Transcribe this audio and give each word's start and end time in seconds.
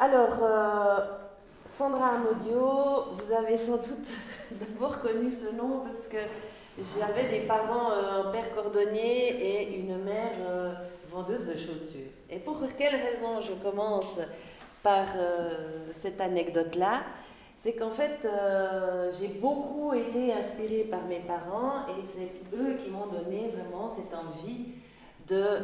Alors, 0.00 0.38
euh, 0.40 0.98
Sandra 1.66 2.10
Amodio, 2.10 3.16
vous 3.16 3.32
avez 3.32 3.56
sans 3.56 3.78
doute 3.78 4.08
d'abord 4.52 5.00
connu 5.00 5.28
ce 5.28 5.52
nom 5.56 5.80
parce 5.80 6.06
que 6.06 6.18
j'avais 6.96 7.28
des 7.28 7.48
parents, 7.48 7.90
euh, 7.90 8.28
un 8.28 8.30
père 8.30 8.54
cordonnier 8.54 9.30
et 9.30 9.80
une 9.80 9.98
mère 10.04 10.34
euh, 10.48 10.72
vendeuse 11.10 11.48
de 11.48 11.56
chaussures. 11.56 12.12
Et 12.30 12.38
pour 12.38 12.60
quelle 12.76 12.94
raison 12.94 13.40
je 13.40 13.54
commence 13.54 14.20
par 14.84 15.06
cette 16.00 16.20
anecdote-là? 16.20 17.02
C'est 17.56 17.72
qu'en 17.72 17.90
fait, 17.90 18.28
j'ai 19.18 19.26
beaucoup 19.26 19.92
été 19.94 20.32
inspirée 20.32 20.86
par 20.88 21.02
mes 21.06 21.18
parents 21.18 21.86
et 21.88 22.04
c'est 22.04 22.56
eux 22.56 22.76
qui 22.76 22.90
m'ont 22.90 23.06
donné 23.08 23.50
vraiment 23.52 23.88
cette 23.88 24.14
envie 24.14 24.66
de 25.26 25.58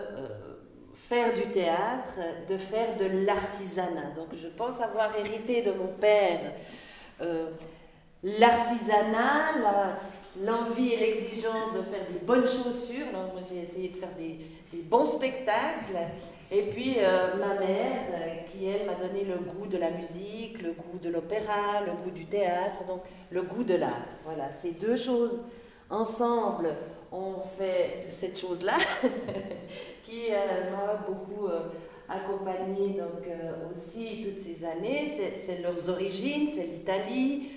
faire 0.95 1.35
du 1.35 1.51
théâtre, 1.51 2.19
de 2.49 2.57
faire 2.57 2.97
de 2.97 3.07
l'artisanat. 3.27 4.13
Donc 4.17 4.29
je 4.41 4.49
pense 4.49 4.81
avoir 4.81 5.17
hérité 5.19 5.63
de 5.63 5.73
mon 5.73 5.89
père 5.89 6.41
euh, 7.21 7.51
l'artisanat, 8.23 9.55
l'envie 10.43 10.93
et 10.93 10.99
l'exigence 10.99 11.73
de 11.75 11.83
faire 11.83 12.07
des 12.11 12.19
bonnes 12.25 12.47
chaussures. 12.47 13.07
Donc 13.13 13.45
j'ai 13.49 13.63
essayé 13.63 13.89
de 13.89 13.97
faire 13.97 14.15
des, 14.19 14.39
bons 14.83 15.07
spectacles. 15.07 15.99
Et 16.51 16.63
puis 16.63 16.97
euh, 16.99 17.37
ma 17.37 17.55
mère, 17.61 18.03
euh, 18.13 18.35
qui 18.51 18.67
elle 18.67 18.87
m'a 18.87 18.95
donné 18.95 19.25
le 19.25 19.37
goût 19.37 19.67
de 19.67 19.79
la 19.79 19.91
musique, 19.91 20.61
le 20.63 20.73
goût 20.73 20.99
de 21.03 21.09
l'opéra, 21.09 21.81
le 21.87 21.93
goût 21.93 22.11
du 22.11 22.27
théâtre, 22.27 22.85
donc 22.87 23.03
le 23.31 23.43
goût 23.43 23.65
de 23.65 23.75
l'art. 23.75 24.07
Voilà, 24.25 24.53
ces 24.61 24.73
deux 24.73 24.97
choses 24.97 25.43
ensemble 25.91 26.75
ont 27.13 27.37
fait 27.59 28.07
cette 28.11 28.39
chose-là. 28.39 28.77
qui 30.15 30.33
euh, 30.33 30.71
m'a 30.71 30.95
beaucoup 31.07 31.47
euh, 31.47 31.69
accompagné 32.09 32.91
donc, 32.91 33.27
euh, 33.27 33.71
aussi 33.71 34.23
toutes 34.23 34.43
ces 34.43 34.65
années. 34.65 35.13
C'est 35.43 35.61
leurs 35.63 35.89
origines, 35.89 36.49
c'est 36.55 36.67
l'Italie. 36.67 37.49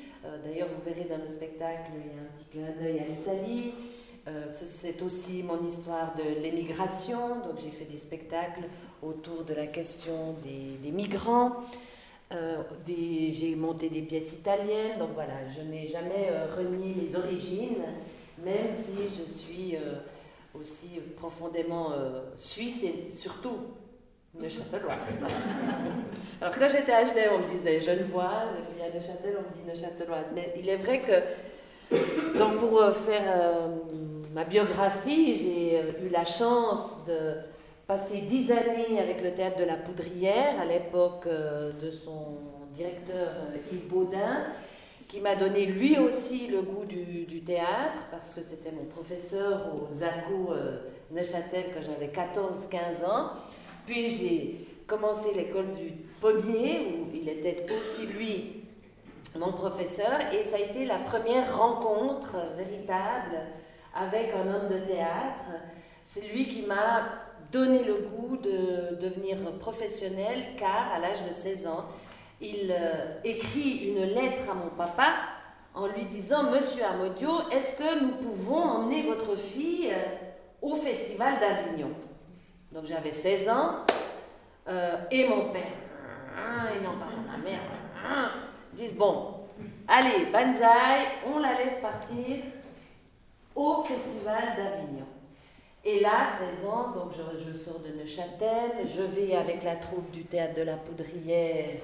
D'ailleurs, 0.43 0.67
vous 0.75 0.83
verrez 0.83 1.07
dans 1.07 1.21
le 1.21 1.27
spectacle, 1.27 1.91
il 1.95 2.11
y 2.11 2.19
a 2.19 2.21
un 2.21 2.37
petit 2.37 2.49
clin 2.51 2.81
d'œil 2.81 2.99
à 2.99 3.07
l'Italie. 3.07 3.73
c'est 4.47 5.01
aussi 5.01 5.41
mon 5.41 5.65
histoire 5.65 6.13
de 6.15 6.41
l'émigration. 6.41 7.39
Donc, 7.45 7.61
j'ai 7.61 7.69
fait 7.69 7.85
des 7.85 7.97
spectacles 7.97 8.63
autour 9.01 9.45
de 9.45 9.53
la 9.53 9.67
question 9.67 10.35
des, 10.43 10.77
des 10.83 10.91
migrants. 10.91 11.53
j'ai 12.29 13.55
monté 13.55 13.89
des 13.89 14.01
pièces 14.01 14.33
italiennes. 14.33 14.99
Donc, 14.99 15.11
voilà, 15.13 15.47
je 15.55 15.61
n'ai 15.61 15.87
jamais 15.87 16.29
renié 16.57 16.93
mes 16.93 17.15
origines, 17.15 17.85
même 18.43 18.69
si 18.69 19.17
je 19.17 19.23
suis 19.23 19.77
aussi 20.59 20.99
profondément 21.15 21.91
euh, 21.91 22.21
suisse 22.35 22.83
et 22.83 23.11
surtout 23.11 23.57
neuchâteloise. 24.39 24.97
Alors 26.41 26.55
quand 26.57 26.69
j'étais 26.69 26.93
à 26.93 27.03
Genève, 27.05 27.31
on 27.35 27.39
me 27.39 27.47
disait 27.47 27.81
genevoise, 27.81 28.49
et 28.59 28.73
puis 28.73 28.81
à 28.83 28.93
Neuchâtel, 28.93 29.37
on 29.37 29.41
me 29.41 29.55
dit 29.55 29.67
neuchâteloise. 29.67 30.31
Mais 30.35 30.53
il 30.57 30.69
est 30.69 30.77
vrai 30.77 31.01
que, 31.01 32.37
donc 32.37 32.57
pour 32.57 32.81
euh, 32.81 32.93
faire 32.93 33.23
euh, 33.27 33.67
ma 34.33 34.43
biographie, 34.43 35.35
j'ai 35.35 35.79
eu 36.05 36.09
la 36.09 36.25
chance 36.25 37.05
de 37.07 37.35
passer 37.87 38.21
dix 38.21 38.51
années 38.51 38.99
avec 38.99 39.23
le 39.23 39.31
théâtre 39.33 39.57
de 39.57 39.63
la 39.63 39.77
Poudrière, 39.77 40.59
à 40.59 40.65
l'époque 40.65 41.27
de 41.27 41.89
son 41.89 42.37
directeur 42.75 43.29
Yves 43.71 43.87
Baudin, 43.87 44.45
qui 45.07 45.21
m'a 45.21 45.35
donné 45.35 45.65
lui 45.65 45.97
aussi 45.97 46.47
le 46.47 46.61
goût 46.61 46.85
du, 46.85 47.41
théâtre, 47.41 48.01
parce 48.11 48.33
que 48.33 48.41
c'était 48.41 48.71
mon 48.71 48.85
professeur 48.85 49.67
au 49.73 49.93
ZACO 49.93 50.51
euh, 50.51 50.79
Neuchâtel 51.11 51.67
quand 51.73 51.81
j'avais 51.81 52.07
14-15 52.07 53.09
ans. 53.09 53.29
Puis 53.85 54.09
j'ai 54.09 54.67
commencé 54.85 55.33
l'école 55.33 55.71
du 55.71 55.93
Pommier, 56.19 56.99
où 56.99 57.15
il 57.15 57.29
était 57.29 57.65
aussi 57.79 58.05
lui 58.07 58.63
mon 59.37 59.51
professeur, 59.51 60.19
et 60.33 60.43
ça 60.43 60.57
a 60.57 60.59
été 60.59 60.85
la 60.85 60.97
première 60.97 61.57
rencontre 61.57 62.35
véritable 62.57 63.37
avec 63.95 64.31
un 64.33 64.47
homme 64.47 64.67
de 64.67 64.79
théâtre. 64.79 65.61
C'est 66.03 66.27
lui 66.33 66.47
qui 66.47 66.63
m'a 66.63 67.03
donné 67.51 67.83
le 67.83 67.95
goût 67.95 68.37
de 68.37 68.95
devenir 68.95 69.37
professionnel, 69.59 70.39
car 70.57 70.91
à 70.93 70.99
l'âge 70.99 71.23
de 71.27 71.31
16 71.31 71.67
ans, 71.67 71.85
il 72.41 72.71
euh, 72.71 73.19
écrit 73.23 73.89
une 73.89 74.03
lettre 74.03 74.43
à 74.49 74.53
mon 74.53 74.69
papa 74.69 75.13
en 75.73 75.87
lui 75.87 76.05
disant 76.05 76.51
Monsieur 76.51 76.83
Amodio, 76.83 77.29
est-ce 77.51 77.73
que 77.73 78.03
nous 78.03 78.15
pouvons 78.17 78.61
emmener 78.61 79.03
votre 79.03 79.35
fille 79.35 79.89
euh, 79.91 80.05
au 80.61 80.75
festival 80.75 81.39
d'Avignon? 81.39 81.91
Donc 82.71 82.85
j'avais 82.85 83.11
16 83.11 83.49
ans 83.49 83.85
euh, 84.67 84.97
et 85.11 85.27
mon 85.27 85.51
père, 85.51 85.63
et 86.75 86.83
non 86.83 86.97
pas 86.99 87.07
ma 87.31 87.37
mère, 87.37 87.59
disent 88.73 88.93
Bon, 88.93 89.47
allez, 89.87 90.25
Banzai, 90.31 91.07
on 91.25 91.39
la 91.39 91.55
laisse 91.55 91.79
partir 91.81 92.37
au 93.55 93.83
festival 93.83 94.55
d'Avignon. 94.57 95.05
Et 95.83 96.01
là, 96.01 96.27
16 96.59 96.67
ans, 96.67 96.91
donc 96.91 97.13
je, 97.13 97.57
sors 97.57 97.79
de 97.79 97.97
Neuchâtel, 97.97 98.85
je 98.85 99.01
vais 99.01 99.35
avec 99.35 99.63
la 99.63 99.77
troupe 99.77 100.11
du 100.11 100.25
théâtre 100.25 100.55
de 100.55 100.63
la 100.63 100.75
Poudrière 100.75 101.79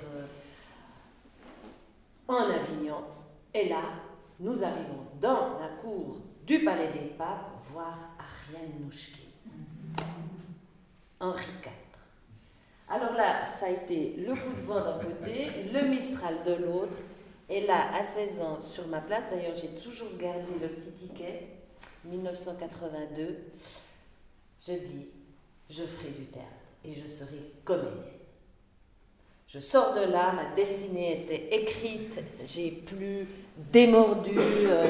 en 2.28 2.50
Avignon. 2.50 3.04
Et 3.54 3.70
là, 3.70 3.84
nous 4.40 4.64
arrivons 4.64 5.06
dans 5.20 5.60
la 5.60 5.70
cour 5.82 6.18
du 6.46 6.60
Palais 6.60 6.92
des 6.92 7.10
Papes 7.18 7.52
voir 7.66 7.98
Ariane 8.18 8.90
Henri 11.20 11.44
IV. 11.64 11.72
Alors 12.90 13.14
là, 13.14 13.46
ça 13.46 13.68
a 13.68 13.70
été 13.70 14.16
le 14.18 14.34
coup 14.34 14.54
de 14.56 14.62
vent 14.62 14.82
d'un 14.82 15.00
côté, 15.00 15.64
le 15.72 15.90
Mistral 15.90 16.44
de 16.46 16.54
l'autre. 16.54 16.98
Et 17.50 17.66
là, 17.66 17.94
à 17.94 18.04
16 18.04 18.42
ans, 18.42 18.60
sur 18.60 18.88
ma 18.88 19.02
place, 19.02 19.24
d'ailleurs, 19.32 19.56
j'ai 19.56 19.70
toujours 19.70 20.16
gardé 20.18 20.60
le 20.62 20.68
petit 20.70 20.92
ticket, 20.92 21.48
1982, 22.06 23.38
je 24.66 24.74
dis, 24.74 25.08
je 25.70 25.84
ferai 25.84 26.10
du 26.10 26.26
théâtre 26.26 26.48
et 26.86 26.94
je 26.94 27.08
serai 27.08 27.54
comédienne. 27.64 28.13
Je 29.54 29.60
sors 29.60 29.94
de 29.94 30.12
là, 30.12 30.32
ma 30.32 30.56
destinée 30.56 31.22
était 31.22 31.56
écrite, 31.56 32.20
j'ai 32.48 32.72
plus 32.72 33.28
démordu, 33.72 34.32
euh, 34.36 34.88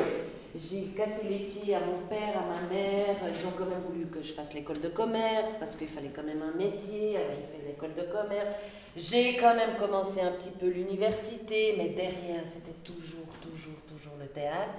j'ai 0.56 0.84
cassé 0.96 1.28
les 1.30 1.40
pieds 1.40 1.76
à 1.76 1.82
mon 1.82 1.98
père, 2.08 2.38
à 2.38 2.46
ma 2.46 2.74
mère, 2.74 3.18
ils 3.28 3.46
ont 3.46 3.52
quand 3.58 3.66
même 3.66 3.82
voulu 3.82 4.06
que 4.06 4.22
je 4.22 4.32
fasse 4.32 4.54
l'école 4.54 4.80
de 4.80 4.88
commerce 4.88 5.58
parce 5.60 5.76
qu'il 5.76 5.90
fallait 5.90 6.14
quand 6.16 6.24
même 6.24 6.42
un 6.42 6.58
métier, 6.58 7.18
alors 7.18 7.32
j'ai 7.32 7.58
fait 7.58 7.68
l'école 7.68 7.94
de 7.94 8.10
commerce. 8.10 8.56
J'ai 8.96 9.36
quand 9.36 9.54
même 9.54 9.76
commencé 9.78 10.22
un 10.22 10.32
petit 10.32 10.52
peu 10.58 10.68
l'université, 10.68 11.76
mais 11.78 11.90
derrière 11.90 12.44
c'était 12.46 12.80
toujours, 12.86 13.34
toujours, 13.42 13.82
toujours 13.86 14.14
le 14.18 14.28
théâtre. 14.28 14.72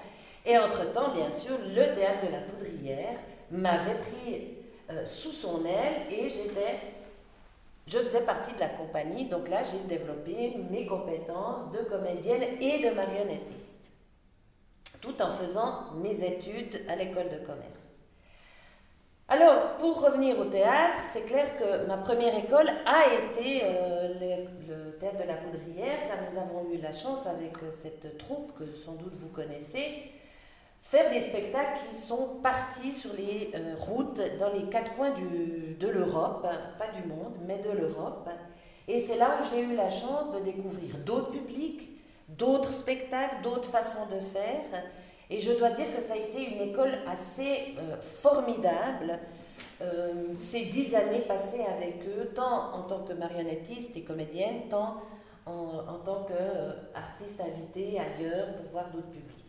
Et 0.46 0.56
entre-temps, 0.56 1.12
bien 1.12 1.30
sûr, 1.30 1.58
le 1.62 1.94
théâtre 1.94 2.26
de 2.26 2.32
la 2.32 2.40
Poudrière 2.40 3.18
m'avait 3.50 3.98
pris 3.98 4.54
euh, 4.90 5.04
sous 5.04 5.32
son 5.32 5.66
aile 5.66 6.10
et 6.10 6.30
j'étais 6.30 6.78
je 7.86 7.98
faisais 7.98 8.22
partie 8.22 8.54
de 8.54 8.60
la 8.60 8.68
compagnie, 8.68 9.26
donc 9.26 9.48
là 9.48 9.62
j'ai 9.62 9.78
développé 9.88 10.56
mes 10.70 10.86
compétences 10.86 11.70
de 11.70 11.78
comédienne 11.78 12.42
et 12.60 12.78
de 12.78 12.94
marionnettiste, 12.94 13.92
tout 15.02 15.20
en 15.20 15.30
faisant 15.30 15.92
mes 16.02 16.24
études 16.24 16.80
à 16.88 16.96
l'école 16.96 17.28
de 17.28 17.44
commerce. 17.44 17.94
Alors, 19.26 19.76
pour 19.78 20.02
revenir 20.02 20.38
au 20.38 20.44
théâtre, 20.44 21.00
c'est 21.12 21.22
clair 21.22 21.56
que 21.56 21.86
ma 21.86 21.96
première 21.96 22.36
école 22.36 22.68
a 22.84 23.06
été 23.06 23.62
euh, 23.64 24.46
le, 24.68 24.98
théâtre 24.98 25.16
de 25.16 25.26
la 25.26 25.36
Poudrière, 25.36 25.98
car 26.06 26.18
nous 26.30 26.38
avons 26.38 26.70
eu 26.70 26.76
la 26.76 26.92
chance 26.92 27.26
avec 27.26 27.56
euh, 27.62 27.70
cette 27.70 28.18
troupe 28.18 28.52
que 28.58 28.66
sans 28.66 28.92
doute 28.92 29.14
vous 29.14 29.30
connaissez, 29.30 30.12
faire 30.88 31.10
des 31.10 31.20
spectacles 31.20 31.80
qui 31.90 32.00
sont 32.00 32.38
partis 32.42 32.92
sur 32.92 33.12
les 33.14 33.50
euh, 33.54 33.74
routes 33.78 34.20
dans 34.38 34.52
les 34.52 34.64
quatre 34.64 34.94
coins 34.94 35.12
de 35.12 35.88
l'Europe, 35.88 36.46
pas 36.78 37.00
du 37.00 37.08
monde, 37.08 37.34
mais 37.46 37.58
de 37.58 37.70
l'Europe. 37.70 38.28
Et 38.86 39.00
c'est 39.00 39.16
là 39.16 39.38
où 39.40 39.44
j'ai 39.50 39.62
eu 39.62 39.74
la 39.74 39.88
chance 39.88 40.30
de 40.32 40.40
découvrir 40.40 40.98
d'autres 41.04 41.30
publics, 41.30 41.90
d'autres 42.28 42.70
spectacles, 42.70 43.42
d'autres 43.42 43.68
façons 43.70 44.06
de 44.12 44.20
faire. 44.20 44.84
Et 45.30 45.40
je 45.40 45.52
dois 45.52 45.70
dire 45.70 45.86
que 45.96 46.02
ça 46.02 46.14
a 46.14 46.16
été 46.16 46.44
une 46.44 46.60
école 46.60 46.98
assez 47.10 47.74
euh, 47.78 47.96
formidable. 48.00 49.18
Euh, 49.80 50.12
ces 50.38 50.66
dix 50.66 50.94
années 50.94 51.22
passées 51.22 51.64
avec 51.76 52.06
eux, 52.06 52.30
tant 52.34 52.74
en 52.74 52.82
tant 52.82 53.00
que 53.00 53.14
marionnettiste 53.14 53.96
et 53.96 54.02
comédienne, 54.02 54.68
tant 54.68 54.96
en, 55.46 55.80
en 55.88 55.98
tant 56.04 56.26
qu'artiste 56.26 57.40
invité 57.40 57.98
ailleurs 57.98 58.54
pour 58.56 58.70
voir 58.70 58.90
d'autres 58.90 59.10
publics. 59.10 59.43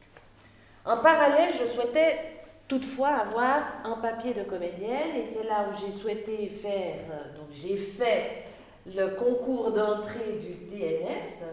En 0.85 0.97
parallèle, 0.97 1.51
je 1.51 1.65
souhaitais 1.65 2.19
toutefois 2.67 3.09
avoir 3.09 3.63
un 3.83 3.97
papier 3.97 4.33
de 4.33 4.43
comédienne 4.43 5.15
et 5.15 5.25
c'est 5.25 5.43
là 5.43 5.67
où 5.69 5.75
j'ai 5.75 5.91
souhaité 5.91 6.47
faire, 6.47 6.99
donc 7.35 7.47
j'ai 7.51 7.75
fait 7.75 8.43
le 8.85 9.15
concours 9.15 9.71
d'entrée 9.71 10.39
du 10.39 10.55
TNS 10.67 11.43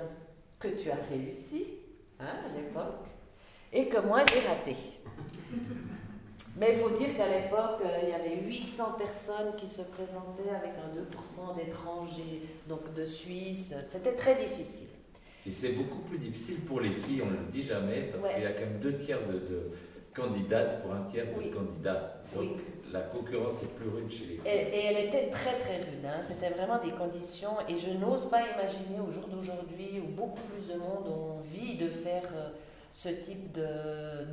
que 0.59 0.69
tu 0.69 0.91
as 0.91 0.99
réussi 1.09 1.67
hein, 2.21 2.27
à 2.47 2.57
l'époque 2.57 3.07
et 3.73 3.89
que 3.89 3.99
moi 3.99 4.21
j'ai 4.31 4.47
raté. 4.47 4.77
Mais 6.57 6.75
il 6.75 6.79
faut 6.79 6.91
dire 6.91 7.17
qu'à 7.17 7.29
l'époque, 7.29 7.81
euh, 7.83 8.01
il 8.03 8.11
y 8.11 8.13
avait 8.13 8.37
800 8.45 8.97
personnes 8.99 9.57
qui 9.57 9.67
se 9.67 9.81
présentaient 9.81 10.51
avec 10.51 10.73
un 10.77 10.95
2% 10.95 11.57
d'étrangers, 11.57 12.43
donc 12.69 12.93
de 12.93 13.07
Suisse. 13.07 13.75
C'était 13.91 14.15
très 14.15 14.35
difficile. 14.35 14.89
Et 15.47 15.51
c'est 15.51 15.71
beaucoup 15.71 15.99
plus 15.99 16.19
difficile 16.19 16.61
pour 16.61 16.81
les 16.81 16.91
filles, 16.91 17.23
on 17.23 17.31
ne 17.31 17.37
le 17.37 17.51
dit 17.51 17.65
jamais, 17.65 18.11
parce 18.13 18.33
qu'il 18.33 18.43
y 18.43 18.47
a 18.47 18.53
quand 18.53 18.61
même 18.61 18.79
deux 18.79 18.97
tiers 18.97 19.19
de, 19.27 19.73
candidates 20.15 20.83
pour 20.83 20.93
un 20.93 21.03
tiers 21.05 21.27
de 21.27 21.55
candidats. 21.55 22.23
Donc 22.35 22.59
la 22.93 23.01
concurrence 23.01 23.63
est 23.63 23.75
plus 23.75 23.89
rude 23.89 24.11
chez 24.11 24.25
les 24.25 24.37
filles. 24.37 24.43
Et, 24.47 24.85
elle 24.85 25.07
était 25.07 25.31
très 25.31 25.55
très 25.59 25.79
rude. 25.79 26.05
Hein. 26.05 26.21
C'était 26.23 26.51
vraiment 26.51 26.79
des 26.79 26.91
conditions. 26.91 27.57
Et 27.69 27.79
je 27.79 27.91
n'ose 27.91 28.29
pas 28.29 28.43
imaginer 28.43 29.01
au 29.07 29.11
jour 29.11 29.27
d'aujourd'hui 29.29 30.01
où 30.05 30.09
beaucoup 30.09 30.41
plus 30.53 30.73
de 30.73 30.79
monde 30.79 31.09
ont 31.09 31.39
envie 31.39 31.77
de 31.77 31.89
faire 31.89 32.29
euh, 32.35 32.51
ce 32.93 33.09
type 33.09 33.59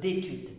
d'études. 0.01 0.49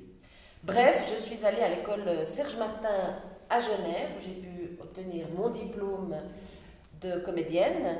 Bref, 0.62 1.14
je 1.14 1.22
suis 1.22 1.44
allée 1.44 1.62
à 1.62 1.68
l'école 1.68 2.24
Serge 2.24 2.56
Martin 2.56 3.18
à 3.48 3.60
Genève 3.60 4.10
où 4.16 4.22
j'ai 4.22 4.40
pu 4.40 4.78
obtenir 4.80 5.26
mon 5.36 5.50
diplôme 5.50 6.14
de 7.00 7.18
comédienne 7.18 7.98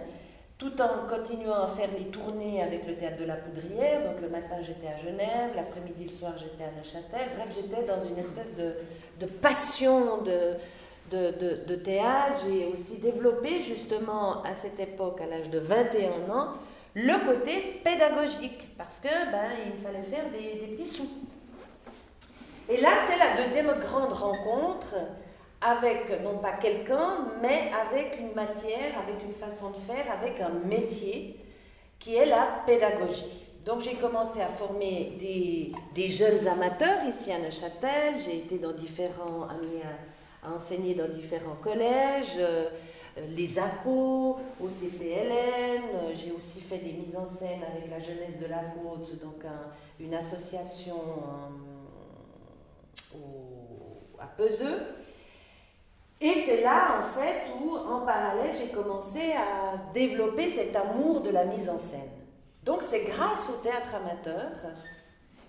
tout 0.61 0.79
en 0.83 1.09
continuant 1.09 1.63
à 1.65 1.69
faire 1.69 1.89
les 1.97 2.05
tournées 2.05 2.63
avec 2.63 2.87
le 2.87 2.95
théâtre 2.95 3.17
de 3.17 3.25
la 3.25 3.37
Poudrière. 3.37 4.03
Donc 4.03 4.21
le 4.21 4.29
matin 4.29 4.57
j'étais 4.61 4.89
à 4.89 4.97
Genève, 4.99 5.53
l'après-midi, 5.57 6.05
le 6.05 6.13
soir 6.13 6.35
j'étais 6.37 6.65
à 6.65 6.71
Neuchâtel. 6.77 7.31
Bref, 7.35 7.49
j'étais 7.55 7.83
dans 7.85 7.99
une 7.99 8.19
espèce 8.19 8.53
de, 8.55 9.27
passion 9.27 10.19
de, 10.19 10.57
de, 11.11 11.75
théâtre. 11.77 12.43
J'ai 12.47 12.67
aussi 12.67 12.99
développé 12.99 13.63
justement 13.63 14.43
à 14.43 14.55
cette 14.55 14.79
époque, 14.79 15.23
à 15.23 15.27
l'âge 15.27 15.49
de 15.49 15.59
21 15.59 16.31
ans, 16.31 16.49
le 16.95 17.27
côté 17.27 17.81
pédagogique, 17.83 18.69
parce 18.77 19.01
que 19.01 19.09
ben, 19.09 19.49
il 19.65 19.83
fallait 19.83 20.03
faire 20.03 20.31
des 20.31 20.67
petits 20.67 20.87
sous. 20.87 21.09
Et 22.69 22.83
là, 22.83 22.91
c'est 23.09 23.19
la 23.19 23.43
deuxième 23.43 23.81
grande 23.81 24.13
rencontre 24.13 24.95
avec 25.61 26.23
non 26.23 26.39
pas 26.39 26.53
quelqu'un, 26.53 27.29
mais 27.43 27.71
avec 27.89 28.19
une 28.19 28.33
matière, 28.35 28.99
avec 28.99 29.23
une 29.25 29.35
façon 29.35 29.71
de 29.71 29.77
faire, 29.77 30.07
avec 30.11 30.41
un 30.41 30.51
métier 30.67 31.39
qui 31.99 32.15
est 32.17 32.27
la 32.27 32.63
pédagogie. 32.67 33.47
Donc 33.65 33.81
j'ai 33.81 33.95
commencé 33.95 34.41
à 34.41 34.47
former 34.47 35.19
des, 35.95 36.09
jeunes 36.09 36.49
amateurs 36.49 37.05
ici 37.07 37.31
à 37.31 37.39
Neuchâtel, 37.39 38.15
j'ai 38.19 38.39
été 38.39 38.59
dans 38.59 38.73
différents, 38.73 39.49
à, 40.43 40.49
enseigner 40.55 40.95
dans 40.95 41.09
différents 41.09 41.57
collèges, 41.63 42.39
euh, 42.39 42.71
les 43.29 43.59
ACO, 43.59 44.39
au 44.63 44.69
CPLN, 44.69 45.83
j'ai 46.17 46.33
aussi 46.33 46.61
fait 46.61 46.79
des 46.79 46.93
mises 46.93 47.17
en 47.17 47.27
scène 47.27 47.61
avec 47.71 47.91
la 47.91 47.99
jeunesse 47.99 48.39
de 48.41 48.47
la 48.47 48.61
côte, 48.61 49.19
donc 49.21 49.45
une 49.99 50.15
association 50.15 51.03
euh, 53.15 53.19
à 54.19 54.27
Peseux. 54.27 54.81
Et 56.21 56.43
c'est 56.45 56.61
là, 56.63 56.99
en 56.99 57.03
fait, 57.03 57.51
où, 57.63 57.77
en 57.77 58.01
parallèle, 58.01 58.55
j'ai 58.55 58.69
commencé 58.69 59.33
à 59.33 59.79
développer 59.95 60.51
cet 60.51 60.77
amour 60.77 61.23
de 61.23 61.31
la 61.31 61.47
mise 61.47 61.69
en 61.69 61.79
scène. 61.79 62.11
Donc, 62.63 62.83
c'est 62.83 63.05
grâce 63.05 63.49
au 63.49 63.63
théâtre 63.63 63.95
amateur 63.95 64.51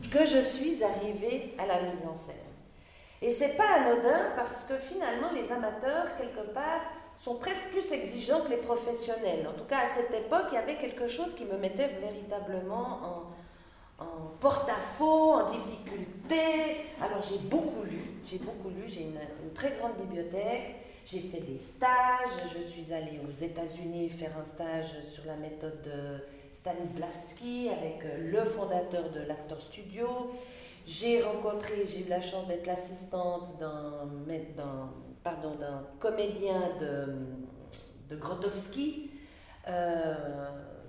que 0.10 0.26
je 0.26 0.40
suis 0.40 0.82
arrivée 0.84 1.54
à 1.58 1.66
la 1.66 1.82
mise 1.82 2.06
en 2.06 2.18
scène. 2.18 2.36
Et 3.22 3.32
c'est 3.32 3.56
pas 3.56 3.68
anodin 3.76 4.32
parce 4.36 4.64
que 4.64 4.76
finalement, 4.76 5.32
les 5.34 5.52
amateurs, 5.52 6.16
quelque 6.18 6.52
part, 6.54 6.82
sont 7.18 7.36
presque 7.36 7.70
plus 7.70 7.92
exigeants 7.92 8.42
que 8.42 8.50
les 8.50 8.58
professionnels. 8.58 9.48
En 9.48 9.54
tout 9.54 9.66
cas, 9.66 9.80
à 9.80 9.90
cette 9.94 10.14
époque, 10.14 10.46
il 10.52 10.56
y 10.56 10.58
avait 10.58 10.78
quelque 10.78 11.08
chose 11.08 11.36
qui 11.36 11.46
me 11.46 11.58
mettait 11.58 11.90
véritablement 12.02 13.00
en, 13.04 13.24
en 14.02 14.28
porte-à-faux, 14.40 15.34
en 15.34 15.52
difficulté. 15.52 16.86
Alors 17.02 17.22
j'ai 17.22 17.38
beaucoup 17.38 17.84
lu, 17.84 18.02
j'ai 18.26 18.40
beaucoup 18.40 18.70
lu, 18.70 18.84
j'ai 18.88 19.04
une, 19.04 19.20
très 19.54 19.72
grande 19.80 19.98
bibliothèque, 19.98 20.76
j'ai 21.06 21.20
fait 21.20 21.42
des 21.42 21.60
stages, 21.60 22.50
je 22.54 22.62
suis 22.62 22.94
allée 22.94 23.20
aux 23.28 23.34
États-Unis 23.34 24.10
faire 24.10 24.32
un 24.40 24.46
stage 24.46 24.96
sur 25.12 25.26
la 25.26 25.36
méthode 25.36 25.82
de 25.82 26.24
Stanislavski 26.54 27.70
avec 27.70 28.06
euh, 28.06 28.32
le 28.32 28.46
fondateur 28.46 29.10
de 29.10 29.22
l'Actor 29.22 29.60
Studio. 29.60 30.08
J'ai 30.86 31.22
rencontré, 31.22 31.88
j'ai 31.88 32.02
eu 32.02 32.10
la 32.10 32.22
chance 32.22 32.48
d'être 32.48 32.66
l'assistante 32.66 33.58
d'un 33.58 34.08
comédien 36.00 36.62
de, 36.80 37.06
de 38.10 38.16
Grotowski. 38.16 39.12
Euh, 39.68 40.16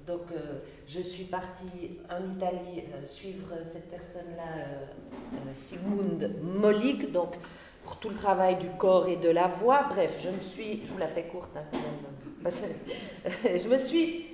donc, 0.06 0.22
euh, 0.32 0.58
je 0.86 1.00
suis 1.00 1.24
partie 1.24 1.98
en 2.10 2.32
Italie 2.32 2.82
euh, 2.94 3.06
suivre 3.06 3.48
cette 3.62 3.90
personne-là, 3.90 4.64
euh, 4.64 5.50
Sigmund 5.54 6.34
Molik, 6.42 7.12
donc 7.12 7.34
pour 7.84 7.96
tout 7.96 8.08
le 8.08 8.16
travail 8.16 8.56
du 8.56 8.68
corps 8.70 9.08
et 9.08 9.16
de 9.16 9.28
la 9.28 9.46
voix. 9.46 9.86
Bref, 9.90 10.18
je 10.20 10.30
me 10.30 10.40
suis, 10.40 10.84
je 10.84 10.92
vous 10.92 10.98
la 10.98 11.06
fais 11.06 11.24
courte 11.24 11.56
hein, 11.56 12.48
je 13.44 13.68
me 13.68 13.78
suis 13.78 14.26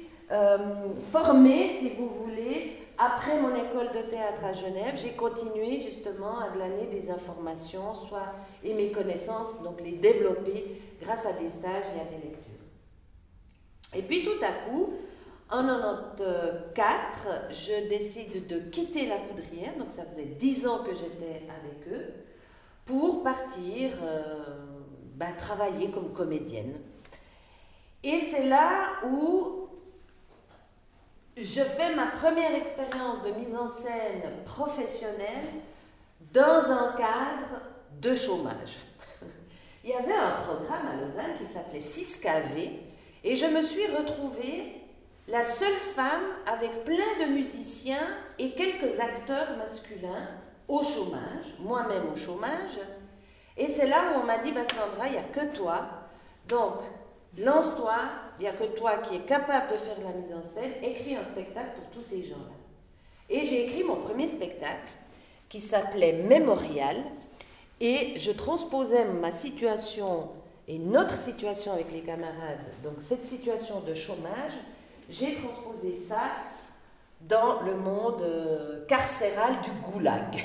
formée, 1.13 1.71
si 1.79 1.91
vous 1.91 2.09
voulez, 2.09 2.73
après 2.97 3.39
mon 3.41 3.55
école 3.55 3.89
de 3.95 4.09
théâtre 4.09 4.45
à 4.45 4.53
Genève. 4.55 4.95
J'ai 4.97 5.13
continué 5.13 5.83
justement 5.83 6.39
à 6.39 6.49
glaner 6.51 6.87
des 6.91 7.11
informations, 7.11 7.95
soit 7.95 8.35
et 8.65 8.73
mes 8.73 8.91
connaissances, 8.91 9.63
donc 9.63 9.81
les 9.83 9.93
développer 9.93 10.81
grâce 11.03 11.27
à 11.27 11.33
des 11.33 11.49
stages 11.49 11.87
et 11.97 12.01
à 12.01 12.05
des 12.05 12.29
lectures. 12.29 12.49
Et 13.95 14.03
puis 14.03 14.25
tout 14.25 14.43
à 14.45 14.71
coup, 14.71 14.95
en 15.51 15.63
1994, 15.63 17.37
je 17.51 17.89
décide 17.89 18.47
de 18.47 18.59
quitter 18.59 19.07
la 19.07 19.17
poudrière, 19.17 19.77
donc 19.79 19.91
ça 19.91 20.05
faisait 20.05 20.37
dix 20.39 20.67
ans 20.67 20.85
que 20.85 20.95
j'étais 20.95 21.43
avec 21.49 21.89
eux, 21.91 22.13
pour 22.85 23.23
partir 23.23 23.93
euh, 24.03 24.45
bah, 25.15 25.33
travailler 25.39 25.91
comme 25.91 26.13
comédienne. 26.13 26.75
Et 28.05 28.21
c'est 28.31 28.47
là 28.47 29.01
où 29.07 29.69
je 31.37 31.63
fais 31.63 31.95
ma 31.95 32.07
première 32.07 32.55
expérience 32.55 33.23
de 33.23 33.31
mise 33.31 33.55
en 33.57 33.69
scène 33.69 34.23
professionnelle 34.45 35.47
dans 36.33 36.71
un 36.71 36.93
cadre 36.93 37.63
de 38.01 38.15
chômage. 38.15 38.77
Il 39.85 39.91
y 39.91 39.95
avait 39.95 40.15
un 40.15 40.43
programme 40.43 40.89
à 40.89 40.97
Lausanne 40.97 41.37
qui 41.39 41.53
s'appelait 41.53 41.79
6KV 41.79 42.71
et 43.25 43.35
je 43.35 43.47
me 43.47 43.63
suis 43.63 43.87
retrouvée 43.87 44.78
la 45.29 45.45
seule 45.45 45.77
femme 45.95 46.25
avec 46.47 46.85
plein 46.85 47.27
de 47.27 47.33
musiciens 47.33 48.09
et 48.39 48.53
quelques 48.53 48.99
acteurs 48.99 49.57
masculins 49.59 50.29
au 50.67 50.83
chômage, 50.83 51.55
moi-même 51.61 52.11
au 52.13 52.17
chômage. 52.17 52.79
Et 53.57 53.69
c'est 53.69 53.87
là 53.87 54.13
où 54.13 54.21
on 54.21 54.25
m'a 54.25 54.39
dit, 54.39 54.53
bah 54.53 54.63
Sandra, 54.65 55.07
il 55.07 55.13
n'y 55.13 55.19
a 55.19 55.23
que 55.23 55.55
toi. 55.55 55.87
Donc, 56.49 56.81
lance-toi, 57.37 57.97
il 58.39 58.43
n'y 58.43 58.49
a 58.49 58.53
que 58.53 58.65
toi 58.65 58.99
qui 58.99 59.17
es 59.17 59.21
capable 59.21 59.73
de 59.73 59.77
faire 59.77 59.99
la 60.03 60.13
mise 60.13 60.33
en 60.33 60.49
scène, 60.49 60.73
écris 60.83 61.17
un 61.17 61.25
spectacle 61.25 61.71
pour 61.77 61.91
tous 61.91 62.03
ces 62.03 62.25
gens-là. 62.25 62.55
Et 63.29 63.45
j'ai 63.45 63.67
écrit 63.67 63.85
mon 63.85 63.97
premier 63.97 64.29
spectacle 64.29 64.93
qui 65.49 65.61
s'appelait 65.61 66.13
Mémorial, 66.13 67.05
et 67.81 68.19
je 68.19 68.33
transposais 68.33 69.05
ma 69.05 69.31
situation 69.31 70.31
et 70.67 70.79
notre 70.79 71.15
situation 71.15 71.73
avec 71.73 71.93
les 71.93 72.01
camarades, 72.01 72.71
donc 72.83 72.95
cette 72.99 73.25
situation 73.25 73.81
de 73.81 73.95
chômage, 73.95 74.53
j'ai 75.09 75.35
transposé 75.35 75.95
ça 75.95 76.23
dans 77.21 77.63
le 77.63 77.75
monde 77.75 78.23
euh, 78.23 78.85
carcéral 78.87 79.61
du 79.63 79.71
goulag. 79.91 80.37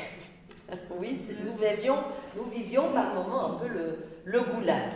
oui, 0.97 1.19
nous 1.43 1.55
vivions, 1.55 1.97
nous 2.35 2.45
vivions 2.45 2.91
par 2.91 3.13
moments 3.13 3.53
un 3.53 3.55
peu 3.55 3.67
le, 3.67 3.99
le 4.25 4.41
goulag. 4.41 4.89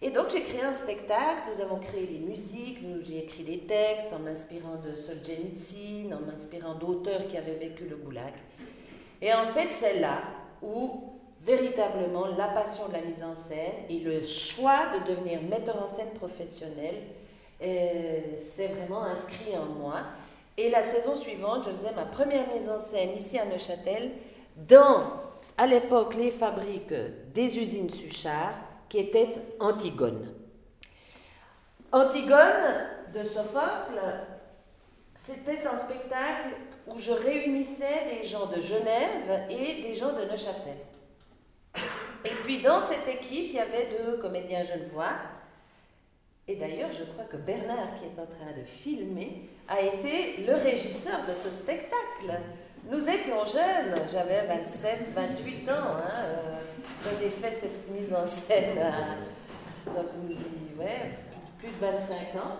Et 0.00 0.10
donc 0.10 0.30
j'ai 0.30 0.42
créé 0.42 0.62
un 0.62 0.72
spectacle, 0.72 1.42
nous 1.52 1.60
avons 1.60 1.78
créé 1.78 2.06
les 2.06 2.18
musiques, 2.20 2.78
j'ai 3.02 3.18
écrit 3.24 3.42
les 3.42 3.58
textes 3.60 4.12
en 4.12 4.20
m'inspirant 4.20 4.76
de 4.76 4.94
Solzhenitsyn, 4.94 6.12
en 6.14 6.20
m'inspirant 6.20 6.74
d'auteurs 6.74 7.26
qui 7.26 7.36
avaient 7.36 7.56
vécu 7.56 7.84
le 7.84 7.96
goulag. 7.96 8.32
Et 9.20 9.32
en 9.32 9.44
fait, 9.44 9.68
c'est 9.70 9.98
là 9.98 10.22
où 10.62 11.14
véritablement 11.42 12.26
la 12.36 12.48
passion 12.48 12.86
de 12.88 12.92
la 12.92 13.00
mise 13.00 13.22
en 13.24 13.34
scène 13.34 13.86
et 13.88 13.98
le 14.00 14.22
choix 14.22 14.86
de 14.94 15.10
devenir 15.12 15.42
metteur 15.42 15.82
en 15.82 15.86
scène 15.86 16.10
professionnel 16.14 16.94
c'est 17.60 18.68
vraiment 18.68 19.04
inscrit 19.04 19.56
en 19.56 19.66
moi. 19.66 20.00
Et 20.56 20.70
la 20.70 20.82
saison 20.82 21.16
suivante, 21.16 21.64
je 21.66 21.70
faisais 21.70 21.92
ma 21.94 22.04
première 22.04 22.48
mise 22.52 22.68
en 22.68 22.78
scène 22.78 23.10
ici 23.16 23.38
à 23.38 23.44
Neuchâtel, 23.44 24.12
dans, 24.56 25.12
à 25.56 25.66
l'époque, 25.66 26.14
les 26.16 26.30
fabriques 26.30 26.94
des 27.32 27.58
usines 27.58 27.90
Suchard, 27.90 28.54
qui 28.88 28.98
étaient 28.98 29.34
Antigone. 29.60 30.34
Antigone 31.92 32.86
de 33.14 33.22
Sophocle, 33.22 34.00
c'était 35.14 35.66
un 35.66 35.76
spectacle 35.76 36.56
où 36.86 36.98
je 36.98 37.12
réunissais 37.12 38.06
des 38.10 38.26
gens 38.26 38.46
de 38.46 38.60
Genève 38.60 39.46
et 39.50 39.82
des 39.82 39.94
gens 39.94 40.12
de 40.12 40.24
Neuchâtel. 40.24 40.78
Et 42.24 42.34
puis 42.44 42.60
dans 42.60 42.80
cette 42.80 43.06
équipe, 43.06 43.50
il 43.50 43.54
y 43.54 43.60
avait 43.60 43.88
deux 44.02 44.18
comédiens 44.18 44.64
genevois, 44.64 45.12
et 46.48 46.56
d'ailleurs, 46.56 46.88
je 46.98 47.04
crois 47.04 47.24
que 47.24 47.36
Bernard, 47.36 47.94
qui 47.98 48.04
est 48.04 48.20
en 48.20 48.26
train 48.26 48.58
de 48.58 48.64
filmer, 48.64 49.50
a 49.68 49.82
été 49.82 50.44
le 50.46 50.54
régisseur 50.54 51.26
de 51.28 51.34
ce 51.34 51.50
spectacle. 51.50 52.40
Nous 52.90 53.06
étions 53.06 53.44
jeunes, 53.44 53.94
j'avais 54.10 54.46
27, 54.46 55.10
28 55.14 55.68
ans 55.68 55.74
hein, 55.74 56.10
euh, 56.24 56.60
quand 57.04 57.10
j'ai 57.20 57.28
fait 57.28 57.54
cette 57.54 57.90
mise 57.90 58.14
en 58.14 58.24
scène. 58.24 58.78
donc 59.86 60.06
nous 60.24 60.32
y, 60.32 60.78
ouais, 60.80 61.18
plus 61.58 61.68
de 61.68 61.80
25 61.80 62.14
ans. 62.42 62.56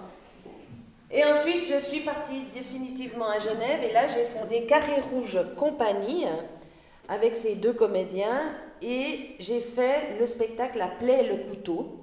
Et 1.11 1.25
ensuite, 1.25 1.64
je 1.64 1.83
suis 1.83 2.00
partie 2.00 2.42
définitivement 2.52 3.30
à 3.30 3.38
Genève 3.38 3.83
et 3.83 3.92
là, 3.95 4.02
j'ai 4.09 4.25
fondé 4.25 4.66
Carré 4.66 5.00
Rouge 5.11 5.38
Compagnie 5.57 6.26
avec 7.09 7.35
ces 7.35 7.54
deux 7.54 7.73
comédiens 7.73 8.52
et 8.83 9.35
j'ai 9.38 9.61
fait 9.61 10.18
le 10.21 10.26
spectacle 10.26 10.76
La 10.76 10.88
plaie 10.88 11.25
et 11.25 11.28
le 11.28 11.37
couteau. 11.49 11.97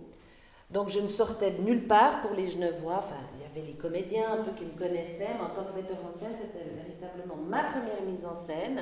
Donc 0.76 0.90
je 0.90 1.00
ne 1.00 1.08
sortais 1.08 1.52
de 1.52 1.62
nulle 1.62 1.88
part 1.88 2.20
pour 2.20 2.34
les 2.34 2.50
Genevois. 2.50 2.98
Enfin, 2.98 3.16
il 3.38 3.44
y 3.44 3.46
avait 3.50 3.66
les 3.66 3.78
comédiens 3.78 4.34
un 4.34 4.44
peu 4.44 4.52
qui 4.52 4.66
me 4.66 4.78
connaissaient, 4.78 5.30
mais 5.38 5.46
en 5.46 5.56
tant 5.56 5.64
que 5.64 5.74
metteur 5.74 6.00
en 6.06 6.12
scène, 6.12 6.36
c'était 6.38 6.66
véritablement 6.70 7.38
ma 7.38 7.64
première 7.64 8.02
mise 8.06 8.26
en 8.26 8.36
scène. 8.36 8.82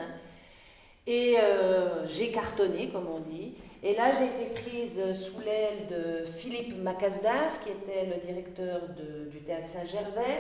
Et 1.06 1.36
euh, 1.38 2.04
j'ai 2.08 2.32
cartonné, 2.32 2.90
comme 2.90 3.06
on 3.08 3.20
dit. 3.20 3.54
Et 3.84 3.94
là, 3.94 4.12
j'ai 4.12 4.26
été 4.26 4.60
prise 4.60 5.14
sous 5.14 5.40
l'aile 5.42 5.86
de 5.88 6.26
Philippe 6.26 6.82
Macasdar, 6.82 7.62
qui 7.64 7.70
était 7.70 8.08
le 8.08 8.26
directeur 8.26 8.82
du 9.30 9.42
théâtre 9.42 9.68
Saint-Gervais, 9.68 10.40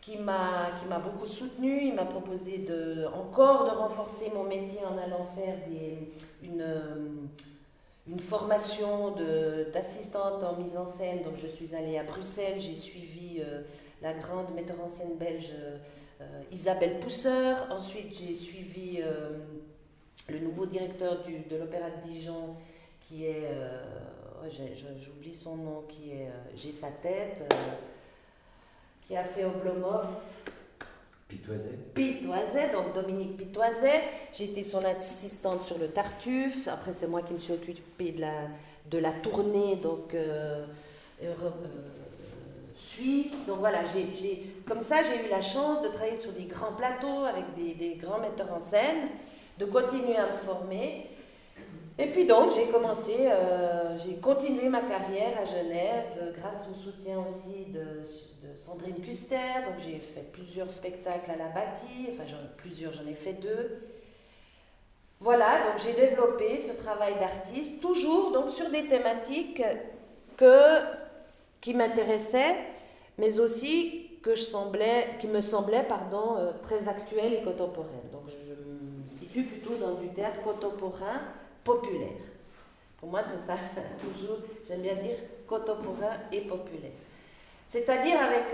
qui 0.00 0.16
m'a 0.16 0.72
beaucoup 1.04 1.28
soutenu. 1.28 1.84
Il 1.84 1.94
m'a 1.94 2.06
proposé 2.06 2.58
de, 2.58 3.06
encore 3.14 3.64
de 3.64 3.78
renforcer 3.78 4.32
mon 4.34 4.42
métier 4.42 4.80
en 4.84 4.98
allant 4.98 5.28
faire 5.36 5.54
des, 5.68 6.14
une, 6.42 6.64
une 8.10 8.18
formation 8.18 9.14
d'assistante 9.72 10.42
en 10.42 10.56
mise 10.56 10.76
en 10.76 10.86
scène. 10.86 11.22
Donc, 11.22 11.36
je 11.36 11.46
suis 11.46 11.74
allée 11.74 11.96
à 11.98 12.02
Bruxelles, 12.02 12.60
j'ai 12.60 12.76
suivi 12.76 13.40
euh, 13.40 13.62
la 14.02 14.12
grande 14.14 14.52
metteur 14.54 14.76
en 14.84 14.88
scène 14.88 15.16
belge 15.16 15.52
euh, 16.20 16.42
Isabelle 16.50 16.98
Pousseur. 17.00 17.68
Ensuite, 17.70 18.18
j'ai 18.18 18.34
suivi 18.34 19.00
le 20.28 20.38
nouveau 20.40 20.66
directeur 20.66 21.18
de 21.24 21.56
l'Opéra 21.56 21.88
de 21.90 22.10
Dijon, 22.10 22.56
qui 23.00 23.26
est, 23.26 23.44
euh, 23.44 23.82
j'oublie 25.02 25.34
son 25.34 25.56
nom, 25.56 25.82
qui 25.88 26.12
est, 26.12 26.28
euh, 26.28 26.50
j'ai 26.54 26.72
sa 26.72 26.88
tête, 26.88 27.42
euh, 27.52 27.56
qui 29.06 29.16
a 29.16 29.24
fait 29.24 29.44
Oblomov. 29.44 30.06
Pitoiset. 31.30 31.78
Pitoiset, 31.94 32.70
donc 32.72 32.92
Dominique 32.92 33.36
Pitoiset. 33.36 34.02
J'étais 34.34 34.64
son 34.64 34.84
assistante 34.84 35.62
sur 35.62 35.78
le 35.78 35.88
Tartuffe. 35.88 36.68
Après, 36.68 36.92
c'est 36.92 37.06
moi 37.06 37.22
qui 37.22 37.32
me 37.32 37.38
suis 37.38 37.52
occupée 37.52 38.10
de 38.10 38.20
la, 38.20 38.48
de 38.90 38.98
la 38.98 39.12
tournée, 39.12 39.76
donc 39.76 40.14
suisse. 42.76 43.46
Donc 43.46 43.58
voilà, 43.60 43.80
j'ai, 43.94 44.54
comme 44.66 44.80
ça, 44.80 44.96
j'ai 45.02 45.26
eu 45.26 45.30
la 45.30 45.40
chance 45.40 45.82
de 45.82 45.88
travailler 45.88 46.16
sur 46.16 46.32
des 46.32 46.44
grands 46.44 46.72
plateaux 46.72 47.24
avec 47.24 47.44
des, 47.56 47.74
des 47.74 47.94
grands 47.94 48.18
metteurs 48.18 48.52
en 48.52 48.60
scène, 48.60 49.08
de 49.58 49.64
continuer 49.66 50.16
à 50.16 50.28
me 50.28 50.32
former. 50.32 51.06
Et 52.00 52.06
puis 52.06 52.24
donc, 52.24 52.52
j'ai 52.56 52.64
commencé, 52.68 53.14
euh, 53.18 53.94
j'ai 53.98 54.14
continué 54.14 54.70
ma 54.70 54.80
carrière 54.80 55.38
à 55.38 55.44
Genève 55.44 56.06
euh, 56.16 56.32
grâce 56.32 56.66
au 56.70 56.74
soutien 56.74 57.22
aussi 57.22 57.66
de, 57.66 58.02
Sandrine 58.54 59.02
Custer. 59.02 59.36
Donc, 59.66 59.84
j'ai 59.84 59.98
fait 59.98 60.24
plusieurs 60.32 60.70
spectacles 60.70 61.30
à 61.30 61.36
la 61.36 61.48
bâtie, 61.48 62.08
enfin, 62.08 62.24
plusieurs, 62.56 62.94
j'en 62.94 63.06
ai 63.06 63.12
fait 63.12 63.34
deux. 63.34 63.82
Voilà, 65.20 65.60
donc 65.66 65.74
j'ai 65.84 65.92
développé 65.92 66.58
ce 66.58 66.72
travail 66.72 67.16
d'artiste, 67.18 67.82
toujours 67.82 68.32
donc 68.32 68.48
sur 68.48 68.70
des 68.70 68.86
thématiques 68.86 69.62
que, 70.38 70.78
qui 71.60 71.74
m'intéressaient, 71.74 72.56
mais 73.18 73.38
aussi 73.40 74.08
que 74.22 74.34
je 74.34 74.42
semblais, 74.42 75.06
qui 75.20 75.26
me 75.26 75.42
semblaient 75.42 75.84
pardon, 75.86 76.36
euh, 76.38 76.52
très 76.62 76.88
actuelles 76.88 77.34
et 77.34 77.42
contemporaines. 77.42 78.08
Donc, 78.10 78.22
je 78.28 78.54
me 78.54 79.06
situe 79.06 79.42
plutôt 79.42 79.74
dans 79.74 79.92
du 80.00 80.08
théâtre 80.08 80.40
contemporain 80.40 81.20
populaire. 81.74 82.22
Pour 82.98 83.10
moi, 83.10 83.22
c'est 83.22 83.46
ça, 83.46 83.56
toujours, 84.00 84.38
j'aime 84.66 84.82
bien 84.82 84.94
dire 84.94 85.16
contemporain 85.46 86.16
et 86.32 86.40
populaire. 86.42 86.98
C'est-à-dire 87.66 88.20
avec, 88.20 88.46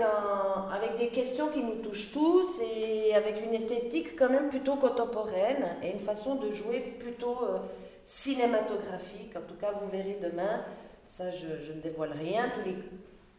avec 0.71 0.97
des 0.99 1.07
questions 1.07 1.47
qui 1.49 1.63
nous 1.63 1.81
touchent 1.81 2.11
tous 2.11 2.61
et 2.61 3.15
avec 3.15 3.43
une 3.43 3.55
esthétique 3.55 4.15
quand 4.15 4.29
même 4.29 4.49
plutôt 4.49 4.75
contemporaine 4.75 5.75
et 5.81 5.91
une 5.91 5.99
façon 5.99 6.35
de 6.35 6.51
jouer 6.51 6.79
plutôt 6.99 7.37
euh, 7.43 7.57
cinématographique. 8.05 9.35
En 9.35 9.41
tout 9.41 9.55
cas, 9.59 9.71
vous 9.71 9.89
verrez 9.89 10.19
demain, 10.21 10.63
ça 11.03 11.31
je, 11.31 11.73
ne 11.73 11.81
dévoile 11.81 12.13
rien, 12.13 12.43
tous 12.55 12.69
les 12.69 12.77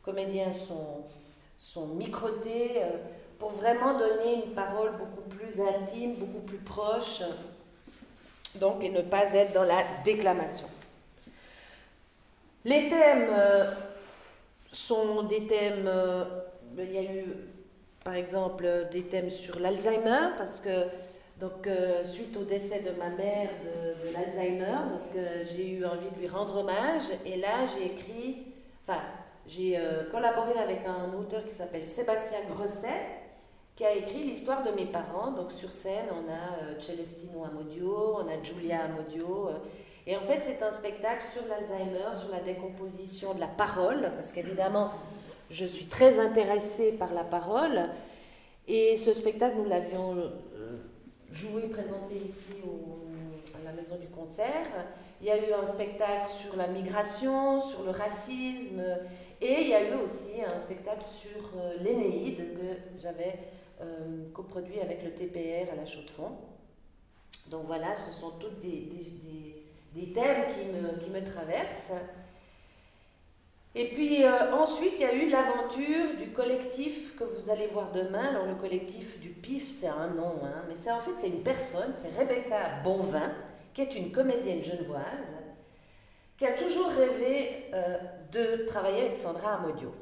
comédiens 0.02 0.52
sont, 0.52 1.04
sont 1.56 1.86
microtés 1.86 2.82
euh, 2.82 2.96
pour 3.38 3.50
vraiment 3.50 3.96
donner 3.96 4.46
une 4.46 4.54
parole 4.54 4.90
beaucoup 4.98 5.28
plus 5.28 5.60
intime, 5.60 6.14
beaucoup 6.14 6.40
plus 6.40 6.58
proche 6.58 7.22
donc, 8.58 8.84
et 8.84 8.90
ne 8.90 9.00
pas 9.00 9.32
être 9.34 9.52
dans 9.52 9.64
la 9.64 9.82
déclamation. 10.04 10.68
Les 12.64 12.88
thèmes 12.88 13.28
euh, 13.30 13.72
sont 14.72 15.22
des 15.22 15.46
thèmes, 15.46 15.86
euh, 15.86 16.24
il 16.76 16.92
y 16.92 16.98
a 16.98 17.02
eu 17.02 17.24
par 18.04 18.14
exemple 18.14 18.88
des 18.90 19.04
thèmes 19.04 19.30
sur 19.30 19.58
l'Alzheimer, 19.58 20.30
parce 20.36 20.60
que 20.60 20.86
donc, 21.40 21.66
euh, 21.68 22.04
suite 22.04 22.36
au 22.36 22.42
décès 22.42 22.80
de 22.80 22.90
ma 22.98 23.10
mère 23.10 23.50
de, 23.64 24.12
l'Alzheimer, 24.12 24.76
j'ai 25.46 25.70
eu 25.70 25.84
envie 25.84 26.10
de 26.10 26.18
lui 26.18 26.28
rendre 26.28 26.58
hommage, 26.58 27.04
et 27.24 27.36
là 27.36 27.64
j'ai 27.66 27.86
écrit, 27.86 28.46
enfin 28.86 29.00
j'ai 29.46 29.80
collaboré 30.10 30.58
avec 30.58 30.80
un 30.84 31.16
auteur 31.16 31.44
qui 31.46 31.54
s'appelle 31.54 31.84
Sébastien 31.84 32.40
Grosset, 32.50 33.00
qui 33.78 33.84
a 33.84 33.94
écrit 33.94 34.24
l'histoire 34.24 34.64
de 34.64 34.72
mes 34.72 34.86
parents. 34.86 35.30
Donc 35.30 35.52
sur 35.52 35.70
scène, 35.70 36.06
on 36.10 36.28
a 36.28 36.64
euh, 36.64 36.80
Celestino 36.80 37.44
Amodio, 37.44 38.16
on 38.16 38.26
a 38.26 38.42
Giulia 38.42 38.82
Amodio. 38.82 39.50
Euh, 39.50 39.52
et 40.04 40.16
en 40.16 40.20
fait, 40.20 40.40
c'est 40.44 40.60
un 40.64 40.72
spectacle 40.72 41.24
sur 41.32 41.42
l'Alzheimer, 41.46 42.12
sur 42.18 42.28
la 42.30 42.40
décomposition 42.40 43.34
de 43.34 43.40
la 43.40 43.46
parole, 43.46 44.10
parce 44.16 44.32
qu'évidemment, 44.32 44.90
je 45.48 45.64
suis 45.64 45.84
très 45.84 46.18
intéressée 46.18 46.90
par 46.90 47.14
la 47.14 47.22
parole. 47.22 47.88
Et 48.66 48.96
ce 48.96 49.14
spectacle, 49.14 49.54
nous 49.58 49.68
l'avions 49.68 50.16
euh, 50.16 50.78
joué, 51.30 51.68
présenté 51.68 52.16
ici 52.16 52.60
à 53.54 53.64
la 53.64 53.70
maison 53.70 53.94
du 53.94 54.08
concert. 54.08 54.66
Il 55.20 55.28
y 55.28 55.30
a 55.30 55.36
eu 55.36 55.52
un 55.52 55.64
spectacle 55.64 56.28
sur 56.28 56.56
la 56.56 56.66
migration, 56.66 57.60
sur 57.60 57.84
le 57.84 57.90
racisme, 57.90 58.82
et 59.40 59.60
il 59.60 59.68
y 59.68 59.74
a 59.74 59.88
eu 59.88 60.02
aussi 60.02 60.42
un 60.44 60.58
spectacle 60.58 61.06
sur 61.06 61.52
l'Énéide 61.80 62.38
que 62.54 63.00
j'avais 63.00 63.38
coproduit 64.34 64.80
avec 64.80 65.04
le 65.04 65.12
TPR 65.12 65.72
à 65.72 65.76
la 65.76 65.86
Chaux-de-Fonds. 65.86 66.36
Donc 67.50 67.66
voilà, 67.66 67.94
ce 67.94 68.12
sont 68.12 68.30
tous 68.32 68.50
des, 68.62 68.88
des, 69.94 70.12
thèmes 70.12 70.44
qui 70.54 70.66
me, 70.66 70.98
qui 70.98 71.10
me, 71.10 71.24
traversent. 71.24 71.92
Et 73.74 73.88
puis 73.88 74.24
euh, 74.24 74.52
ensuite, 74.52 74.94
il 74.96 75.00
y 75.00 75.04
a 75.04 75.14
eu 75.14 75.28
l'aventure 75.28 76.16
du 76.18 76.30
collectif 76.30 77.16
que 77.16 77.24
vous 77.24 77.50
allez 77.50 77.68
voir 77.68 77.92
demain. 77.92 78.28
Alors 78.28 78.46
le 78.46 78.54
collectif 78.54 79.20
du 79.20 79.30
PIF, 79.30 79.68
c'est 79.68 79.88
un 79.88 80.08
nom, 80.08 80.40
hein, 80.44 80.64
mais 80.68 80.74
c'est 80.76 80.90
en 80.90 81.00
fait 81.00 81.12
c'est 81.16 81.28
une 81.28 81.42
personne, 81.42 81.92
c'est 81.94 82.18
Rebecca 82.18 82.80
Bonvin, 82.82 83.32
qui 83.72 83.82
est 83.82 83.94
une 83.94 84.10
comédienne 84.10 84.62
genevoise, 84.62 85.36
qui 86.36 86.46
a 86.46 86.52
toujours 86.52 86.88
rêvé 86.88 87.66
euh, 87.72 87.98
de 88.32 88.66
travailler 88.66 89.02
avec 89.02 89.16
Sandra 89.16 89.54
Amodio. 89.54 89.92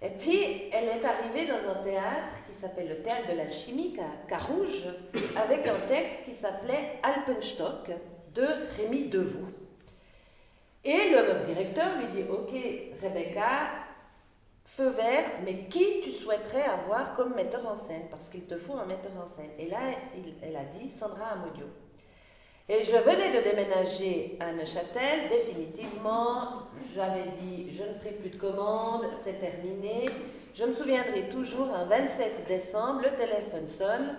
Et 0.00 0.10
puis, 0.10 0.70
elle 0.72 0.84
est 0.84 1.04
arrivée 1.04 1.46
dans 1.46 1.70
un 1.72 1.82
théâtre 1.82 2.30
s'appelle 2.58 2.88
le 2.88 3.02
Théâtre 3.02 3.28
de 3.30 3.36
l'Alchimie, 3.36 3.96
à 3.98 4.28
Carouge, 4.28 4.88
avec 5.36 5.66
un 5.66 5.78
texte 5.86 6.24
qui 6.24 6.34
s'appelait 6.34 6.98
Alpenstock 7.02 7.90
de 8.34 8.46
Rémi 8.76 9.08
Devoux. 9.08 9.48
Et 10.84 11.10
le 11.10 11.44
directeur 11.44 11.98
lui 11.98 12.06
dit 12.08 12.28
Ok, 12.30 12.50
Rebecca, 13.02 13.70
feu 14.64 14.90
vert, 14.90 15.24
mais 15.44 15.66
qui 15.68 16.00
tu 16.02 16.12
souhaiterais 16.12 16.64
avoir 16.64 17.14
comme 17.14 17.34
metteur 17.34 17.66
en 17.66 17.74
scène? 17.74 18.06
Parce 18.10 18.28
qu'il 18.28 18.46
te 18.46 18.56
faut 18.56 18.74
un 18.74 18.86
metteur 18.86 19.12
en 19.22 19.26
scène. 19.26 19.50
Et 19.58 19.68
là, 19.68 19.78
elle 20.42 20.56
a 20.56 20.64
dit 20.64 20.90
Sandra 20.90 21.26
Amodio. 21.32 21.66
Et 22.70 22.84
je 22.84 22.96
venais 22.96 23.34
de 23.34 23.42
déménager 23.42 24.36
à 24.40 24.52
Neuchâtel, 24.52 25.28
définitivement. 25.30 26.64
J'avais 26.94 27.24
dit, 27.40 27.72
je 27.72 27.82
ne 27.82 27.94
ferai 27.94 28.10
plus 28.10 28.28
de 28.28 28.36
commandes, 28.36 29.06
c'est 29.24 29.40
terminé. 29.40 30.04
Je 30.54 30.64
me 30.64 30.74
souviendrai 30.74 31.28
toujours, 31.28 31.72
un 31.74 31.84
27 31.84 32.46
décembre, 32.46 33.02
le 33.02 33.16
téléphone 33.16 33.66
sonne, 33.66 34.16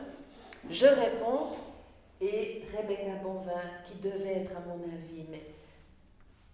je 0.69 0.86
réponds, 0.86 1.50
et 2.21 2.63
Rebecca 2.75 3.15
Bonvin, 3.24 3.62
qui 3.86 3.95
devait 3.95 4.41
être 4.41 4.51
à 4.55 4.62
mon 4.62 4.83
avis, 4.83 5.25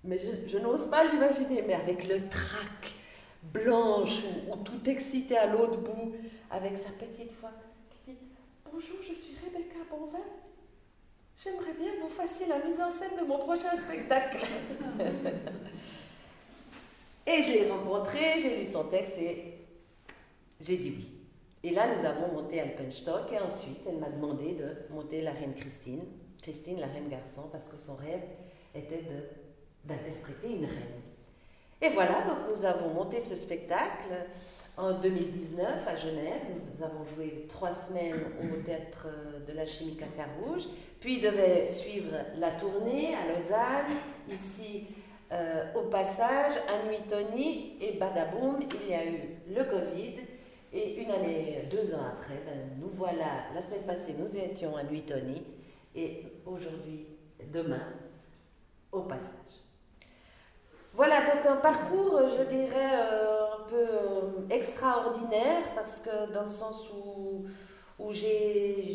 mais, 0.04 0.18
je, 0.48 0.58
n'ose 0.58 0.90
pas 0.90 1.04
l'imaginer, 1.04 1.64
mais 1.64 1.74
avec 1.74 2.08
le 2.08 2.30
trac 2.30 2.96
blanche 3.42 4.24
ou, 4.50 4.56
tout 4.58 4.90
excité 4.90 5.38
à 5.38 5.48
l'autre 5.48 5.80
bout, 5.80 6.16
avec 6.52 6.78
sa 6.78 6.90
petite 6.92 7.34
voix, 7.40 7.52
qui 8.06 8.12
dit 8.12 8.18
Bonjour, 8.72 8.98
je 9.02 9.14
suis 9.14 9.36
Rebecca 9.44 9.80
Bonvin. 9.90 10.24
J'aimerais 11.44 11.74
bien 11.74 11.92
que 11.92 12.02
vous 12.02 12.10
fassiez 12.10 12.48
la 12.48 12.60
mise 12.60 12.80
en 12.80 12.92
scène 12.92 13.18
de 13.20 13.26
mon 13.26 13.40
prochain 13.40 13.76
spectacle. 13.76 14.46
et 17.28 17.44
j'ai 17.44 17.70
rencontré, 17.70 18.40
j'ai 18.40 18.58
lu 18.58 18.66
son 18.66 18.86
texte 18.86 19.18
et 19.18 19.55
j'ai 20.62 20.78
dit 20.78 20.94
oui. 20.98 21.12
Et 21.64 21.72
là, 21.72 21.88
nous 21.96 22.06
avons 22.06 22.32
monté 22.32 22.62
Alpenstock 22.62 23.32
et 23.32 23.40
ensuite, 23.40 23.80
elle 23.88 23.98
m'a 23.98 24.10
demandé 24.10 24.54
de 24.54 24.94
monter 24.94 25.22
la 25.22 25.32
reine 25.32 25.56
Christine, 25.56 26.04
Christine 26.42 26.80
la 26.80 26.86
reine 26.86 27.10
garçon, 27.10 27.50
parce 27.52 27.70
que 27.70 27.78
son 27.78 27.96
rêve 27.96 28.22
était 28.76 29.04
d'interpréter 29.84 30.48
une 30.48 30.66
reine. 30.66 31.02
Et 31.82 31.90
voilà, 31.90 32.22
donc 32.22 32.38
nous 32.50 32.66
avons 32.66 32.94
monté 32.94 33.20
ce 33.20 33.36
spectacle 33.36 34.14
en 34.78 34.94
2019 34.94 35.88
à 35.88 35.96
Genève. 35.96 36.42
Nous 36.74 36.84
avons 36.84 37.04
joué 37.16 37.48
trois 37.50 37.72
semaines 37.72 38.22
au 38.42 38.62
théâtre 38.62 39.08
de 39.48 39.54
la 39.54 39.66
Chimie 39.66 39.96
Caca 39.96 40.28
Rouge. 40.40 40.68
Puis 41.00 41.20
devait 41.20 41.68
suivre 41.68 42.16
la 42.38 42.52
tournée 42.52 43.16
à 43.16 43.28
Lausanne, 43.28 43.98
ici 44.32 44.86
euh, 45.32 45.66
au 45.76 45.84
passage 45.90 46.54
à 46.70 46.88
Nuitoni 46.88 47.78
et 47.82 47.98
Badaboum. 47.98 48.60
Il 48.84 48.90
y 48.90 48.94
a 48.94 49.06
eu 49.06 49.20
le 49.50 49.64
Covid. 49.64 50.35
Et 50.78 51.02
une 51.02 51.10
année, 51.10 51.70
deux 51.72 51.96
ans 51.96 52.04
après, 52.06 52.42
ben, 52.46 52.78
nous 52.82 52.90
voilà, 52.92 53.46
la 53.54 53.62
semaine 53.62 53.84
passée, 53.84 54.14
nous 54.20 54.36
étions 54.36 54.76
à 54.76 54.84
Nuitoni 54.84 55.42
et 55.96 56.24
aujourd'hui, 56.46 57.06
demain, 57.54 57.94
au 58.92 59.04
passage. 59.04 59.64
Voilà 60.94 61.22
donc 61.22 61.46
un 61.46 61.56
parcours, 61.56 62.24
je 62.28 62.44
dirais, 62.44 62.92
euh, 62.94 63.46
un 63.54 63.70
peu 63.70 63.88
euh, 63.88 64.22
extraordinaire 64.50 65.64
parce 65.76 66.02
que 66.02 66.34
dans 66.34 66.44
le 66.44 66.50
sens 66.50 66.90
où, 66.90 67.46
où 67.98 68.12
j'ai 68.12 68.92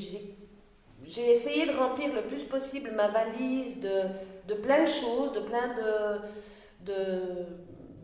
essayé 1.17 1.65
de 1.65 1.73
remplir 1.73 2.15
le 2.15 2.23
plus 2.23 2.45
possible 2.45 2.91
ma 2.95 3.09
valise 3.09 3.81
de, 3.81 4.03
de 4.49 4.55
plein 4.55 4.83
de 4.83 4.89
choses, 4.89 5.33
de 5.33 5.41
plein 5.41 5.69
de, 5.69 6.93
de 6.93 7.47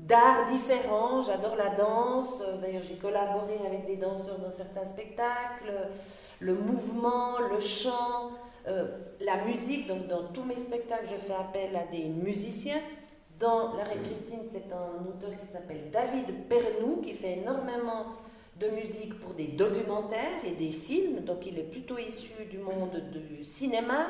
d'arts 0.06 0.46
différents. 0.50 1.22
J'adore 1.22 1.56
la 1.56 1.70
danse. 1.70 2.42
D'ailleurs, 2.60 2.82
j'ai 2.82 2.96
collaboré 2.96 3.58
avec 3.66 3.86
des 3.86 3.96
danseurs 3.96 4.38
dans 4.38 4.50
certains 4.50 4.84
spectacles. 4.84 5.72
Le 6.40 6.54
mouvement, 6.54 7.38
le 7.50 7.58
chant, 7.58 8.30
euh, 8.68 8.86
la 9.20 9.44
musique. 9.44 9.86
Donc, 9.86 10.06
dans 10.06 10.24
tous 10.28 10.44
mes 10.44 10.58
spectacles, 10.58 11.06
je 11.10 11.16
fais 11.16 11.34
appel 11.34 11.76
à 11.76 11.84
des 11.90 12.04
musiciens. 12.04 12.80
Dans 13.38 13.74
L'arrêt 13.76 13.98
Christine, 14.02 14.40
c'est 14.50 14.72
un 14.72 15.06
auteur 15.06 15.30
qui 15.30 15.52
s'appelle 15.52 15.90
David 15.92 16.48
Pernou, 16.48 17.02
qui 17.02 17.12
fait 17.12 17.38
énormément 17.38 18.06
de 18.58 18.68
musique 18.68 19.20
pour 19.20 19.34
des 19.34 19.48
documentaires 19.48 20.42
et 20.46 20.52
des 20.52 20.70
films. 20.70 21.20
Donc, 21.20 21.44
il 21.46 21.58
est 21.58 21.70
plutôt 21.70 21.98
issu 21.98 22.32
du 22.50 22.58
monde 22.58 23.02
du 23.12 23.44
cinéma. 23.44 24.06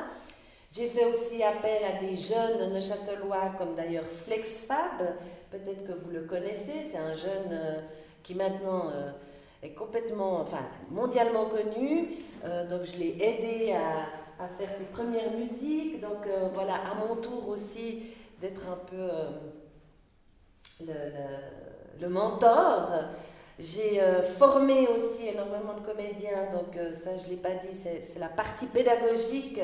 J'ai 0.71 0.87
fait 0.87 1.05
aussi 1.05 1.43
appel 1.43 1.81
à 1.83 1.99
des 2.01 2.15
jeunes 2.15 2.73
neuchâtelois, 2.73 3.53
comme 3.57 3.75
d'ailleurs 3.75 4.05
FlexFab, 4.25 5.15
peut-être 5.51 5.85
que 5.85 5.93
vous 5.93 6.11
le 6.11 6.21
connaissez, 6.21 6.85
c'est 6.91 6.97
un 6.97 7.13
jeune 7.13 7.51
euh, 7.51 7.81
qui 8.23 8.35
maintenant 8.35 8.89
euh, 8.89 9.11
est 9.63 9.71
complètement, 9.71 10.41
enfin, 10.41 10.65
mondialement 10.89 11.45
connu. 11.45 12.09
Euh, 12.43 12.67
donc 12.67 12.83
je 12.83 12.97
l'ai 12.99 13.17
aidé 13.21 13.73
à, 13.73 14.47
faire 14.59 14.69
ses 14.77 14.85
premières 14.85 15.31
musiques. 15.31 15.99
Donc 15.99 16.27
voilà, 16.53 16.75
à 16.75 16.93
mon 16.93 17.15
tour 17.15 17.49
aussi 17.49 18.03
d'être 18.39 18.67
un 18.67 18.77
peu 18.85 19.09
le, 20.81 20.93
le, 20.93 22.01
le, 22.01 22.09
mentor. 22.09 22.91
J'ai 23.57 23.99
formé 24.37 24.87
aussi 24.89 25.29
énormément 25.29 25.73
de 25.73 25.83
comédiens, 25.83 26.51
donc 26.53 26.77
ça 26.93 27.17
je 27.17 27.23
ne 27.25 27.29
l'ai 27.31 27.41
pas 27.41 27.55
dit, 27.55 27.73
c'est 27.73 28.19
la 28.19 28.29
partie 28.29 28.67
pédagogique 28.67 29.59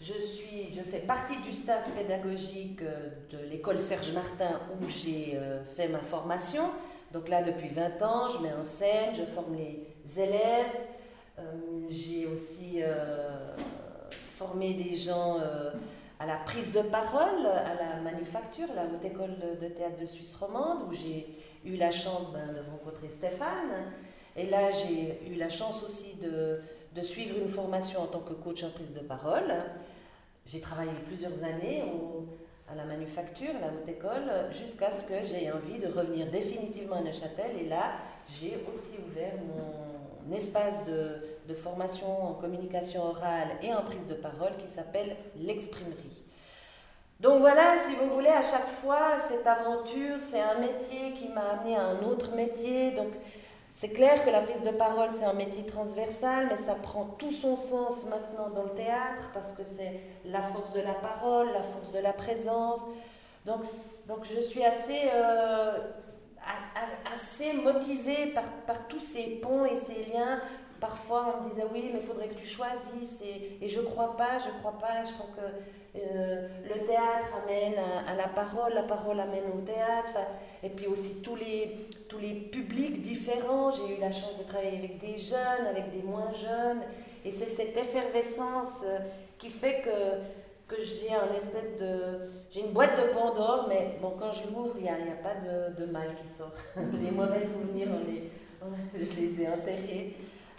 je, 0.00 0.12
suis, 0.12 0.74
je 0.74 0.82
fais 0.82 0.98
partie 0.98 1.38
du 1.42 1.52
staff 1.52 1.90
pédagogique 1.92 2.82
euh, 2.82 3.08
de 3.30 3.38
l'école 3.50 3.80
Serge 3.80 4.12
Martin 4.12 4.60
où 4.74 4.88
j'ai 4.88 5.32
euh, 5.34 5.62
fait 5.76 5.88
ma 5.88 6.00
formation. 6.00 6.64
Donc 7.12 7.28
là, 7.28 7.42
depuis 7.42 7.68
20 7.68 8.02
ans, 8.02 8.28
je 8.28 8.42
mets 8.42 8.52
en 8.52 8.64
scène, 8.64 9.14
je 9.14 9.24
forme 9.24 9.56
les 9.56 10.20
élèves. 10.20 10.66
Euh, 11.38 11.42
j'ai 11.90 12.26
aussi 12.26 12.80
formé 14.36 14.74
des 14.74 14.94
gens 14.94 15.38
à 16.18 16.26
la 16.26 16.36
prise 16.36 16.72
de 16.72 16.80
parole, 16.80 17.46
à 17.46 17.74
la 17.74 18.00
manufacture, 18.00 18.66
à 18.72 18.74
la 18.74 18.84
Haute 18.84 19.04
École 19.04 19.36
de 19.60 19.68
Théâtre 19.68 19.98
de 20.00 20.06
Suisse 20.06 20.34
romande, 20.34 20.88
où 20.88 20.92
j'ai 20.92 21.26
eu 21.64 21.76
la 21.76 21.90
chance 21.90 22.32
ben, 22.32 22.52
de 22.52 22.70
rencontrer 22.70 23.08
Stéphane. 23.08 23.92
Et 24.36 24.46
là, 24.46 24.70
j'ai 24.70 25.30
eu 25.30 25.36
la 25.36 25.48
chance 25.48 25.82
aussi 25.82 26.16
de, 26.16 26.60
de 26.96 27.02
suivre 27.02 27.36
une 27.38 27.48
formation 27.48 28.02
en 28.02 28.06
tant 28.06 28.20
que 28.20 28.32
coach 28.32 28.64
en 28.64 28.70
prise 28.70 28.94
de 28.94 29.00
parole. 29.00 29.52
J'ai 30.46 30.60
travaillé 30.60 30.92
plusieurs 31.06 31.44
années 31.44 31.82
à 32.70 32.74
la 32.74 32.84
manufacture, 32.84 33.50
à 33.50 33.60
la 33.60 33.72
haute 33.72 33.88
école, 33.88 34.32
jusqu'à 34.52 34.90
ce 34.90 35.04
que 35.04 35.26
j'ai 35.26 35.52
envie 35.52 35.78
de 35.78 35.88
revenir 35.88 36.30
définitivement 36.30 36.96
à 36.96 37.02
Neuchâtel. 37.02 37.52
Et 37.60 37.68
là, 37.68 37.92
j'ai 38.28 38.64
aussi 38.72 38.96
ouvert 39.06 39.34
mon 39.36 40.34
espace 40.34 40.84
de, 40.86 41.54
formation 41.54 42.30
en 42.30 42.34
communication 42.34 43.04
orale 43.04 43.48
et 43.62 43.72
en 43.72 43.82
prise 43.82 44.06
de 44.06 44.14
parole 44.14 44.56
qui 44.58 44.66
s'appelle 44.66 45.16
l'exprimerie. 45.36 46.22
Donc 47.20 47.40
voilà, 47.40 47.76
si 47.86 47.94
vous 47.94 48.12
voulez, 48.12 48.28
à 48.28 48.42
chaque 48.42 48.66
fois, 48.66 49.18
cette 49.28 49.46
aventure, 49.46 50.18
c'est 50.18 50.40
un 50.40 50.58
métier 50.58 51.12
qui 51.14 51.28
m'a 51.28 51.52
amené 51.52 51.76
à 51.76 51.82
un 51.82 52.02
autre 52.02 52.34
métier. 52.34 52.92
C'est 53.78 53.90
clair 53.90 54.24
que 54.24 54.30
la 54.30 54.40
prise 54.40 54.62
de 54.62 54.70
parole, 54.70 55.10
c'est 55.10 55.26
un 55.26 55.34
métier 55.34 55.66
transversal, 55.66 56.46
mais 56.48 56.56
ça 56.56 56.76
prend 56.76 57.04
tout 57.18 57.30
son 57.30 57.56
sens 57.56 58.06
maintenant 58.06 58.48
dans 58.48 58.62
le 58.62 58.70
théâtre 58.70 59.28
parce 59.34 59.52
que 59.52 59.64
c'est 59.64 60.00
la 60.24 60.40
force 60.40 60.72
de 60.72 60.80
la 60.80 60.94
parole, 60.94 61.52
la 61.52 61.62
force 61.62 61.92
de 61.92 61.98
la 61.98 62.14
présence. 62.14 62.80
Donc, 63.44 63.64
donc 64.08 64.24
je 64.24 64.40
suis 64.40 64.64
assez, 64.64 65.10
euh, 65.12 65.76
assez 67.14 67.52
motivée 67.52 68.28
par, 68.28 68.50
par 68.66 68.88
tous 68.88 69.00
ces 69.00 69.40
ponts 69.42 69.66
et 69.66 69.76
ces 69.76 70.06
liens 70.06 70.40
Parfois, 70.80 71.34
on 71.38 71.44
me 71.44 71.50
disait 71.50 71.64
oui, 71.72 71.90
mais 71.92 72.00
il 72.00 72.06
faudrait 72.06 72.28
que 72.28 72.34
tu 72.34 72.46
choisisses. 72.46 73.20
Et, 73.22 73.58
et 73.62 73.68
je 73.68 73.80
crois 73.80 74.16
pas, 74.16 74.38
je 74.38 74.50
crois 74.60 74.78
pas. 74.78 75.04
Je 75.04 75.12
crois 75.12 75.28
que 75.34 75.85
le 75.96 76.86
théâtre 76.86 77.32
amène 77.42 77.74
à, 78.06 78.14
la 78.14 78.28
parole, 78.28 78.74
la 78.74 78.82
parole 78.82 79.20
amène 79.20 79.44
au 79.56 79.60
théâtre. 79.60 80.18
Et 80.62 80.68
puis 80.68 80.86
aussi 80.86 81.22
tous 81.22 81.36
les, 81.36 81.88
tous 82.08 82.18
les 82.18 82.34
publics 82.34 83.02
différents. 83.02 83.70
J'ai 83.70 83.96
eu 83.96 84.00
la 84.00 84.12
chance 84.12 84.38
de 84.38 84.44
travailler 84.44 84.78
avec 84.78 84.98
des 84.98 85.18
jeunes, 85.18 85.66
avec 85.68 85.90
des 85.90 86.02
moins 86.02 86.32
jeunes. 86.32 86.82
Et 87.24 87.30
c'est 87.30 87.46
cette 87.46 87.76
effervescence 87.76 88.82
euh, 88.84 88.98
qui 89.38 89.50
fait 89.50 89.82
que, 89.82 90.74
que 90.74 90.80
j'ai 90.80 91.12
un 91.12 91.32
espèce 91.36 91.76
de... 91.76 92.20
J'ai 92.52 92.60
une 92.60 92.72
boîte 92.72 92.96
de 92.96 93.12
Pandore, 93.12 93.66
mais 93.68 93.96
bon, 94.00 94.12
quand 94.18 94.30
je 94.30 94.46
l'ouvre, 94.48 94.74
il 94.76 94.82
n'y 94.82 94.88
a, 94.88 94.94
pas 95.22 95.34
de, 95.34 95.84
de, 95.84 95.90
mal 95.90 96.08
qui 96.22 96.32
sort. 96.32 96.52
les 96.76 97.10
mauvais 97.10 97.44
souvenirs, 97.44 97.88
on 97.90 98.06
les, 98.08 98.30
je 99.04 99.20
les 99.20 99.42
ai 99.42 99.48
enterrés. 99.48 100.16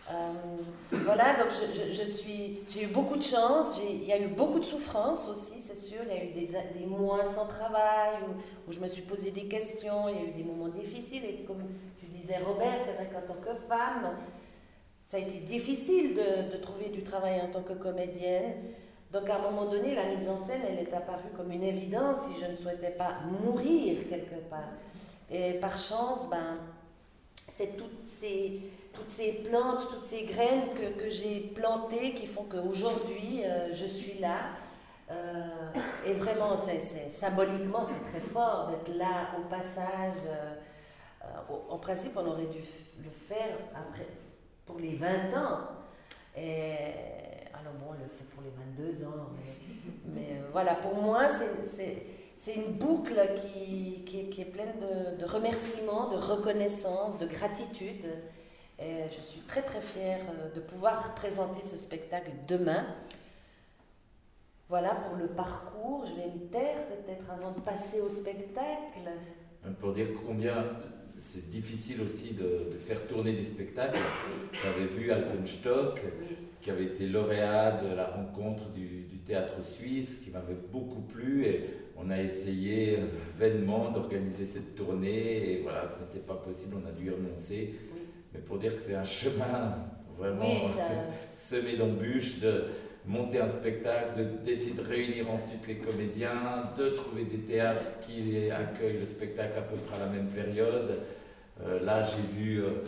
Euh, 0.09 0.93
voilà, 1.03 1.33
donc 1.33 1.47
je, 1.51 1.91
je, 1.91 2.03
suis, 2.03 2.59
j'ai 2.69 2.83
eu 2.83 2.87
beaucoup 2.87 3.17
de 3.17 3.23
chance, 3.23 3.77
il 3.83 4.05
y 4.05 4.13
a 4.13 4.19
eu 4.19 4.27
beaucoup 4.27 4.59
de 4.59 4.65
souffrance 4.65 5.27
aussi, 5.27 5.59
c'est 5.59 5.75
sûr. 5.75 5.99
Il 6.09 6.15
y 6.15 6.17
a 6.17 6.23
eu 6.23 6.31
des, 6.31 6.79
des 6.79 6.85
mois 6.85 7.25
sans 7.25 7.45
travail 7.45 8.19
où, 8.67 8.71
je 8.71 8.79
me 8.79 8.87
suis 8.87 9.01
posé 9.01 9.31
des 9.31 9.45
questions, 9.45 10.07
il 10.07 10.15
y 10.15 10.19
a 10.19 10.29
eu 10.29 10.31
des 10.31 10.43
moments 10.43 10.69
difficiles. 10.69 11.25
Et 11.25 11.43
comme 11.45 11.61
tu 11.99 12.05
disais, 12.05 12.37
Robert, 12.37 12.79
c'est 12.85 12.93
vrai 12.93 13.09
qu'en 13.11 13.33
tant 13.33 13.39
que 13.41 13.53
femme, 13.67 14.15
ça 15.07 15.17
a 15.17 15.19
été 15.19 15.39
difficile 15.39 16.13
de, 16.13 16.55
de, 16.55 16.61
trouver 16.61 16.87
du 16.89 17.03
travail 17.03 17.41
en 17.41 17.51
tant 17.51 17.61
que 17.61 17.73
comédienne. 17.73 18.53
Donc 19.11 19.29
à 19.29 19.37
un 19.37 19.39
moment 19.39 19.65
donné, 19.65 19.93
la 19.93 20.05
mise 20.05 20.29
en 20.29 20.45
scène, 20.45 20.61
elle 20.69 20.79
est 20.79 20.93
apparue 20.93 21.31
comme 21.35 21.51
une 21.51 21.63
évidence 21.63 22.17
si 22.27 22.41
je 22.41 22.49
ne 22.49 22.55
souhaitais 22.55 22.91
pas 22.91 23.15
mourir 23.41 23.97
quelque 24.09 24.35
part. 24.49 24.71
Et 25.29 25.53
par 25.53 25.77
chance, 25.77 26.29
ben, 26.29 26.57
c'est 27.35 27.75
toutes 27.75 28.07
ces 28.07 28.61
toutes 28.97 29.09
ces 29.09 29.43
plantes, 29.43 29.87
toutes 29.91 30.05
ces 30.05 30.23
graines 30.23 30.73
que, 30.73 30.99
que 30.99 31.09
j'ai 31.09 31.39
plantées 31.55 32.13
qui 32.15 32.25
font 32.25 32.43
qu'aujourd'hui 32.43 33.43
euh, 33.45 33.71
je 33.71 33.85
suis 33.85 34.19
là. 34.19 34.37
Euh, 35.11 35.45
et 36.05 36.13
vraiment, 36.13 36.55
c'est, 36.55 37.09
symboliquement, 37.09 37.85
c'est 37.85 38.11
très 38.11 38.19
fort 38.19 38.69
d'être 38.69 38.97
là 38.97 39.29
au 39.37 39.47
passage. 39.47 40.25
Euh, 40.27 40.55
en 41.69 41.77
principe, 41.77 42.13
on 42.17 42.25
aurait 42.25 42.47
dû 42.47 42.59
le 43.03 43.09
faire 43.09 43.57
après, 43.75 44.07
pour 44.65 44.79
les 44.79 44.95
20 44.95 45.07
ans. 45.37 45.59
Et, 46.35 46.73
alors 47.53 47.73
bon, 47.79 47.87
on 47.89 47.93
le 47.93 48.09
fait 48.09 48.25
pour 48.33 48.43
les 48.43 48.51
22 48.81 49.05
ans. 49.05 49.27
Mais, 50.07 50.41
voilà, 50.51 50.75
pour 50.75 50.95
moi, 50.95 51.27
c'est, 51.63 52.55
une 52.55 52.73
boucle 52.73 53.19
qui, 53.35 54.03
qui, 54.05 54.29
qui 54.29 54.41
est 54.41 54.45
pleine 54.45 54.73
de, 54.79 55.17
de, 55.17 55.25
remerciements, 55.25 56.09
de 56.09 56.15
reconnaissance, 56.15 57.17
de 57.17 57.27
gratitude. 57.27 58.05
Et 58.79 59.03
je 59.09 59.21
suis 59.21 59.41
très 59.41 59.63
très 59.63 59.81
fière 59.81 60.21
euh, 60.29 60.53
de 60.53 60.59
pouvoir 60.59 61.15
présenter 61.15 61.61
ce 61.63 61.77
spectacle 61.77 62.31
demain. 62.47 62.85
Voilà 64.69 64.93
pour 64.93 65.15
le 65.15 65.27
parcours. 65.27 66.05
Je 66.05 66.13
vais 66.13 66.27
me 66.27 66.47
taire 66.51 66.85
peut-être 66.87 67.31
avant 67.31 67.51
de 67.51 67.59
passer 67.61 68.01
au 68.01 68.09
spectacle. 68.09 69.09
Pour 69.79 69.93
dire 69.93 70.07
combien 70.25 70.63
c'est 71.17 71.49
difficile 71.49 72.01
aussi 72.03 72.35
de, 72.35 72.77
faire 72.77 73.07
tourner 73.07 73.33
des 73.33 73.43
spectacles. 73.43 73.97
J'avais 74.63 74.85
vu 74.85 75.11
Alpenstock, 75.11 75.99
qui 76.61 76.69
avait 76.69 76.85
été 76.85 77.07
lauréat 77.07 77.71
de 77.71 77.95
la 77.95 78.05
rencontre 78.05 78.69
du, 78.69 79.05
du 79.05 79.17
théâtre 79.17 79.63
suisse, 79.63 80.21
qui 80.23 80.29
m'avait 80.29 80.57
beaucoup 80.71 81.01
plu. 81.01 81.45
Et 81.45 81.63
on 81.97 82.11
a 82.11 82.21
essayé 82.21 82.99
euh, 82.99 83.05
vainement 83.37 83.89
d'organiser 83.89 84.45
cette 84.45 84.75
tournée. 84.75 85.53
Et 85.53 85.61
voilà, 85.63 85.87
ce 85.87 86.01
n'était 86.01 86.25
pas 86.25 86.35
possible, 86.35 86.75
on 86.83 86.87
a 86.87 86.91
dû 86.91 87.07
y 87.07 87.09
renoncer 87.09 87.73
mais 88.33 88.39
pour 88.39 88.57
dire 88.57 88.75
que 88.75 88.81
c'est 88.81 88.95
un 88.95 89.05
chemin 89.05 89.75
vraiment 90.17 90.61
semé 91.33 91.75
d'embûches, 91.75 92.39
de 92.39 92.65
monter 93.05 93.39
un 93.39 93.47
spectacle, 93.47 94.19
de 94.19 94.23
décider 94.43 94.81
de 94.81 94.87
réunir 94.87 95.31
ensuite 95.31 95.65
les 95.67 95.77
comédiens, 95.77 96.71
de 96.77 96.89
trouver 96.89 97.23
des 97.23 97.39
théâtres 97.39 97.99
qui 98.05 98.51
accueillent 98.51 98.99
le 98.99 99.05
spectacle 99.05 99.57
à 99.57 99.61
peu 99.61 99.75
près 99.77 99.95
à 99.95 100.05
la 100.05 100.11
même 100.11 100.27
période. 100.27 100.99
Euh, 101.65 101.83
là, 101.83 102.05
j'ai 102.05 102.37
vu 102.37 102.59
euh, 102.59 102.83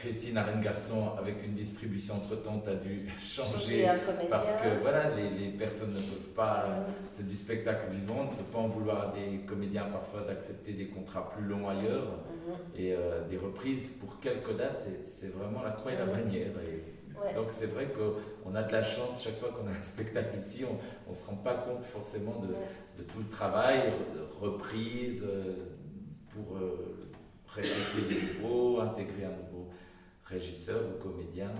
Christine 0.00 0.38
Arène 0.38 0.60
Garçon 0.60 1.10
avec 1.18 1.44
une 1.44 1.52
distribution 1.52 2.14
entre-temps 2.14 2.62
a 2.66 2.74
dû 2.74 3.06
changer 3.22 3.86
parce 4.30 4.54
que 4.54 4.68
voilà, 4.80 5.10
les, 5.14 5.30
les, 5.30 5.50
personnes 5.50 5.92
ne 5.92 6.00
peuvent 6.00 6.34
pas, 6.34 6.86
c'est 7.08 7.28
du 7.28 7.34
spectacle 7.34 7.90
vivant, 7.90 8.20
on 8.20 8.24
ne 8.24 8.36
peut 8.36 8.50
pas 8.50 8.58
en 8.58 8.68
vouloir 8.68 9.10
à 9.10 9.12
des 9.12 9.40
comédiens 9.40 9.84
parfois 9.84 10.22
d'accepter 10.22 10.72
des 10.72 10.86
contrats 10.86 11.30
plus 11.30 11.44
longs 11.44 11.68
ailleurs 11.68 12.06
mhm. 12.06 12.54
et 12.76 12.94
euh, 12.94 13.28
des 13.28 13.36
reprises 13.36 13.90
pour 14.00 14.20
quelques 14.20 14.56
dates, 14.56 14.86
c'est 15.02 15.32
vraiment 15.34 15.62
la 15.62 15.72
croix 15.72 15.92
et 15.92 15.98
la 15.98 16.06
manière. 16.06 16.52
Et, 16.62 17.00
donc 17.34 17.48
c'est 17.50 17.66
vrai 17.66 17.88
qu'on 17.88 18.54
a 18.54 18.62
de 18.62 18.72
la 18.72 18.82
chance 18.82 19.22
chaque 19.22 19.38
fois 19.38 19.50
qu'on 19.50 19.66
a 19.66 19.76
un 19.76 19.82
spectacle 19.82 20.38
ici, 20.38 20.64
on 20.64 21.10
ne 21.10 21.14
se 21.14 21.26
rend 21.26 21.36
pas 21.36 21.54
compte 21.54 21.84
forcément 21.84 22.40
de, 22.40 22.54
de 23.02 23.06
tout 23.06 23.18
le 23.18 23.28
travail, 23.28 23.92
reprise, 24.40 25.26
euh, 25.28 25.76
pour 26.30 26.56
euh, 26.56 27.10
répéter 27.48 28.02
de 28.08 28.42
nouveau, 28.42 28.80
intégrer 28.80 29.24
un 29.24 29.36
nouveau 29.44 29.49
régisseur 30.30 30.80
ou 30.88 31.02
comédien. 31.02 31.50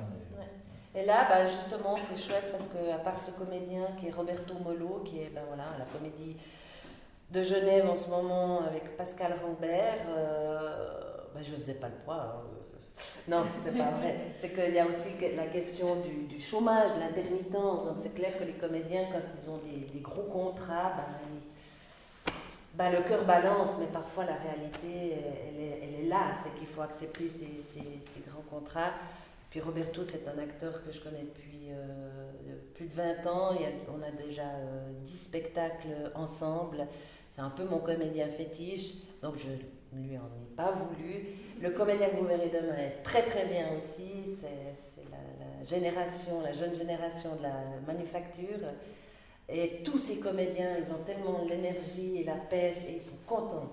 Et, 0.94 1.04
là, 1.04 1.26
bah, 1.28 1.46
justement, 1.46 1.96
c'est 1.96 2.20
chouette 2.20 2.50
parce 2.50 2.66
qu'à 2.66 2.98
part 2.98 3.16
ce 3.22 3.30
comédien 3.30 3.86
qui 3.98 4.08
est 4.08 4.10
Roberto 4.10 4.54
Molo, 4.54 5.02
qui 5.04 5.20
est 5.20 5.30
ben, 5.32 5.42
voilà, 5.46 5.66
la 5.78 5.84
comédie 5.84 6.36
de 7.30 7.42
Genève 7.42 7.88
en 7.88 7.94
ce 7.94 8.10
moment 8.10 8.62
avec 8.62 8.96
Pascal 8.96 9.34
Rambert, 9.40 9.98
euh, 10.08 11.16
bah, 11.32 11.40
je 11.42 11.52
ne 11.52 11.56
faisais 11.56 11.74
pas 11.74 11.88
le 11.88 11.94
poids. 12.04 12.42
Hein. 12.44 12.60
Non, 13.28 13.44
c'est 13.64 13.76
pas 13.76 13.90
vrai. 13.92 14.16
C'est 14.40 14.50
qu'il 14.50 14.74
y 14.74 14.78
a 14.78 14.86
aussi 14.86 15.14
la 15.36 15.46
question 15.46 15.96
du, 16.28 16.40
chômage, 16.40 16.94
de 16.94 17.00
l'intermittence. 17.00 17.86
Donc 17.86 17.96
c'est 18.02 18.14
clair 18.14 18.36
que 18.38 18.44
les 18.44 18.54
comédiens, 18.54 19.04
quand 19.12 19.20
ils 19.20 19.50
ont 19.50 19.58
des, 19.58 20.00
gros 20.00 20.22
contrats, 20.22 20.92
ben, 20.96 21.39
ben, 22.74 22.90
le 22.90 23.02
cœur 23.02 23.24
balance, 23.24 23.76
mais 23.78 23.86
parfois 23.86 24.24
la 24.24 24.36
réalité, 24.36 25.14
elle, 25.48 26.04
est, 26.04 26.08
là. 26.08 26.32
C'est 26.42 26.54
qu'il 26.58 26.66
faut 26.68 26.82
accepter 26.82 27.28
ces, 27.28 28.20
grands 28.26 28.44
contrats. 28.48 28.92
Puis 29.50 29.60
Roberto, 29.60 30.04
c'est 30.04 30.26
un 30.28 30.38
acteur 30.38 30.84
que 30.84 30.92
je 30.92 31.00
connais 31.00 31.22
depuis 31.22 31.68
euh, 31.70 32.30
plus 32.74 32.86
de 32.86 32.92
20 32.92 33.26
ans. 33.26 33.50
On 33.88 34.02
a 34.02 34.10
déjà 34.10 34.44
10 35.02 35.12
euh, 35.12 35.16
spectacles 35.16 36.12
ensemble. 36.14 36.86
C'est 37.28 37.40
un 37.40 37.50
peu 37.50 37.64
mon 37.64 37.78
comédien 37.78 38.28
fétiche. 38.28 38.94
Donc 39.22 39.34
je 39.38 39.50
lui 39.96 40.16
en 40.16 40.26
ai 40.26 40.54
pas 40.56 40.72
voulu. 40.72 41.26
Le 41.60 41.70
comédien 41.70 42.08
que 42.08 42.16
vous 42.16 42.26
verrez 42.26 42.48
demain 42.48 42.76
est 42.76 43.02
très 43.02 43.22
très 43.22 43.46
bien 43.46 43.74
aussi. 43.76 44.36
C'est 44.40 45.04
la, 45.10 45.66
génération, 45.66 46.40
la 46.42 46.52
jeune 46.52 46.74
génération 46.74 47.36
de 47.36 47.42
la 47.42 47.54
manufacture. 47.86 48.58
Et 49.52 49.82
tous 49.82 49.98
ces 49.98 50.20
comédiens, 50.20 50.76
ils 50.78 50.92
ont 50.92 51.02
tellement 51.04 51.44
l'énergie 51.44 52.18
et 52.18 52.24
la 52.24 52.36
pêche 52.36 52.84
et 52.88 52.94
ils 52.94 53.02
sont 53.02 53.18
contents. 53.26 53.70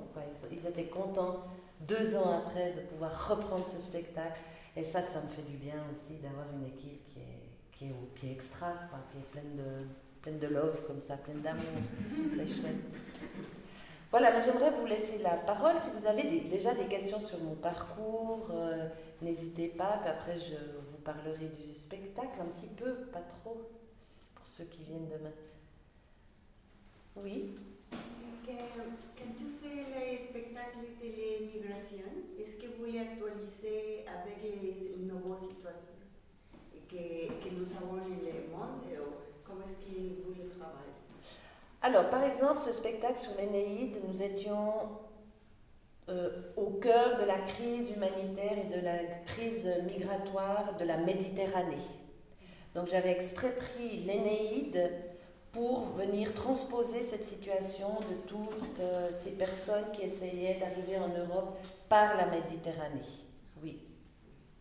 Ils, 0.51 0.67
étaient 0.67 0.85
contents 0.85 1.43
deux 1.81 2.15
ans 2.17 2.39
après 2.39 2.73
de 2.73 2.81
pouvoir 2.81 3.29
reprendre 3.29 3.65
ce 3.65 3.79
spectacle. 3.79 4.39
Et 4.75 4.83
ça, 4.83 5.03
ça 5.03 5.21
me 5.21 5.27
fait 5.27 5.43
du 5.43 5.57
bien 5.57 5.83
aussi 5.91 6.15
d'avoir 6.15 6.45
une 6.55 6.65
équipe 6.65 7.07
qui 7.13 7.19
est, 7.19 7.51
qui 7.71 7.85
est, 7.85 7.93
qui 8.15 8.27
est 8.27 8.31
extra, 8.31 8.73
qui 9.11 9.19
est 9.19 9.31
pleine 9.31 9.55
de, 9.55 9.87
pleine 10.21 10.39
de 10.39 10.47
love 10.47 10.81
comme 10.87 10.99
ça, 10.99 11.15
pleine 11.17 11.41
d'amour. 11.41 11.63
C'est 12.35 12.47
chouette. 12.47 12.75
Voilà, 14.09 14.31
mais 14.31 14.41
j'aimerais 14.41 14.71
vous 14.71 14.85
laisser 14.85 15.19
la 15.19 15.31
parole. 15.31 15.75
Si 15.81 15.91
vous 15.91 16.07
avez 16.07 16.23
déjà 16.41 16.73
des 16.73 16.85
questions 16.85 17.19
sur 17.19 17.39
mon 17.43 17.55
parcours, 17.55 18.49
euh, 18.51 18.87
n'hésitez 19.21 19.67
pas. 19.67 19.99
Puis 20.01 20.09
après, 20.09 20.37
je 20.37 20.55
vous 20.55 20.97
parlerai 21.03 21.49
du 21.49 21.75
spectacle 21.75 22.39
un 22.41 22.45
petit 22.45 22.69
peu, 22.75 22.93
pas 23.11 23.19
trop, 23.19 23.69
pour 24.33 24.47
ceux 24.47 24.63
qui 24.63 24.83
viennent 24.83 25.09
demain. 25.09 25.33
Oui 27.23 27.55
Quand 28.45 29.33
tu 29.37 29.43
fais 29.61 30.11
les 30.11 30.17
spectacles 30.17 30.85
de 31.01 31.05
l'immigration, 31.05 32.05
est-ce 32.39 32.55
que 32.55 32.67
vous 32.77 32.85
les 32.85 32.99
actualisez 32.99 34.05
avec 34.07 34.43
les 34.43 34.95
nouvelles 35.03 35.39
situations 35.39 35.93
que, 36.89 36.95
que 36.95 37.53
nous 37.53 37.71
avons 37.73 37.97
dans 37.97 38.05
le 38.05 38.49
monde 38.51 38.81
comment 39.43 39.65
est-ce 39.65 39.75
que 39.75 40.23
vous 40.23 40.33
les 40.33 40.49
travaillez 40.49 40.97
alors, 41.83 42.09
par 42.09 42.23
exemple, 42.23 42.59
ce 42.59 42.71
spectacle 42.71 43.19
sur 43.19 43.31
l'Énéide, 43.37 43.97
nous 44.09 44.23
étions 44.23 44.73
euh, 46.09 46.41
au 46.55 46.71
cœur 46.71 47.19
de 47.19 47.23
la 47.23 47.37
crise 47.37 47.91
humanitaire 47.91 48.57
et 48.57 48.75
de 48.75 48.83
la 48.83 48.97
crise 49.27 49.69
migratoire 49.85 50.75
de 50.79 50.83
la 50.83 50.97
Méditerranée. 50.97 51.77
Donc, 52.73 52.87
j'avais 52.87 53.11
exprès 53.11 53.55
pris 53.55 53.99
l'Énéide 53.99 54.89
pour 55.51 55.85
venir 55.95 56.33
transposer 56.33 57.01
cette 57.03 57.23
situation 57.23 57.99
de 58.01 58.15
toutes 58.27 58.79
euh, 58.79 59.09
ces 59.23 59.31
personnes 59.31 59.85
qui 59.93 60.03
essayaient 60.03 60.59
d'arriver 60.59 60.97
en 60.97 61.09
Europe 61.09 61.57
par 61.89 62.15
la 62.17 62.27
Méditerranée. 62.27 63.01
Oui. 63.63 63.81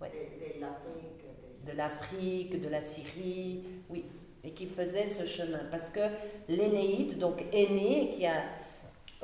De 0.01 1.73
l'Afrique, 1.73 2.61
de 2.61 2.69
la 2.69 2.81
Syrie, 2.81 3.65
oui 3.91 4.05
et 4.47 4.53
qui 4.53 4.67
faisait 4.67 5.07
ce 5.07 5.25
chemin. 5.25 5.61
Parce 5.71 5.91
que 5.91 6.01
l'Énéide, 6.49 7.19
donc 7.19 7.45
Aîné, 7.53 8.11
qui 8.15 8.25
a, 8.25 8.45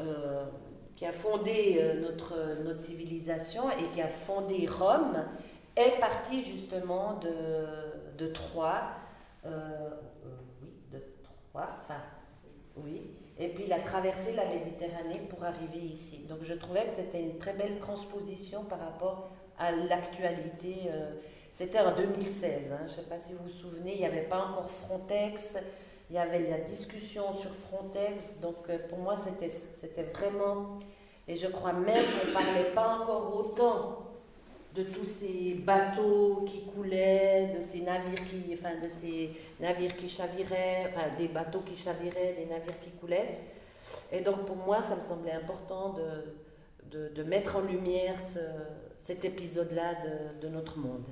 euh, 0.00 0.44
qui 0.96 1.06
a 1.06 1.12
fondé 1.12 1.78
euh, 1.78 2.00
notre, 2.00 2.62
notre 2.64 2.80
civilisation 2.80 3.70
et 3.70 3.88
qui 3.94 4.02
a 4.02 4.08
fondé 4.08 4.66
Rome, 4.66 5.24
est 5.76 6.00
parti 6.00 6.42
justement 6.42 7.20
de, 7.20 8.18
de 8.18 8.30
Troie. 8.32 8.82
Euh, 9.46 9.90
Enfin, 11.60 12.00
oui. 12.76 13.10
Et 13.38 13.48
puis 13.48 13.64
il 13.66 13.72
a 13.72 13.80
traversé 13.80 14.34
la 14.34 14.44
Méditerranée 14.46 15.20
pour 15.28 15.42
arriver 15.44 15.78
ici. 15.78 16.26
Donc 16.28 16.38
je 16.42 16.54
trouvais 16.54 16.84
que 16.84 16.92
c'était 16.92 17.22
une 17.22 17.38
très 17.38 17.54
belle 17.54 17.78
transposition 17.78 18.64
par 18.64 18.78
rapport 18.78 19.30
à 19.58 19.72
l'actualité. 19.72 20.90
C'était 21.52 21.80
en 21.80 21.94
2016, 21.94 22.72
hein. 22.72 22.78
je 22.78 22.84
ne 22.84 22.88
sais 22.88 23.02
pas 23.02 23.18
si 23.18 23.34
vous 23.34 23.44
vous 23.44 23.50
souvenez, 23.50 23.92
il 23.92 23.98
n'y 23.98 24.06
avait 24.06 24.22
pas 24.22 24.38
encore 24.38 24.70
Frontex, 24.70 25.58
il 26.08 26.16
y 26.16 26.18
avait 26.18 26.48
la 26.48 26.60
discussion 26.60 27.34
sur 27.34 27.54
Frontex, 27.54 28.24
donc 28.40 28.56
euh, 28.70 28.78
pour 28.88 28.98
moi 28.98 29.14
c'était 29.16 30.02
vraiment, 30.14 30.78
et 31.28 31.34
je 31.34 31.46
crois 31.48 31.74
même 31.74 32.04
qu'on 32.04 32.28
ne 32.28 32.32
parlait 32.32 32.70
pas 32.74 32.98
encore 33.00 33.36
autant 33.36 34.11
de 34.74 34.82
tous 34.84 35.04
ces 35.04 35.54
bateaux 35.54 36.44
qui 36.46 36.64
coulaient, 36.64 37.52
de 37.54 37.60
ces 37.60 37.80
navires 37.80 38.24
qui, 38.24 38.54
enfin 38.54 38.78
de 38.82 38.88
ces 38.88 39.30
navires 39.60 39.96
qui 39.96 40.08
chaviraient, 40.08 40.86
enfin 40.88 41.08
des 41.18 41.28
bateaux 41.28 41.60
qui 41.60 41.76
chaviraient, 41.76 42.34
des 42.38 42.46
navires 42.46 42.80
qui 42.80 42.90
coulaient. 42.90 43.38
Et 44.10 44.20
donc 44.20 44.46
pour 44.46 44.56
moi, 44.56 44.80
ça 44.80 44.96
me 44.96 45.00
semblait 45.00 45.32
important 45.32 45.94
de, 45.94 47.22
mettre 47.22 47.56
en 47.56 47.60
lumière 47.60 48.16
cet 48.98 49.24
épisode-là 49.24 49.94
de, 50.04 50.46
de 50.46 50.48
notre 50.52 50.78
monde. 50.78 51.04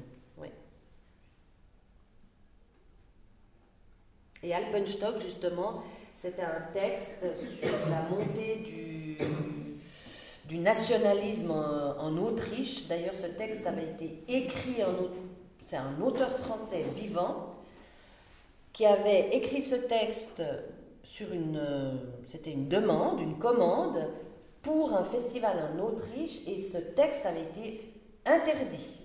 Et 4.42 4.54
Alpenstock, 4.54 5.20
justement, 5.20 5.82
c'était 6.16 6.42
un 6.42 6.62
texte 6.72 7.24
sur 7.62 7.76
la 7.90 8.02
montée 8.08 8.56
du, 8.56 9.18
du 10.50 10.58
nationalisme 10.58 11.52
en, 11.52 12.16
Autriche. 12.18 12.88
D'ailleurs, 12.88 13.14
ce 13.14 13.28
texte 13.28 13.64
avait 13.68 13.84
été 13.84 14.24
écrit 14.28 14.82
en 14.82 14.90
c'est 15.62 15.76
un 15.76 16.00
auteur 16.02 16.30
français 16.38 16.84
vivant 16.92 17.54
qui 18.72 18.84
avait 18.84 19.28
écrit 19.36 19.62
ce 19.62 19.76
texte 19.76 20.42
sur 21.04 21.32
une 21.32 21.62
c'était 22.26 22.50
une 22.50 22.66
demande, 22.66 23.20
une 23.20 23.38
commande 23.38 24.08
pour 24.62 24.92
un 24.94 25.04
festival 25.04 25.56
en 25.72 25.78
Autriche 25.78 26.40
et 26.48 26.60
ce 26.60 26.78
texte 26.78 27.24
avait 27.24 27.42
été 27.42 27.92
interdit. 28.26 28.96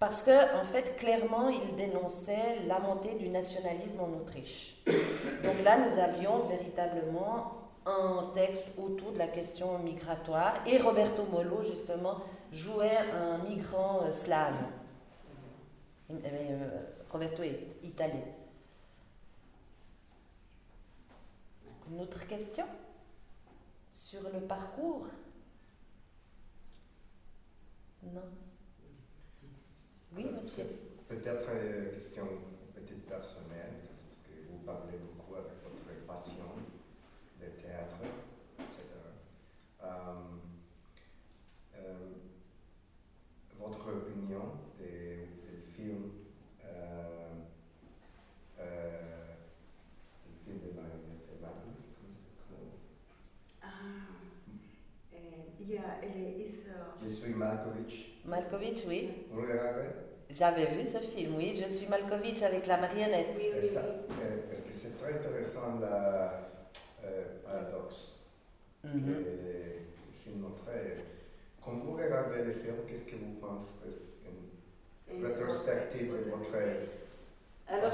Parce 0.00 0.22
que, 0.22 0.60
en 0.60 0.64
fait, 0.64 0.96
clairement, 0.96 1.48
il 1.48 1.76
dénonçait 1.76 2.62
la 2.66 2.80
montée 2.80 3.14
du 3.14 3.28
nationalisme 3.28 4.00
en 4.00 4.20
Autriche. 4.20 4.82
Donc 4.86 5.62
là, 5.64 5.78
nous 5.78 5.98
avions 5.98 6.40
véritablement 6.48 7.63
un 7.86 8.30
texte 8.34 8.64
autour 8.78 9.12
de 9.12 9.18
la 9.18 9.28
question 9.28 9.78
migratoire. 9.78 10.54
Et 10.66 10.78
Roberto 10.78 11.24
Molo, 11.24 11.62
justement, 11.62 12.22
jouait 12.52 12.96
un 12.96 13.38
migrant 13.38 14.02
euh, 14.02 14.10
slave. 14.10 14.56
Euh, 16.10 16.82
Roberto 17.10 17.42
est 17.42 17.76
italien. 17.82 18.24
Une 21.90 22.00
autre 22.00 22.26
question 22.26 22.64
sur 23.90 24.22
le 24.32 24.40
parcours? 24.40 25.06
Non 28.02 28.22
oui, 30.16 30.26
monsieur. 30.30 30.64
Peut-être 31.08 31.50
une 31.50 31.90
question 31.92 32.24
peut-être 32.72 33.04
personnelle, 33.06 33.82
parce 33.82 34.04
que 34.22 34.48
vous 34.48 34.58
parlez 34.64 34.98
beaucoup 34.98 35.34
avec 35.34 35.54
votre 35.64 36.06
passion 36.06 36.44
etc. 38.58 38.94
Euh, 39.82 39.86
euh, 41.76 41.94
votre 43.58 43.88
opinion 43.88 44.52
des, 44.78 45.28
des 45.42 45.60
films, 45.76 46.10
euh, 46.64 47.28
le 50.26 50.32
film 50.44 50.58
de 50.60 50.70
Marguerite 50.74 51.24
Ah, 53.62 53.66
yeah, 55.60 56.00
it 56.02 56.16
is. 56.46 56.64
Je 57.02 57.08
suis 57.08 57.34
Malkovich. 57.34 58.22
Malkovich, 58.24 58.84
oui. 58.86 59.26
Vous 59.30 59.42
le 59.42 59.52
regardez? 59.52 59.88
J'avais 60.30 60.66
vu 60.66 60.86
ce 60.86 60.98
film, 60.98 61.34
oui, 61.36 61.60
je 61.62 61.68
suis 61.72 61.86
Malkovich 61.86 62.42
avec 62.42 62.66
la 62.66 62.78
marionnette. 62.78 63.28
Oui, 63.36 63.50
oui. 63.52 63.68
Est-ce 64.52 64.62
que 64.62 64.72
c'est 64.72 64.96
très 64.96 65.14
intéressant 65.14 65.78
paradoxe 67.44 68.26
que 68.82 68.88
Mhm. 68.88 69.24
films 70.22 70.40
montraient. 70.40 70.96
Quand 71.64 71.72
vous 71.72 71.92
regardez 71.96 72.44
les 72.44 72.54
films, 72.54 72.84
qu'est-ce 72.86 73.04
que 73.04 73.16
vous 73.16 73.34
pensez 73.40 73.70
Une 75.10 75.24
rétrospective 75.26 76.12
de 76.12 76.30
votre 76.30 76.50
Alors, 77.68 77.90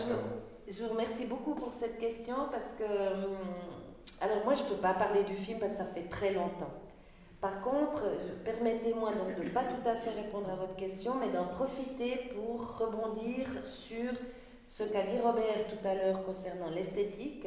je, 0.69 0.83
vous 0.83 0.89
remercie 0.91 1.27
beaucoup 1.27 1.55
pour 1.55 1.73
cette 1.73 1.99
question 1.99 2.37
parce 2.51 2.75
que. 2.79 2.85
hum, 2.85 3.37
Alors, 4.21 4.45
moi, 4.45 4.55
je 4.55 4.63
ne 4.65 4.69
peux 4.71 4.77
pas 4.81 4.95
parler 4.95 5.25
du 5.25 5.35
film 5.35 5.59
parce 5.61 5.73
que 5.73 5.79
ça 5.79 5.85
fait 5.87 6.09
très 6.09 6.33
longtemps. 6.33 6.73
Par 7.41 7.61
contre, 7.63 8.03
permettez-moi 8.45 9.13
donc 9.13 9.35
de 9.39 9.45
ne 9.45 9.49
pas 9.51 9.65
tout 9.65 9.89
à 9.89 9.95
fait 9.95 10.11
répondre 10.11 10.51
à 10.51 10.57
votre 10.57 10.77
question, 10.77 11.15
mais 11.19 11.29
d'en 11.31 11.47
profiter 11.47 12.31
pour 12.35 12.77
rebondir 12.77 13.47
sur 13.65 14.13
ce 14.65 14.83
qu'a 14.85 15.03
dit 15.03 15.19
Robert 15.23 15.67
tout 15.69 15.87
à 15.89 15.95
l'heure 15.95 16.23
concernant 16.25 16.69
l'esthétique, 16.71 17.47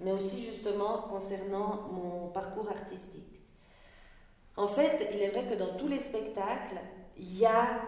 mais 0.00 0.12
aussi 0.12 0.42
justement 0.42 1.02
concernant 1.02 1.88
mon 1.92 2.28
parcours 2.28 2.68
artistique. 2.68 3.40
En 4.56 4.66
fait, 4.66 5.10
il 5.12 5.20
est 5.20 5.28
vrai 5.28 5.44
que 5.44 5.54
dans 5.54 5.76
tous 5.76 5.88
les 5.88 6.00
spectacles, 6.00 6.80
il 7.18 7.38
y 7.38 7.46
a 7.46 7.80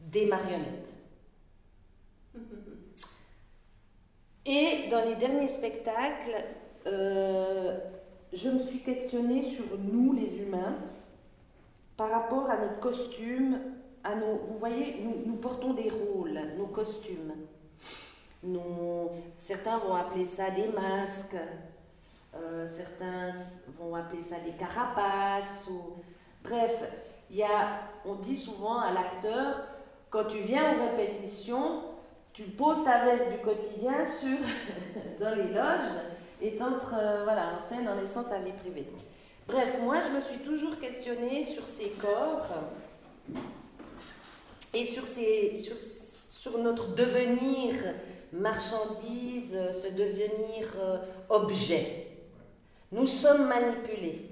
des 0.00 0.26
marionnettes. 0.26 0.94
Et 4.46 4.88
dans 4.90 5.04
les 5.04 5.16
derniers 5.16 5.48
spectacles, 5.48 6.44
euh, 6.86 7.78
je 8.32 8.48
me 8.48 8.60
suis 8.60 8.80
questionnée 8.80 9.42
sur 9.42 9.64
nous, 9.78 10.12
les 10.12 10.36
humains, 10.36 10.76
par 11.96 12.10
rapport 12.10 12.48
à 12.48 12.56
notre 12.58 12.78
costume, 12.78 13.58
à 14.04 14.14
nos. 14.14 14.36
Vous 14.36 14.58
voyez, 14.58 15.00
nous, 15.02 15.26
nous 15.26 15.36
portons 15.36 15.74
des 15.74 15.90
rôles, 15.90 16.38
nos 16.58 16.66
costumes. 16.66 17.32
Nous- 18.46 19.10
certains 19.38 19.78
vont 19.78 19.94
appeler 19.96 20.24
ça 20.24 20.50
des 20.50 20.68
masques, 20.68 21.36
euh, 22.34 22.66
certains 22.68 23.32
vont 23.78 23.94
appeler 23.94 24.22
ça 24.22 24.36
des 24.40 24.52
carapaces, 24.52 25.66
ou 25.70 25.94
bref, 26.44 26.82
y 27.30 27.42
a, 27.42 27.80
on 28.04 28.14
dit 28.14 28.36
souvent 28.36 28.78
à 28.80 28.92
l'acteur, 28.92 29.66
quand 30.10 30.24
tu 30.24 30.38
viens 30.38 30.76
aux 30.78 30.96
répétitions, 30.96 31.82
tu 32.32 32.44
poses 32.44 32.84
ta 32.84 33.04
veste 33.04 33.30
du 33.30 33.38
quotidien 33.38 34.04
sur, 34.06 34.38
dans 35.20 35.34
les 35.34 35.52
loges 35.52 35.96
et 36.40 36.56
t'entres 36.56 36.94
euh, 36.96 37.24
voilà, 37.24 37.54
en 37.56 37.68
scène 37.68 37.88
en 37.88 37.94
laissant 37.96 38.24
ta 38.24 38.38
vie 38.38 38.52
privée. 38.52 38.86
Bref, 39.48 39.78
moi 39.82 39.96
je 40.02 40.10
me 40.14 40.20
suis 40.20 40.38
toujours 40.38 40.78
questionnée 40.78 41.44
sur 41.44 41.66
ces 41.66 41.90
corps 41.90 42.46
et 44.74 44.84
sur, 44.86 45.06
ces, 45.06 45.56
sur, 45.56 45.76
sur 45.80 46.58
notre 46.58 46.94
devenir 46.94 47.74
marchandise, 48.32 49.54
euh, 49.54 49.72
ce 49.72 49.88
devenir 49.88 50.66
euh, 50.78 50.98
objet. 51.28 52.08
Nous 52.92 53.06
sommes 53.06 53.46
manipulés. 53.48 54.30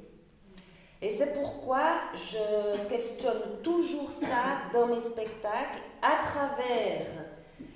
Et 1.03 1.11
c'est 1.11 1.33
pourquoi 1.35 1.91
je 2.15 2.87
questionne 2.89 3.61
toujours 3.63 4.11
ça 4.11 4.61
dans 4.73 4.87
mes 4.87 5.01
spectacles 5.01 5.81
à 6.01 6.23
travers 6.25 7.07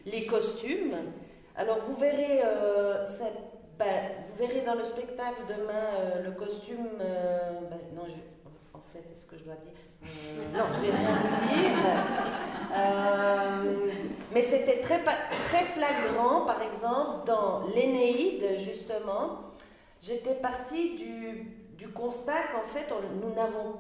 les 0.07 0.25
costumes. 0.27 0.95
Alors 1.57 1.79
vous 1.79 1.97
verrez, 1.97 2.41
euh, 2.45 3.05
ben, 3.79 3.87
vous 4.25 4.37
verrez 4.47 4.63
dans 4.63 4.75
le 4.77 4.85
spectacle 4.85 5.43
demain 5.49 6.23
le 6.25 6.31
costume. 6.33 6.89
ben, 6.99 7.79
non, 7.95 8.05
je- 8.07 8.13
en 8.75 8.81
fait, 8.93 9.01
est-ce 9.15 9.27
que 9.27 9.37
je 9.37 9.45
dois 9.45 9.55
dire 9.57 9.75
Non, 10.55 10.65
je 10.77 10.81
vais 10.87 10.97
rien 10.97 11.15
vous 11.21 11.61
dire. 11.61 11.79
Mais 14.33 14.45
c'était 14.45 14.81
très, 14.81 15.03
très 15.45 15.65
flagrant, 15.65 16.43
par 16.45 16.61
exemple, 16.63 17.27
dans 17.27 17.67
l'Énéide, 17.75 18.59
justement. 18.59 19.39
J'étais 20.03 20.35
partie 20.35 20.97
du, 20.97 21.89
constat 21.95 22.43
qu'en 22.53 22.69
fait, 22.69 22.93
nous 23.23 23.35
n'avons. 23.35 23.77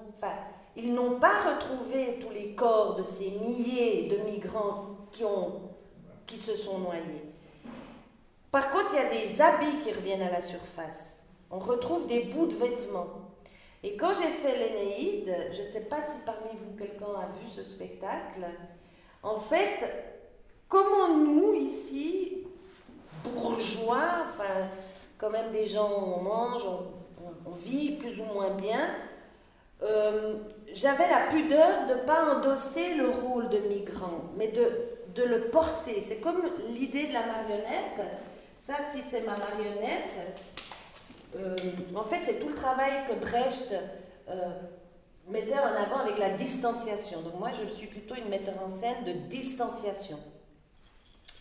Ils 0.77 0.95
n'ont 0.95 1.19
pas 1.19 1.41
retrouvé 1.41 2.19
tous 2.21 2.31
les 2.31 2.55
corps 2.55 2.95
de 2.95 3.03
ces 3.03 3.31
milliers 3.31 4.09
de 4.09 4.17
migrants 4.19 4.97
qui, 5.13 5.25
ont, 5.25 5.61
qui 6.27 6.39
se 6.39 6.55
sont 6.55 6.79
noyés. 6.79 7.25
Par 8.51 8.71
contre, 8.71 8.91
il 8.93 8.97
y 8.97 9.07
a 9.07 9.23
des 9.23 9.43
habits 9.43 9.81
qui 9.83 9.93
reviennent 9.93 10.23
à 10.23 10.31
la 10.31 10.41
surface. 10.41 11.25
On 11.51 11.59
retrouve 11.59 12.07
des 12.07 12.25
bouts 12.25 12.47
de 12.47 12.55
vêtements. 12.55 13.09
Et 13.83 13.97
quand 13.97 14.13
j'ai 14.13 14.29
fait 14.29 14.57
l'Énéide, 14.57 15.51
je 15.53 15.61
ne 15.61 15.65
sais 15.65 15.85
pas 15.85 16.01
si 16.09 16.19
parmi 16.25 16.51
vous 16.61 16.77
quelqu'un 16.77 17.07
a 17.07 17.27
vu 17.27 17.49
ce 17.49 17.63
spectacle, 17.63 18.47
en 19.23 19.39
fait, 19.39 20.18
comment 20.69 21.17
nous, 21.17 21.55
ici, 21.55 22.47
bourgeois, 23.25 24.27
quand 25.19 25.31
même 25.31 25.51
des 25.53 25.67
gens, 25.67 25.91
on 25.91 26.23
mange, 26.23 26.65
on, 26.67 27.51
vit 27.65 27.93
plus 27.93 28.21
ou 28.21 28.25
moins 28.25 28.51
bien, 28.51 28.89
euh, 29.83 30.37
j'avais 30.73 31.09
la 31.09 31.27
pudeur 31.29 31.87
de 31.87 31.95
ne 31.95 32.01
pas 32.01 32.37
endosser 32.37 32.95
le 32.95 33.09
rôle 33.09 33.49
de 33.49 33.59
migrant, 33.59 34.25
mais 34.37 34.49
de, 34.49 34.71
de 35.15 35.23
le 35.25 35.49
porter. 35.49 36.05
C'est 36.07 36.19
comme 36.19 36.43
l'idée 36.71 37.07
de 37.07 37.15
la 37.15 37.27
marionnette. 37.27 38.07
Ça, 38.59 38.75
si 38.93 39.01
c'est 39.11 39.23
ma 39.23 39.37
marionnette, 39.37 40.37
euh, 41.37 41.57
en 41.95 42.03
fait, 42.05 42.21
c'est 42.25 42.41
tout 42.41 42.49
le 42.49 42.55
travail 42.55 43.05
que 43.09 43.15
Brecht 43.15 43.75
euh, 44.29 44.35
mettait 45.29 45.59
en 45.59 45.75
avant 45.75 46.01
avec 46.01 46.19
la 46.19 46.31
distanciation. 46.31 47.23
Donc 47.23 47.39
moi, 47.39 47.51
je 47.53 47.75
suis 47.75 47.87
plutôt 47.87 48.15
une 48.15 48.29
metteur 48.29 48.55
en 48.63 48.69
scène 48.69 49.05
de 49.05 49.13
distanciation. 49.13 50.19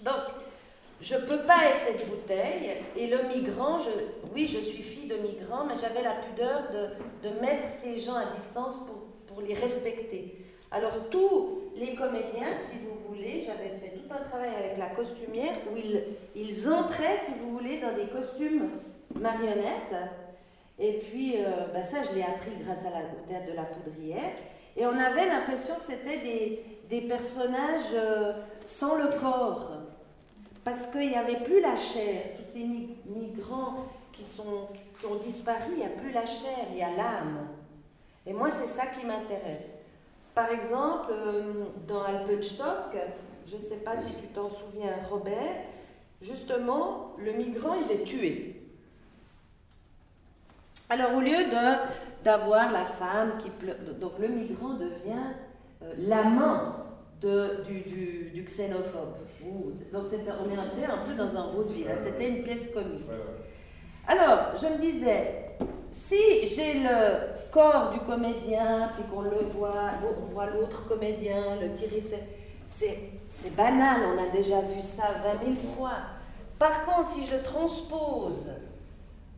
Donc, 0.04 0.24
je 1.02 1.16
ne 1.16 1.22
peux 1.22 1.40
pas 1.40 1.60
être 1.70 1.82
cette 1.86 2.10
bouteille. 2.10 2.72
Et 2.96 3.08
le 3.08 3.24
migrant, 3.24 3.78
oui, 4.34 4.48
je 4.48 4.58
suis 4.58 4.82
fille 4.82 5.08
de 5.08 5.18
migrant, 5.18 5.66
mais 5.66 5.76
j'avais 5.80 6.02
la 6.02 6.16
pudeur 6.16 6.64
de, 6.72 7.28
de 7.30 7.40
mettre 7.40 7.70
ces 7.70 8.00
gens 8.00 8.16
à 8.16 8.26
distance 8.36 8.80
pour, 8.80 9.06
pour 9.28 9.42
les 9.42 9.54
respecter. 9.54 10.44
Alors, 10.72 11.10
tous 11.10 11.62
les 11.76 11.96
comédiens, 11.96 12.52
si 12.70 12.78
vous 12.80 12.98
voulez, 13.08 13.42
j'avais 13.46 13.70
fait 13.70 13.98
tout 13.98 14.12
un 14.14 14.28
travail 14.28 14.50
avec 14.58 14.78
la 14.78 14.88
costumière 14.88 15.56
où 15.72 15.78
ils, 15.78 16.04
ils 16.36 16.70
entraient, 16.70 17.18
si 17.26 17.32
vous 17.40 17.58
voulez, 17.58 17.80
dans 17.80 17.94
des 17.94 18.08
costumes 18.08 18.70
marionnettes. 19.16 19.96
Et 20.80 20.94
puis, 20.94 21.38
euh, 21.38 21.68
bah, 21.74 21.84
ça, 21.84 22.04
je 22.04 22.16
l'ai 22.16 22.24
appris 22.24 22.52
grâce 22.62 22.86
à 22.86 22.90
la, 22.90 23.00
au 23.00 23.28
théâtre 23.28 23.48
de 23.48 23.56
la 23.56 23.64
poudrière. 23.64 24.32
Et 24.76 24.86
on 24.86 24.98
avait 24.98 25.26
l'impression 25.26 25.76
que 25.76 25.86
c'était 25.86 26.18
des, 26.18 26.64
des 26.90 27.02
personnages 27.02 27.94
euh, 27.94 28.34
sans 28.66 28.98
le 28.98 29.10
corps. 29.20 29.72
Parce 30.68 30.88
qu'il 30.88 31.08
n'y 31.08 31.16
avait 31.16 31.40
plus 31.46 31.62
la 31.62 31.78
chair. 31.78 32.24
Tous 32.36 32.52
ces 32.52 32.60
mi- 32.66 32.98
migrants 33.06 33.86
qui, 34.12 34.26
sont, 34.26 34.68
qui 35.00 35.06
ont 35.06 35.16
disparu, 35.16 35.72
il 35.72 35.78
n'y 35.78 35.86
a 35.86 35.90
plus 35.90 36.12
la 36.12 36.26
chair, 36.26 36.66
il 36.74 36.80
y 36.80 36.82
a 36.82 36.90
l'âme. 36.90 37.48
Et 38.26 38.34
moi, 38.34 38.50
c'est 38.52 38.68
ça 38.68 38.88
qui 38.88 39.06
m'intéresse. 39.06 39.80
Par 40.36 40.50
exemple, 40.50 41.14
euh, 41.14 41.64
dans 41.88 42.04
Alpenstock, 42.04 42.98
je 43.48 43.56
ne 43.56 43.62
sais 43.62 43.78
pas 43.78 43.96
si 43.96 44.10
tu 44.16 44.28
t'en 44.34 44.50
souviens, 44.50 44.92
Robert, 45.10 45.56
justement, 46.22 47.14
le 47.18 47.32
migrant, 47.32 47.76
il 47.76 47.90
est 47.90 48.04
tué. 48.04 48.62
Alors, 50.90 51.14
au 51.16 51.22
lieu 51.22 51.50
d'avoir 52.26 52.74
la 52.74 52.84
femme 52.84 53.38
qui 53.40 53.50
pleure, 53.52 53.78
donc 54.02 54.20
le 54.20 54.28
migrant 54.28 54.74
devient 54.74 55.32
euh, 55.82 55.94
l'amant 55.98 56.87
de, 57.22 57.64
du, 57.66 57.82
du, 57.82 58.32
du 58.34 58.44
xénophobe. 58.44 59.16
Ouh, 59.46 59.72
donc, 59.92 60.06
on 60.12 60.78
était 60.78 60.86
un 60.86 60.98
peu 61.06 61.14
dans 61.14 61.38
un 61.38 61.48
vaudeville, 61.48 61.88
hein, 61.90 61.98
c'était 61.98 62.30
une 62.30 62.44
pièce 62.44 62.70
comique. 62.74 63.06
Alors, 64.08 64.56
je 64.62 64.68
me 64.68 64.78
disais, 64.80 65.58
si 65.92 66.48
j'ai 66.48 66.76
le 66.80 67.52
corps 67.52 67.92
du 67.92 68.00
comédien, 68.00 68.92
puis 68.96 69.04
qu'on 69.12 69.22
le 69.22 69.46
voit, 69.52 69.92
on 70.18 70.26
voit 70.26 70.48
l'autre 70.48 70.88
comédien, 70.88 71.58
le 71.62 71.70
c'est, 72.68 73.00
c'est 73.30 73.56
banal, 73.56 74.02
on 74.14 74.22
a 74.22 74.30
déjà 74.30 74.62
vu 74.62 74.82
ça 74.82 75.04
20 75.40 75.56
000 75.56 75.76
fois. 75.76 75.94
Par 76.60 76.86
contre, 76.86 77.12
si 77.12 77.26
je 77.26 77.36
transpose 77.38 78.50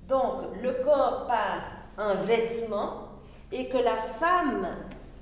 donc 0.07 0.41
le 0.61 0.71
corps 0.83 1.27
par 1.27 1.61
un 1.97 2.15
vêtement 2.15 3.09
et 3.51 3.69
que 3.69 3.77
la 3.77 3.97
femme, 3.97 4.67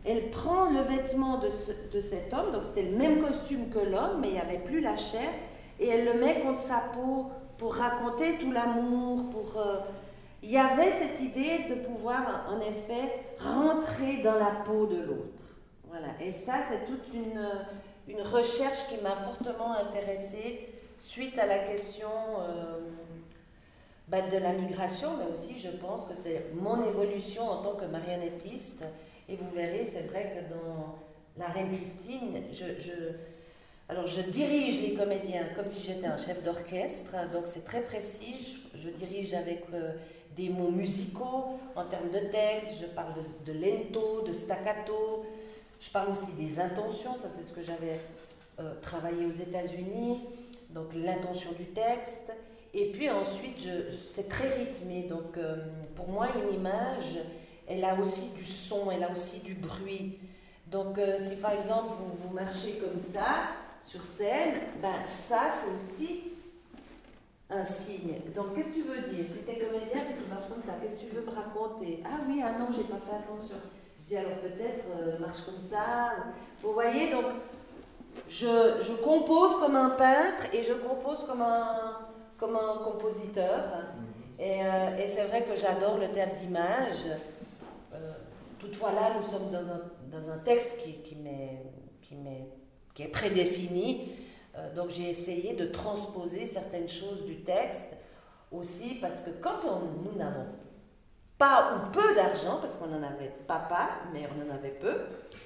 elle 0.08 0.30
prend 0.30 0.70
le 0.70 0.82
vêtement 0.82 1.38
de, 1.38 1.50
ce- 1.50 1.96
de 1.96 2.02
cet 2.02 2.34
homme, 2.34 2.52
donc 2.52 2.64
c'était 2.64 2.90
le 2.90 2.98
même 2.98 3.22
costume 3.22 3.70
que 3.70 3.80
l'homme, 3.80 4.20
mais 4.22 4.30
il 4.30 4.34
n'y 4.34 4.40
avait 4.40 4.60
plus 4.60 4.80
la 4.80 4.98
chair, 4.98 5.30
et 5.80 5.88
elle 5.88 6.06
le 6.06 6.14
met 6.14 6.40
contre 6.42 6.60
sa 6.60 6.80
peau 6.94 7.28
pour 7.58 7.76
raconter 7.76 8.38
tout 8.38 8.52
l'amour, 8.52 9.30
pour... 9.30 9.60
euh, 9.60 9.78
il 10.44 10.52
y 10.52 10.58
avait 10.58 10.92
cette 11.00 11.20
idée 11.20 11.66
de 11.70 11.76
pouvoir, 11.76 12.48
en 12.50 12.60
effet, 12.60 13.22
rentrer 13.40 14.18
dans 14.24 14.36
la 14.36 14.52
peau 14.64 14.86
de 14.86 14.98
l'autre. 15.02 15.44
Voilà. 15.90 16.10
Et 16.22 16.32
ça, 16.32 16.60
c'est 16.70 16.86
toute 16.86 17.12
une, 17.14 17.42
une 18.08 18.22
recherche 18.22 18.88
qui 18.88 19.02
m'a 19.02 19.16
fortement 19.16 19.74
intéressée 19.74 20.70
suite 21.00 21.38
à 21.40 21.48
la 21.48 21.60
question 21.60 22.08
euh, 22.40 22.78
bah, 24.08 24.22
de 24.22 24.38
la 24.38 24.54
migration, 24.54 25.10
mais 25.18 25.34
aussi, 25.34 25.58
je 25.60 25.70
pense 25.70 26.06
que 26.06 26.14
c'est 26.14 26.46
mon 26.54 26.86
évolution 26.88 27.50
en 27.50 27.62
tant 27.64 27.74
que 27.74 27.86
marionnettiste. 27.86 28.84
Et 29.30 29.36
vous 29.36 29.50
verrez, 29.54 29.88
c'est 29.92 30.08
vrai 30.08 30.34
que 30.36 30.54
dans 30.54 30.96
Marlène 31.38 31.76
Christine, 31.76 32.44
je, 32.54 32.66
alors 33.90 34.06
je 34.06 34.22
dirige 34.22 34.82
les 34.82 34.94
comédiens 34.94 35.44
comme 35.56 35.68
si 35.68 35.82
j'étais 35.82 36.08
un 36.08 36.18
chef 36.18 36.44
d'orchestre, 36.44 37.16
donc 37.32 37.44
c'est 37.46 37.66
très 37.66 37.82
précis. 37.82 38.58
Je, 38.76 38.90
dirige 38.90 39.34
avec 39.34 39.64
euh, 39.74 39.94
des 40.36 40.50
mots 40.50 40.72
musicaux 40.72 41.60
en 41.76 41.86
termes 41.86 42.10
de 42.10 42.20
texte, 42.20 42.80
je 42.82 42.86
parle 42.86 43.14
de, 43.16 43.52
de, 43.52 43.60
lento, 43.60 44.24
de 44.26 44.34
staccato, 44.34 45.26
je 45.80 45.90
parle 45.90 46.12
aussi 46.12 46.34
des 46.34 46.60
intentions, 46.60 47.16
ça 47.16 47.30
c'est 47.30 47.46
ce 47.46 47.54
que 47.54 47.64
j'avais 47.64 48.00
euh, 48.60 48.74
travaillé 48.82 49.26
aux 49.26 49.32
États-Unis, 49.32 50.20
donc 50.70 50.88
l'intention 50.96 51.52
du 51.54 51.66
texte. 51.66 52.32
Et 52.74 52.92
puis 52.92 53.10
ensuite, 53.10 53.68
c'est 54.12 54.30
très 54.30 54.50
rythmé, 54.50 55.04
donc 55.04 55.38
euh, 55.38 55.56
pour 55.96 56.10
moi 56.10 56.28
une 56.36 56.54
image, 56.54 57.20
elle 57.68 57.84
a 57.84 57.96
aussi 57.96 58.32
du 58.34 58.46
son, 58.46 58.92
elle 58.92 59.04
a 59.04 59.12
aussi 59.12 59.40
du 59.40 59.54
bruit. 59.54 60.20
Donc 60.68 61.00
si 61.18 61.38
par 61.38 61.54
exemple 61.54 61.92
vous, 61.92 62.28
vous 62.28 62.34
marchez 62.34 62.80
comme 62.80 63.02
ça, 63.02 63.50
sur 63.88 64.04
scène, 64.04 64.56
ben 64.82 65.06
ça 65.06 65.44
c'est 65.62 65.76
aussi 65.78 66.24
un 67.50 67.64
signe. 67.64 68.20
Donc 68.36 68.56
qu'est-ce 68.56 68.70
que 68.70 68.74
tu 68.74 68.82
veux 68.82 69.02
dire? 69.14 69.26
Si 69.32 69.44
tu 69.44 69.52
es 69.52 69.60
comédien 69.66 70.02
et 70.04 70.14
que 70.14 70.24
tu 70.24 70.30
marches 70.30 70.50
comme 70.50 70.64
ça, 70.66 70.74
qu'est-ce 70.82 71.02
que 71.02 71.10
tu 71.10 71.16
veux 71.16 71.22
me 71.22 71.32
raconter? 71.32 72.04
Ah 72.06 72.20
oui, 72.28 72.42
ah 72.44 72.52
non, 72.60 72.68
j'ai 72.76 72.84
pas 72.84 72.98
fait 72.98 73.16
attention. 73.16 73.56
Je 74.04 74.08
dis 74.08 74.18
alors 74.18 74.38
peut-être 74.40 74.84
euh, 75.00 75.20
marche 75.20 75.42
comme 75.46 75.60
ça. 75.60 76.16
Vous 76.62 76.74
voyez, 76.74 77.12
donc 77.12 77.26
je, 78.28 78.82
je, 78.82 78.94
compose 79.02 79.58
comme 79.58 79.76
un 79.76 79.92
peintre 79.92 80.54
et 80.54 80.64
je 80.64 80.74
compose 80.74 81.24
comme 81.26 81.42
un, 81.42 82.00
comme 82.38 82.56
un 82.58 82.84
compositeur. 82.84 83.60
Mm-hmm. 83.60 84.42
Et, 84.42 84.66
euh, 84.66 84.98
et 84.98 85.08
c'est 85.08 85.26
vrai 85.26 85.44
que 85.44 85.56
j'adore 85.56 85.98
le 85.98 86.10
théâtre 86.10 86.36
d'image. 86.36 87.08
Toutefois 88.60 88.92
là, 88.94 89.14
nous 89.16 89.28
sommes 89.28 89.52
dans 89.52 89.70
un, 89.70 89.82
dans 90.12 90.30
un 90.30 90.38
texte 90.40 90.78
qui, 90.80 91.02
qui 91.02 91.16
m'est 91.16 91.64
qui 92.98 93.04
est 93.04 93.10
prédéfini. 93.10 94.12
Euh, 94.56 94.74
donc 94.74 94.90
j'ai 94.90 95.10
essayé 95.10 95.54
de 95.54 95.66
transposer 95.66 96.46
certaines 96.46 96.90
choses 96.90 97.26
du 97.26 97.44
texte 97.44 97.96
aussi 98.52 98.96
parce 98.96 99.22
que 99.22 99.30
quand 99.42 99.60
nous 100.04 100.18
n'avons 100.18 100.48
pas 101.38 101.76
ou 101.76 101.92
peu 101.92 102.16
d'argent, 102.16 102.58
parce 102.60 102.76
qu'on 102.76 102.88
n'en 102.88 103.04
avait 103.04 103.34
pas 103.48 103.60
pas, 103.60 103.90
mais 104.12 104.28
on 104.36 104.50
en 104.50 104.56
avait 104.56 104.72
peu, 104.72 104.96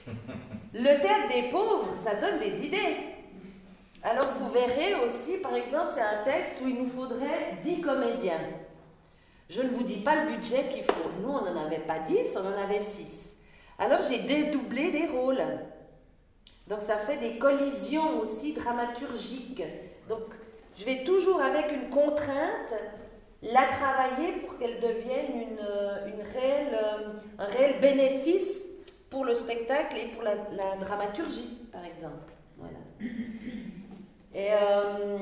le 0.74 1.02
théâtre 1.02 1.28
des 1.34 1.50
pauvres, 1.52 1.94
ça 1.98 2.16
donne 2.16 2.40
des 2.40 2.66
idées. 2.66 2.98
Alors 4.02 4.28
vous 4.40 4.50
verrez 4.50 4.96
aussi, 5.06 5.38
par 5.40 5.54
exemple, 5.54 5.92
c'est 5.94 6.02
un 6.02 6.24
texte 6.24 6.62
où 6.64 6.70
il 6.70 6.76
nous 6.76 6.88
faudrait 6.90 7.58
10 7.62 7.82
comédiens. 7.82 8.40
Je 9.52 9.62
ne 9.62 9.68
vous 9.68 9.84
dis 9.84 9.98
pas 9.98 10.24
le 10.24 10.32
budget 10.32 10.70
qu'il 10.70 10.84
faut. 10.84 11.12
Nous, 11.22 11.30
on 11.30 11.42
n'en 11.42 11.66
avait 11.66 11.80
pas 11.80 12.00
10, 12.00 12.16
on 12.38 12.40
en 12.40 12.58
avait 12.58 12.80
6. 12.80 13.36
Alors 13.78 14.00
j'ai 14.02 14.20
dédoublé 14.20 14.92
des 14.92 15.08
rôles. 15.08 15.44
Donc 16.68 16.82
ça 16.82 16.96
fait 16.96 17.18
des 17.18 17.38
collisions 17.38 18.22
aussi 18.22 18.54
dramaturgiques. 18.54 19.64
Donc 20.08 20.22
je 20.78 20.86
vais 20.86 21.04
toujours 21.04 21.42
avec 21.42 21.70
une 21.70 21.90
contrainte 21.90 22.74
la 23.44 23.66
travailler 23.66 24.34
pour 24.34 24.58
qu'elle 24.58 24.80
devienne 24.80 25.42
une, 25.42 25.60
euh, 25.60 26.08
euh, 26.08 27.14
un 27.40 27.46
réel 27.46 27.82
bénéfice 27.82 28.70
pour 29.10 29.26
le 29.26 29.34
spectacle 29.34 29.98
et 29.98 30.06
pour 30.14 30.24
la, 30.24 30.36
dramaturgie, 30.78 31.68
par 31.74 31.84
exemple. 31.84 32.32
Voilà. 32.58 32.78
Et, 34.34 34.54
euh, 34.54 35.18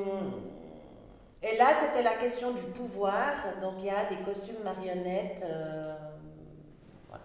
et 1.41 1.57
là, 1.57 1.73
c'était 1.79 2.03
la 2.03 2.15
question 2.15 2.51
du 2.51 2.63
pouvoir. 2.73 3.33
Donc 3.61 3.75
il 3.79 3.85
y 3.85 3.89
a 3.89 4.09
des 4.09 4.23
costumes 4.23 4.63
marionnettes. 4.63 5.43
voilà. 7.07 7.23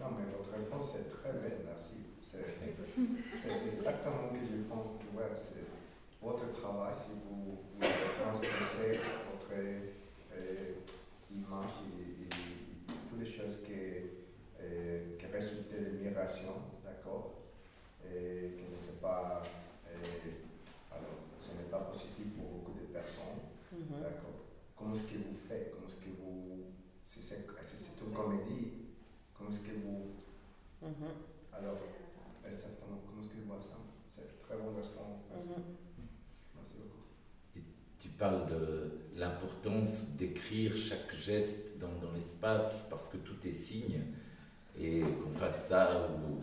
Non, 0.00 0.16
mais 0.16 0.24
votre 0.36 0.52
réponse 0.56 0.94
est 0.94 1.10
très 1.10 1.32
belle, 1.32 1.60
merci. 1.66 1.96
C'est 2.22 3.64
exactement 3.64 4.28
ce 4.32 4.38
que 4.38 4.46
je 4.46 4.62
pense 4.68 4.86
ouais, 5.14 5.24
c'est 5.34 5.64
votre 6.20 6.52
travail 6.52 6.94
si 6.94 7.10
vous, 7.24 7.58
vous 7.74 7.86
transposez 8.20 9.00
votre 9.30 9.52
euh, 9.52 10.72
image 11.30 11.70
et, 12.00 12.28
toutes 13.08 13.20
les 13.20 13.24
choses 13.24 13.62
qui, 13.64 13.72
euh, 14.60 15.16
qui 15.18 15.26
résultent 15.26 15.72
de 15.72 15.96
l'immigration, 15.96 16.52
d'accord? 16.84 17.34
Et 18.04 18.56
que 18.56 18.70
ne 18.70 18.76
c'est 18.76 19.00
pas. 19.00 19.42
Euh, 19.88 19.96
alors, 20.90 21.16
ce 21.38 21.52
n'est 21.52 21.70
pas 21.70 21.78
positif 21.78 22.26
pour 22.36 22.58
beaucoup 22.58 22.78
de 22.78 22.92
personnes, 22.92 23.40
mm-hmm. 23.76 24.02
d'accord 24.02 24.46
Comment 24.76 24.94
est-ce 24.94 25.04
que 25.04 25.18
vous 25.18 25.36
faites? 25.48 25.72
Comment 25.72 25.86
est-ce 25.88 25.96
que 25.96 26.10
vous. 26.20 26.64
Si 27.02 27.22
c'est 27.22 27.46
une 28.04 28.12
comédie, 28.12 28.72
comment 29.34 29.50
est-ce 29.50 29.60
que 29.60 29.72
vous. 29.72 30.04
Mm-hmm. 30.82 31.56
Alors, 31.56 31.78
exactement, 32.46 33.00
comment 33.06 33.22
est-ce 33.22 33.30
que 33.30 33.40
je 33.40 33.46
vois 33.46 33.60
ça? 33.60 33.78
C'est 34.08 34.40
très 34.42 34.56
bon 34.56 34.76
restaurant. 34.76 35.22
Merci. 35.32 35.50
Merci 36.54 36.74
beaucoup. 36.76 37.04
Et 37.56 37.62
tu 37.98 38.08
parles 38.10 38.46
de 38.48 38.90
l'importance 39.16 40.16
d'écrire 40.16 40.76
chaque 40.76 41.14
geste 41.16 41.78
dans, 41.78 41.94
dans 42.06 42.12
l'espace 42.12 42.80
parce 42.90 43.08
que 43.08 43.16
tout 43.18 43.46
est 43.46 43.52
signe 43.52 44.02
et 44.78 45.00
qu'on 45.00 45.32
fasse 45.32 45.68
ça. 45.68 46.08
Ou, 46.10 46.42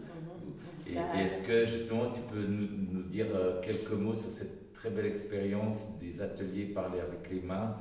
et, 0.89 0.97
est-ce 1.19 1.47
que 1.47 1.65
justement 1.65 2.09
tu 2.09 2.19
peux 2.21 2.45
nous, 2.45 2.67
nous, 2.91 3.03
dire 3.03 3.27
euh, 3.33 3.61
quelques 3.61 3.91
mots 3.91 4.13
sur 4.13 4.29
cette 4.29 4.62
très 4.83 4.89
belle 4.89 5.05
expérience 5.05 5.97
des 5.97 6.21
ateliers 6.21 6.65
parler 6.65 6.99
avec 6.99 7.29
les 7.31 7.39
mains 7.39 7.77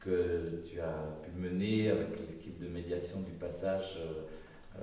que 0.00 0.60
tu 0.68 0.80
as 0.80 1.22
pu 1.22 1.30
mener 1.38 1.88
avec 1.88 2.08
l'équipe 2.28 2.58
de 2.58 2.66
médiation 2.66 3.20
du 3.20 3.30
passage 3.30 4.00
euh, 4.00 4.26
euh 4.76 4.82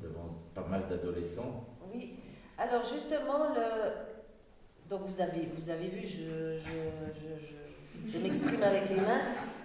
devant 0.00 0.26
pas 0.54 0.64
mal 0.68 0.82
d'adolescents 0.88 1.66
Oui, 1.92 2.14
alors 2.56 2.84
justement, 2.84 3.52
le... 3.56 4.88
donc 4.88 5.08
vous 5.08 5.20
avez, 5.20 5.48
vous 5.58 5.68
avez 5.68 5.88
vu, 5.88 6.06
je, 6.06 6.56
je, 6.56 8.12
je, 8.12 8.18
m'exprime 8.18 8.62
avec 8.62 8.88
les 8.90 9.00
mains. 9.00 9.22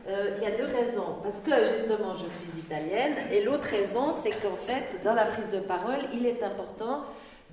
Euh, 0.08 0.38
il 0.38 0.44
y 0.44 0.52
a 0.52 0.58
deux 0.58 0.66
raisons. 0.66 1.18
Parce 1.22 1.42
que 1.42 1.64
justement, 1.78 2.16
je 2.16 2.26
suis 2.26 2.60
italienne. 2.60 3.18
Et 3.32 3.44
l'autre 3.44 3.70
raison, 3.70 4.14
c'est 4.20 4.32
qu'en 4.32 4.56
fait, 4.56 5.04
dans 5.04 5.14
la 5.14 5.26
prise 5.26 5.52
de 5.54 5.60
parole, 5.60 6.00
il 6.12 6.26
est 6.26 6.42
important 6.42 7.04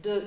de, 0.02 0.22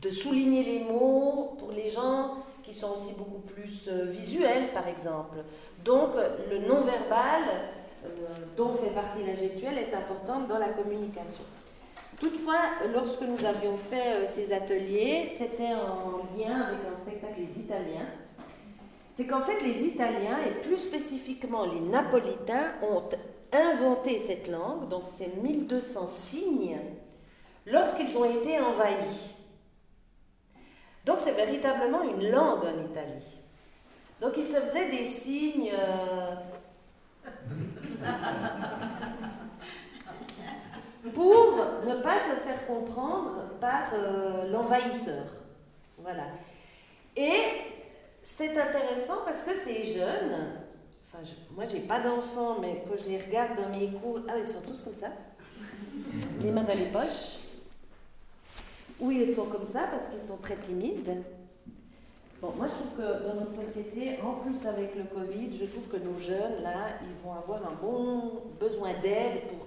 de 0.00 0.10
souligner 0.10 0.64
les 0.64 0.80
mots 0.80 1.54
pour 1.58 1.72
les 1.72 1.90
gens 1.90 2.36
qui 2.62 2.72
sont 2.72 2.92
aussi 2.92 3.14
beaucoup 3.14 3.40
plus 3.40 3.88
euh, 3.88 4.04
visuels, 4.06 4.72
par 4.72 4.86
exemple. 4.88 5.38
Donc, 5.84 6.10
le 6.50 6.58
non-verbal, 6.58 7.42
euh, 8.04 8.08
dont 8.56 8.74
fait 8.74 8.90
partie 8.90 9.24
la 9.26 9.34
gestuelle, 9.34 9.78
est 9.78 9.94
important 9.94 10.40
dans 10.40 10.58
la 10.58 10.68
communication. 10.68 11.44
Toutefois, 12.18 12.60
lorsque 12.92 13.22
nous 13.22 13.44
avions 13.44 13.76
fait 13.76 14.16
euh, 14.16 14.26
ces 14.26 14.52
ateliers, 14.52 15.30
c'était 15.36 15.74
en 15.74 16.18
lien 16.36 16.60
avec 16.60 16.80
un 16.92 16.96
spectacle 16.96 17.40
des 17.40 17.60
Italiens. 17.60 18.06
C'est 19.14 19.26
qu'en 19.26 19.40
fait, 19.40 19.60
les 19.62 19.84
Italiens, 19.84 20.38
et 20.46 20.60
plus 20.60 20.78
spécifiquement 20.78 21.64
les 21.66 21.80
Napolitains, 21.80 22.74
ont 22.82 23.02
inventé 23.52 24.18
cette 24.18 24.48
langue, 24.48 24.88
donc 24.88 25.02
ces 25.04 25.28
1200 25.42 26.06
signes, 26.06 26.78
lorsqu'ils 27.66 28.16
ont 28.16 28.24
été 28.24 28.60
envahis. 28.60 29.34
Donc 31.10 31.18
c'est 31.18 31.32
véritablement 31.32 32.04
une 32.04 32.30
langue 32.30 32.64
en 32.64 32.78
Italie. 32.84 33.40
Donc 34.20 34.34
ils 34.36 34.44
se 34.44 34.60
faisaient 34.60 34.90
des 34.90 35.04
signes... 35.04 35.72
Euh, 35.76 36.36
pour 41.12 41.56
ne 41.84 41.96
pas 42.00 42.20
se 42.20 42.36
faire 42.46 42.64
comprendre 42.64 43.42
par 43.60 43.92
euh, 43.92 44.48
l'envahisseur. 44.52 45.24
Voilà. 45.98 46.26
Et 47.16 47.40
c'est 48.22 48.56
intéressant 48.56 49.22
parce 49.24 49.42
que 49.42 49.52
ces 49.52 49.82
jeunes, 49.82 50.60
enfin, 51.08 51.24
je, 51.24 51.34
moi 51.56 51.64
j'ai 51.64 51.80
pas 51.80 51.98
d'enfants, 51.98 52.58
mais 52.60 52.84
quand 52.86 52.94
je 53.02 53.10
les 53.10 53.18
regarde 53.18 53.60
dans 53.60 53.70
mes 53.76 53.90
cours, 53.90 54.20
ah, 54.28 54.38
ils 54.38 54.46
sont 54.46 54.60
tous 54.60 54.82
comme 54.82 54.94
ça, 54.94 55.08
les 56.40 56.52
mains 56.52 56.62
dans 56.62 56.78
les 56.78 56.86
poches. 56.86 57.39
Oui, 59.00 59.24
ils 59.26 59.34
sont 59.34 59.46
comme 59.46 59.66
ça 59.66 59.84
parce 59.90 60.08
qu'ils 60.08 60.26
sont 60.26 60.36
très 60.36 60.56
timides. 60.56 61.22
Bon, 62.40 62.52
moi 62.56 62.66
je 62.68 62.72
trouve 62.72 62.96
que 62.96 63.28
dans 63.28 63.34
notre 63.34 63.66
société, 63.66 64.18
en 64.22 64.34
plus 64.34 64.66
avec 64.66 64.94
le 64.94 65.04
Covid, 65.04 65.56
je 65.56 65.64
trouve 65.66 65.88
que 65.88 65.96
nos 65.96 66.18
jeunes, 66.18 66.62
là, 66.62 66.98
ils 67.02 67.24
vont 67.24 67.34
avoir 67.34 67.62
un 67.66 67.74
bon 67.80 68.40
besoin 68.58 68.92
d'aide 69.02 69.42
pour 69.48 69.66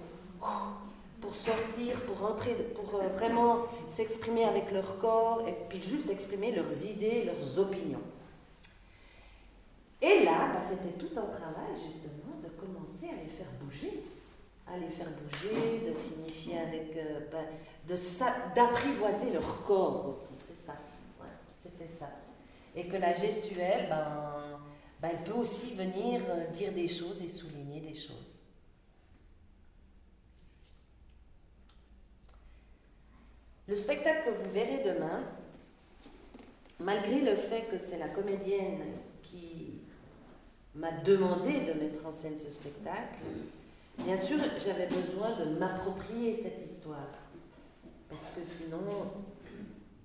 pour 1.24 1.34
sortir, 1.34 1.98
pour 2.02 2.18
rentrer, 2.18 2.52
pour 2.74 3.00
euh, 3.00 3.08
vraiment 3.16 3.60
s'exprimer 3.86 4.44
avec 4.44 4.70
leur 4.70 4.98
corps 4.98 5.42
et 5.48 5.54
puis 5.70 5.80
juste 5.80 6.10
exprimer 6.10 6.52
leurs 6.52 6.84
idées, 6.84 7.24
leurs 7.24 7.58
opinions. 7.58 8.02
Et 10.02 10.22
là, 10.22 10.50
bah, 10.52 10.60
c'était 10.68 10.98
tout 10.98 11.18
un 11.18 11.26
travail 11.34 11.80
justement 11.82 12.36
de 12.42 12.48
commencer 12.60 13.06
à 13.08 13.22
les 13.22 13.30
faire 13.30 13.46
bouger, 13.62 14.03
à 14.66 14.78
les 14.78 14.88
faire 14.88 15.08
bouger, 15.10 15.88
de 15.88 15.92
signifier 15.92 16.58
avec, 16.58 16.96
euh, 16.96 17.20
bah, 17.30 17.44
d'apprivoiser 18.54 19.30
leur 19.32 19.62
corps 19.64 20.08
aussi, 20.08 20.34
c'est 20.46 20.66
ça, 20.66 20.76
c'était 21.62 21.92
ça. 21.98 22.10
Et 22.74 22.86
que 22.86 22.96
la 22.96 23.12
gestuelle, 23.12 23.88
ben, 23.88 24.60
ben, 25.00 25.10
elle 25.12 25.22
peut 25.22 25.38
aussi 25.38 25.74
venir 25.74 26.22
euh, 26.28 26.46
dire 26.48 26.72
des 26.72 26.88
choses 26.88 27.20
et 27.22 27.28
souligner 27.28 27.80
des 27.80 27.94
choses. 27.94 28.42
Le 33.66 33.74
spectacle 33.74 34.30
que 34.30 34.42
vous 34.42 34.50
verrez 34.50 34.82
demain, 34.84 35.24
malgré 36.80 37.20
le 37.20 37.34
fait 37.34 37.62
que 37.70 37.78
c'est 37.78 37.98
la 37.98 38.08
comédienne 38.08 38.82
qui 39.22 39.80
m'a 40.74 40.92
demandé 40.92 41.60
de 41.60 41.72
mettre 41.72 42.04
en 42.04 42.12
scène 42.12 42.36
ce 42.36 42.50
spectacle, 42.50 43.16
bien 43.98 44.16
sûr, 44.16 44.38
j'avais 44.58 44.86
besoin 44.86 45.36
de 45.36 45.58
m'approprier 45.58 46.34
cette 46.34 46.70
histoire. 46.70 47.08
Parce 48.08 48.30
que 48.36 48.44
sinon, 48.44 49.12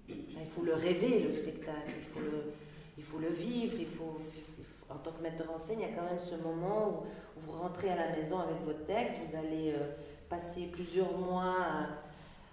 il 0.08 0.48
faut 0.48 0.64
le 0.64 0.74
rêver, 0.74 1.20
le 1.20 1.32
spectacle, 1.32 1.94
il 1.98 2.06
faut 2.06 2.20
le, 2.20 2.54
il 2.98 3.04
faut 3.04 3.20
le 3.20 3.30
vivre, 3.30 3.76
il 3.80 3.88
faut, 3.88 4.18
en 4.90 4.96
tant 4.96 5.12
que 5.12 5.22
metteur 5.22 5.50
en 5.54 5.58
scène, 5.58 5.80
il 5.80 5.90
y 5.90 5.92
a 5.92 5.96
quand 5.96 6.04
même 6.04 6.20
ce 6.20 6.36
moment 6.36 7.04
où, 7.38 7.40
vous 7.42 7.54
rentrez 7.54 7.90
à 7.90 7.96
la 7.96 8.18
maison 8.18 8.40
avec 8.40 8.62
votre 8.66 8.86
texte, 8.86 9.20
vous 9.30 9.38
allez 9.38 9.72
euh, 9.72 9.96
passer 10.28 10.66
plusieurs 10.66 11.18
mois 11.18 11.56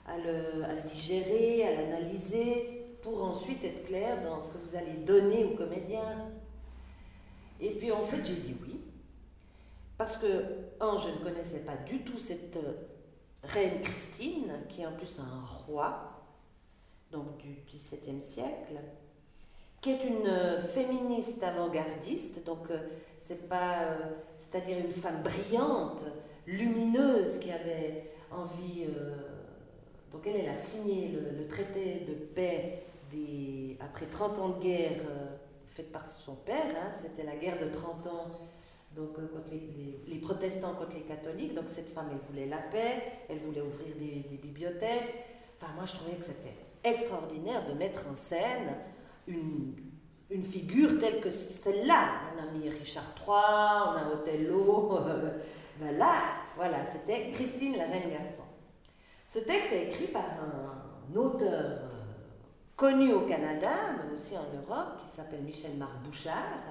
à, 0.07 0.17
le, 0.17 0.63
à, 0.63 0.75
le, 0.75 0.83
digérer, 0.83 1.67
à 1.67 1.75
l'analyser, 1.75 2.85
pour 3.03 3.25
ensuite 3.25 3.65
être 3.65 3.85
clair 3.87 4.23
dans 4.23 4.39
ce 4.39 4.53
que 4.53 4.59
vous 4.59 4.77
allez 4.77 4.93
donner 5.05 5.45
aux 5.45 5.57
comédiens. 5.57 6.29
Et 7.61 7.71
puis 7.71 7.91
en 7.91 8.03
fait, 8.03 8.25
j'ai 8.25 8.35
dit 8.35 8.55
oui, 8.63 8.79
parce 9.99 10.19
que, 10.19 10.27
un, 10.81 10.99
je 10.99 11.09
ne 11.09 11.25
connaissais 11.25 11.61
pas 11.61 11.77
du 11.77 12.01
tout 12.01 12.19
cette 12.19 12.57
euh, 12.57 12.75
reine 13.43 13.81
Christine, 13.81 14.53
qui 14.69 14.83
est 14.83 14.87
en 14.87 14.93
plus 14.93 15.19
un 15.19 15.43
roi, 15.67 16.23
donc 17.11 17.39
du 17.39 17.63
XVIIe 17.67 18.23
siècle, 18.23 18.79
qui 19.81 19.93
est 19.93 20.05
une 20.05 20.27
euh, 20.27 20.59
féministe 20.61 21.43
avant-gardiste, 21.43 22.45
donc 22.45 22.71
euh, 22.71 22.79
c'est 23.21 23.49
pas, 23.49 23.89
c'est-à-dire 24.37 24.79
une 24.79 24.93
femme 24.93 25.23
brillante, 25.23 26.05
lumineuse, 26.47 27.39
qui 27.39 27.51
avait 27.51 28.11
envie. 28.31 28.85
donc 30.13 30.25
elle, 30.27 30.37
elle 30.37 30.49
a 30.49 30.57
signé 30.57 31.09
le, 31.09 31.49
traité 31.49 32.05
de 32.07 32.13
paix 32.13 32.83
après 33.81 34.07
30 34.07 34.39
ans 34.39 34.49
de 34.51 34.63
guerre 34.63 35.01
faite 35.67 35.91
par 35.91 36.07
son 36.07 36.37
père. 36.37 36.67
Hein, 36.69 36.93
c'était 37.03 37.25
la 37.25 37.35
guerre 37.35 37.59
de 37.59 37.69
30 37.69 38.07
ans. 38.07 38.31
Donc, 38.97 39.15
contre 39.15 39.51
les, 39.51 40.01
les, 40.07 40.19
protestants 40.19 40.75
contre 40.75 40.95
les 40.95 41.03
catholiques. 41.03 41.55
Donc, 41.55 41.69
cette 41.69 41.91
femme, 41.91 42.09
elle 42.11 42.27
voulait 42.27 42.47
la 42.47 42.59
paix, 42.59 43.03
elle 43.29 43.39
voulait 43.39 43.61
ouvrir 43.61 43.95
des, 43.97 44.27
des 44.29 44.37
bibliothèques. 44.37 45.15
Enfin, 45.61 45.73
moi, 45.75 45.85
je 45.85 45.95
trouvais 45.95 46.17
que 46.17 46.25
c'était 46.25 46.57
extraordinaire 46.83 47.67
de 47.67 47.75
mettre 47.75 48.07
en 48.11 48.17
scène 48.17 48.75
une, 49.27 49.75
une 50.31 50.45
figure 50.45 50.99
telle 50.99 51.21
que 51.21 51.31
celle-là. 51.31 52.21
On 52.35 52.43
a 52.43 52.51
mis 52.53 52.69
Richard 52.69 53.15
III, 53.19 53.27
on 53.27 53.97
a 53.97 54.11
Othello. 54.15 54.99
ben 55.81 55.97
là, 55.99 56.23
voilà, 56.57 56.87
c'était 56.87 57.31
Christine 57.31 57.77
la 57.77 57.85
Reine 57.85 58.11
Garçon. 58.11 58.45
Ce 59.29 59.41
texte 59.41 59.73
est 59.73 59.89
écrit 59.89 60.07
par 60.07 60.25
un 60.25 61.17
auteur 61.17 61.51
euh, 61.53 61.87
connu 62.77 63.13
au 63.13 63.23
Canada, 63.23 63.71
mais 63.99 64.15
aussi 64.15 64.35
en 64.37 64.47
Europe, 64.57 64.99
qui 65.03 65.09
s'appelle 65.09 65.43
Michel-Marc 65.43 66.03
Bouchard. 66.05 66.63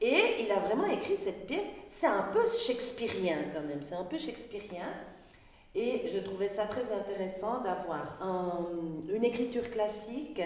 Et 0.00 0.42
il 0.44 0.52
a 0.52 0.60
vraiment 0.60 0.86
écrit 0.86 1.16
cette 1.16 1.46
pièce. 1.46 1.66
C'est 1.88 2.06
un 2.06 2.28
peu 2.32 2.40
shakespearien 2.48 3.38
quand 3.54 3.62
même, 3.62 3.82
c'est 3.82 3.96
un 3.96 4.04
peu 4.04 4.18
shakespearien. 4.18 4.92
Et 5.74 6.08
je 6.08 6.18
trouvais 6.18 6.48
ça 6.48 6.66
très 6.66 6.92
intéressant 6.92 7.60
d'avoir 7.60 8.18
une 9.08 9.24
écriture 9.24 9.70
classique, 9.70 10.40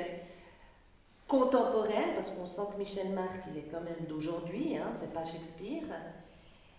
contemporaine, 1.26 2.14
parce 2.14 2.30
qu'on 2.30 2.46
sent 2.46 2.62
que 2.72 2.78
Michel 2.78 3.10
Marc, 3.10 3.44
il 3.50 3.58
est 3.58 3.68
quand 3.70 3.80
même 3.80 4.06
d'aujourd'hui, 4.08 4.76
hein, 4.76 4.92
c'est 4.94 5.12
pas 5.12 5.24
Shakespeare. 5.24 5.84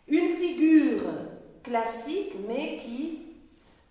Une 0.07 0.29
figure 0.29 1.01
classique, 1.63 2.33
mais 2.47 2.77
qui 2.77 3.21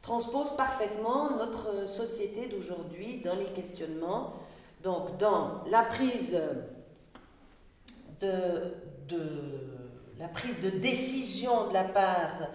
transpose 0.02 0.54
parfaitement 0.56 1.36
notre 1.36 1.88
société 1.88 2.46
d'aujourd'hui 2.46 3.22
dans 3.24 3.34
les 3.34 3.46
questionnements. 3.46 4.34
Donc, 4.82 5.16
dans 5.16 5.64
la 5.70 5.82
prise 5.82 6.40
de, 8.22 9.18
la 10.18 10.28
prise 10.28 10.60
de 10.60 10.70
décision 10.70 11.68
de 11.68 11.74
la 11.74 11.84
part 11.84 12.48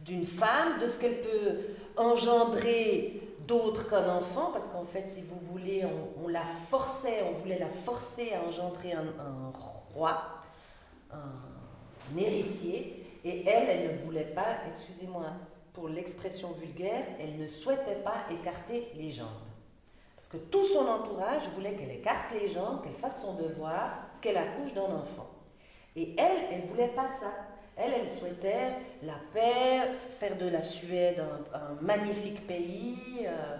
d'une 0.00 0.26
femme, 0.26 0.78
de 0.80 0.86
ce 0.86 0.98
qu'elle 0.98 1.20
peut 1.20 1.58
engendrer 1.96 3.20
d'autres 3.46 3.88
qu'un 3.88 4.08
enfant, 4.08 4.50
parce 4.52 4.68
qu'en 4.68 4.84
fait, 4.84 5.08
si 5.08 5.22
vous 5.22 5.38
voulez, 5.38 5.84
on, 6.22 6.28
la 6.28 6.44
forçait, 6.70 7.22
on 7.28 7.32
voulait 7.32 7.58
la 7.58 7.68
forcer 7.68 8.32
à 8.34 8.46
engendrer 8.46 8.92
un, 8.92 9.04
roi, 9.94 10.22
un, 11.12 12.18
héritier, 12.18 13.06
et 13.24 13.46
elle, 13.46 13.68
elle 13.68 13.92
ne 13.92 13.98
voulait 13.98 14.32
pas, 14.34 14.56
excusez-moi 14.68 15.26
pour 15.72 15.88
l'expression 15.88 16.52
vulgaire, 16.52 17.04
elle 17.18 17.38
ne 17.38 17.46
souhaitait 17.46 18.02
pas 18.04 18.26
écarter 18.30 18.88
les 18.94 19.10
jambes. 19.10 19.28
Parce 20.16 20.28
que 20.28 20.36
tout 20.36 20.64
son 20.64 20.86
entourage 20.86 21.48
voulait 21.54 21.74
qu'elle 21.74 21.90
écarte 21.90 22.32
les 22.32 22.48
jambes, 22.48 22.82
qu'elle 22.82 22.94
fasse 22.94 23.22
son 23.22 23.34
devoir, 23.34 24.06
qu'elle 24.22 24.38
accouche 24.38 24.72
d'un 24.72 24.82
enfant. 24.82 25.28
Et 25.94 26.14
elle, 26.16 26.38
elle 26.50 26.60
ne 26.62 26.66
voulait 26.66 26.88
pas 26.88 27.08
ça. 27.20 27.32
Elle, 27.76 27.92
elle 28.00 28.10
souhaitait 28.10 28.74
la 29.02 29.14
paix, 29.32 29.92
faire 30.18 30.36
de 30.36 30.48
la 30.48 30.62
Suède 30.62 31.22
un, 31.52 31.82
magnifique 31.82 32.46
pays. 32.46 33.26
Euh. 33.26 33.56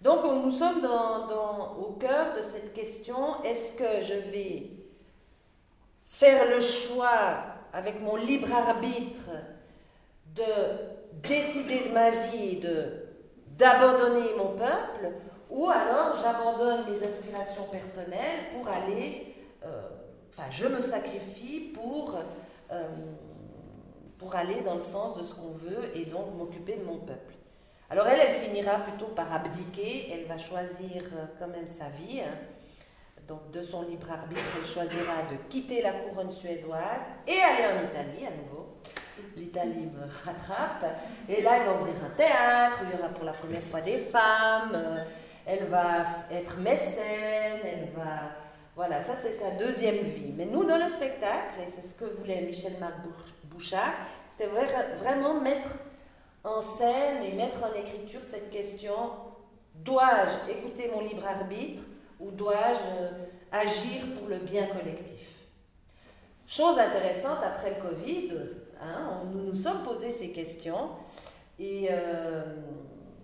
Donc 0.00 0.24
nous 0.24 0.50
sommes 0.50 0.86
au 1.78 1.92
cœur 1.92 2.34
de 2.36 2.42
cette 2.42 2.72
question, 2.74 3.42
est-ce 3.42 3.72
que 3.72 4.02
je 4.02 4.14
vais 4.30 4.70
faire 6.08 6.48
le 6.48 6.60
choix 6.60 7.38
avec 7.72 8.00
mon 8.00 8.16
libre 8.16 8.52
arbitre 8.52 9.30
de 10.34 10.42
décider 11.26 11.88
de 11.88 11.92
ma 11.92 12.10
vie 12.10 12.56
de 12.56 13.04
d'abandonner 13.56 14.34
mon 14.36 14.56
peuple 14.56 15.12
ou 15.50 15.68
alors 15.68 16.16
j'abandonne 16.22 16.84
mes 16.90 17.06
aspirations 17.06 17.64
personnelles 17.64 18.50
pour 18.52 18.68
aller, 18.68 19.34
euh, 19.64 19.88
enfin 20.30 20.48
je 20.50 20.66
me 20.66 20.80
sacrifie 20.80 21.72
pour 21.74 22.16
euh, 22.70 22.88
pour 24.18 24.34
aller 24.36 24.60
dans 24.62 24.76
le 24.76 24.80
sens 24.80 25.16
de 25.16 25.22
ce 25.22 25.34
qu'on 25.34 25.52
veut 25.52 25.90
et 25.94 26.06
donc 26.06 26.34
m'occuper 26.36 26.76
de 26.76 26.84
mon 26.84 26.98
peuple. 26.98 27.34
Alors 27.90 28.06
elle, 28.06 28.20
elle 28.20 28.36
finira 28.36 28.78
plutôt 28.78 29.06
par 29.06 29.32
abdiquer, 29.32 30.10
elle 30.12 30.26
va 30.26 30.38
choisir 30.38 31.02
euh, 31.14 31.26
quand 31.38 31.48
même 31.48 31.66
sa 31.66 31.88
vie. 31.90 32.20
Hein. 32.20 32.38
Donc 33.28 33.50
de 33.50 33.62
son 33.62 33.82
libre 33.82 34.10
arbitre, 34.10 34.40
elle 34.58 34.66
choisira 34.66 35.22
de 35.30 35.36
quitter 35.48 35.82
la 35.82 35.92
couronne 35.92 36.30
suédoise 36.30 37.04
et 37.26 37.38
aller 37.40 37.78
en 37.78 37.84
Italie 37.84 38.26
à 38.26 38.30
nouveau. 38.30 38.76
L'Italie 39.36 39.86
me 39.86 40.02
rattrape. 40.24 40.84
Et 41.28 41.40
là, 41.40 41.58
elle 41.58 41.66
va 41.66 41.74
ouvrir 41.74 41.94
un 42.04 42.16
théâtre 42.16 42.80
où 42.82 42.86
il 42.86 42.96
y 42.96 43.00
aura 43.00 43.08
pour 43.08 43.24
la 43.24 43.32
première 43.32 43.62
fois 43.62 43.80
des 43.80 43.98
femmes. 43.98 45.04
Elle 45.46 45.64
va 45.64 46.04
être 46.30 46.58
mécène, 46.58 47.60
elle 47.64 47.90
va 47.94 48.34
voilà, 48.76 49.00
ça 49.00 49.14
c'est 49.16 49.32
sa 49.32 49.52
deuxième 49.52 49.98
vie. 49.98 50.32
Mais 50.36 50.46
nous, 50.46 50.64
dans 50.64 50.78
le 50.78 50.88
spectacle, 50.88 51.60
et 51.64 51.70
c'est 51.70 51.86
ce 51.86 51.94
que 51.94 52.06
voulait 52.06 52.42
Michel-Marc 52.42 52.94
Bouchard, 53.44 53.94
c'était 54.28 54.50
vraiment 54.98 55.40
mettre 55.40 55.68
en 56.42 56.60
scène 56.60 57.22
et 57.22 57.32
mettre 57.34 57.62
en 57.62 57.72
écriture 57.72 58.24
cette 58.24 58.50
question, 58.50 58.96
dois-je 59.76 60.52
écouter 60.52 60.90
mon 60.92 61.02
libre 61.02 61.24
arbitre 61.24 61.84
ou 62.18 62.32
dois-je 62.32 62.80
euh, 63.00 63.10
agir 63.52 64.02
pour 64.18 64.28
le 64.28 64.38
bien 64.38 64.66
collectif? 64.66 65.28
Chose 66.46 66.78
intéressante, 66.78 67.38
après 67.44 67.76
le 67.76 67.88
Covid, 67.88 68.32
hein, 68.82 69.22
nous 69.32 69.44
nous 69.44 69.54
sommes 69.54 69.84
posé 69.84 70.10
ces 70.10 70.30
questions. 70.30 70.90
Et, 71.60 71.88
euh, 71.90 72.42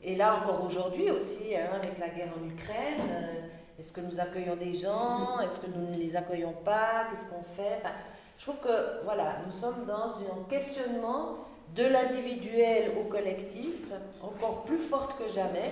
et 0.02 0.16
là 0.16 0.36
encore 0.36 0.64
aujourd'hui 0.64 1.10
aussi, 1.10 1.54
hein, 1.54 1.70
avec 1.74 1.98
la 1.98 2.08
guerre 2.08 2.32
en 2.40 2.46
Ukraine, 2.46 3.00
euh, 3.10 3.40
est-ce 3.78 3.92
que 3.92 4.00
nous 4.00 4.18
accueillons 4.20 4.56
des 4.56 4.74
gens? 4.74 5.40
Est-ce 5.40 5.60
que 5.60 5.66
nous 5.66 5.90
ne 5.90 5.96
les 5.96 6.16
accueillons 6.16 6.54
pas? 6.64 7.06
Qu'est-ce 7.10 7.26
qu'on 7.28 7.42
fait? 7.42 7.76
Enfin, 7.78 7.94
Je 8.38 8.44
trouve 8.44 8.60
que 8.60 9.04
voilà, 9.04 9.36
nous 9.46 9.52
sommes 9.52 9.84
dans 9.86 10.08
un 10.18 10.44
questionnement 10.48 11.38
de 11.74 11.84
l'individuel 11.84 12.92
au 12.98 13.04
collectif, 13.04 13.92
encore 14.22 14.64
plus 14.64 14.78
forte 14.78 15.16
que 15.18 15.28
jamais. 15.28 15.70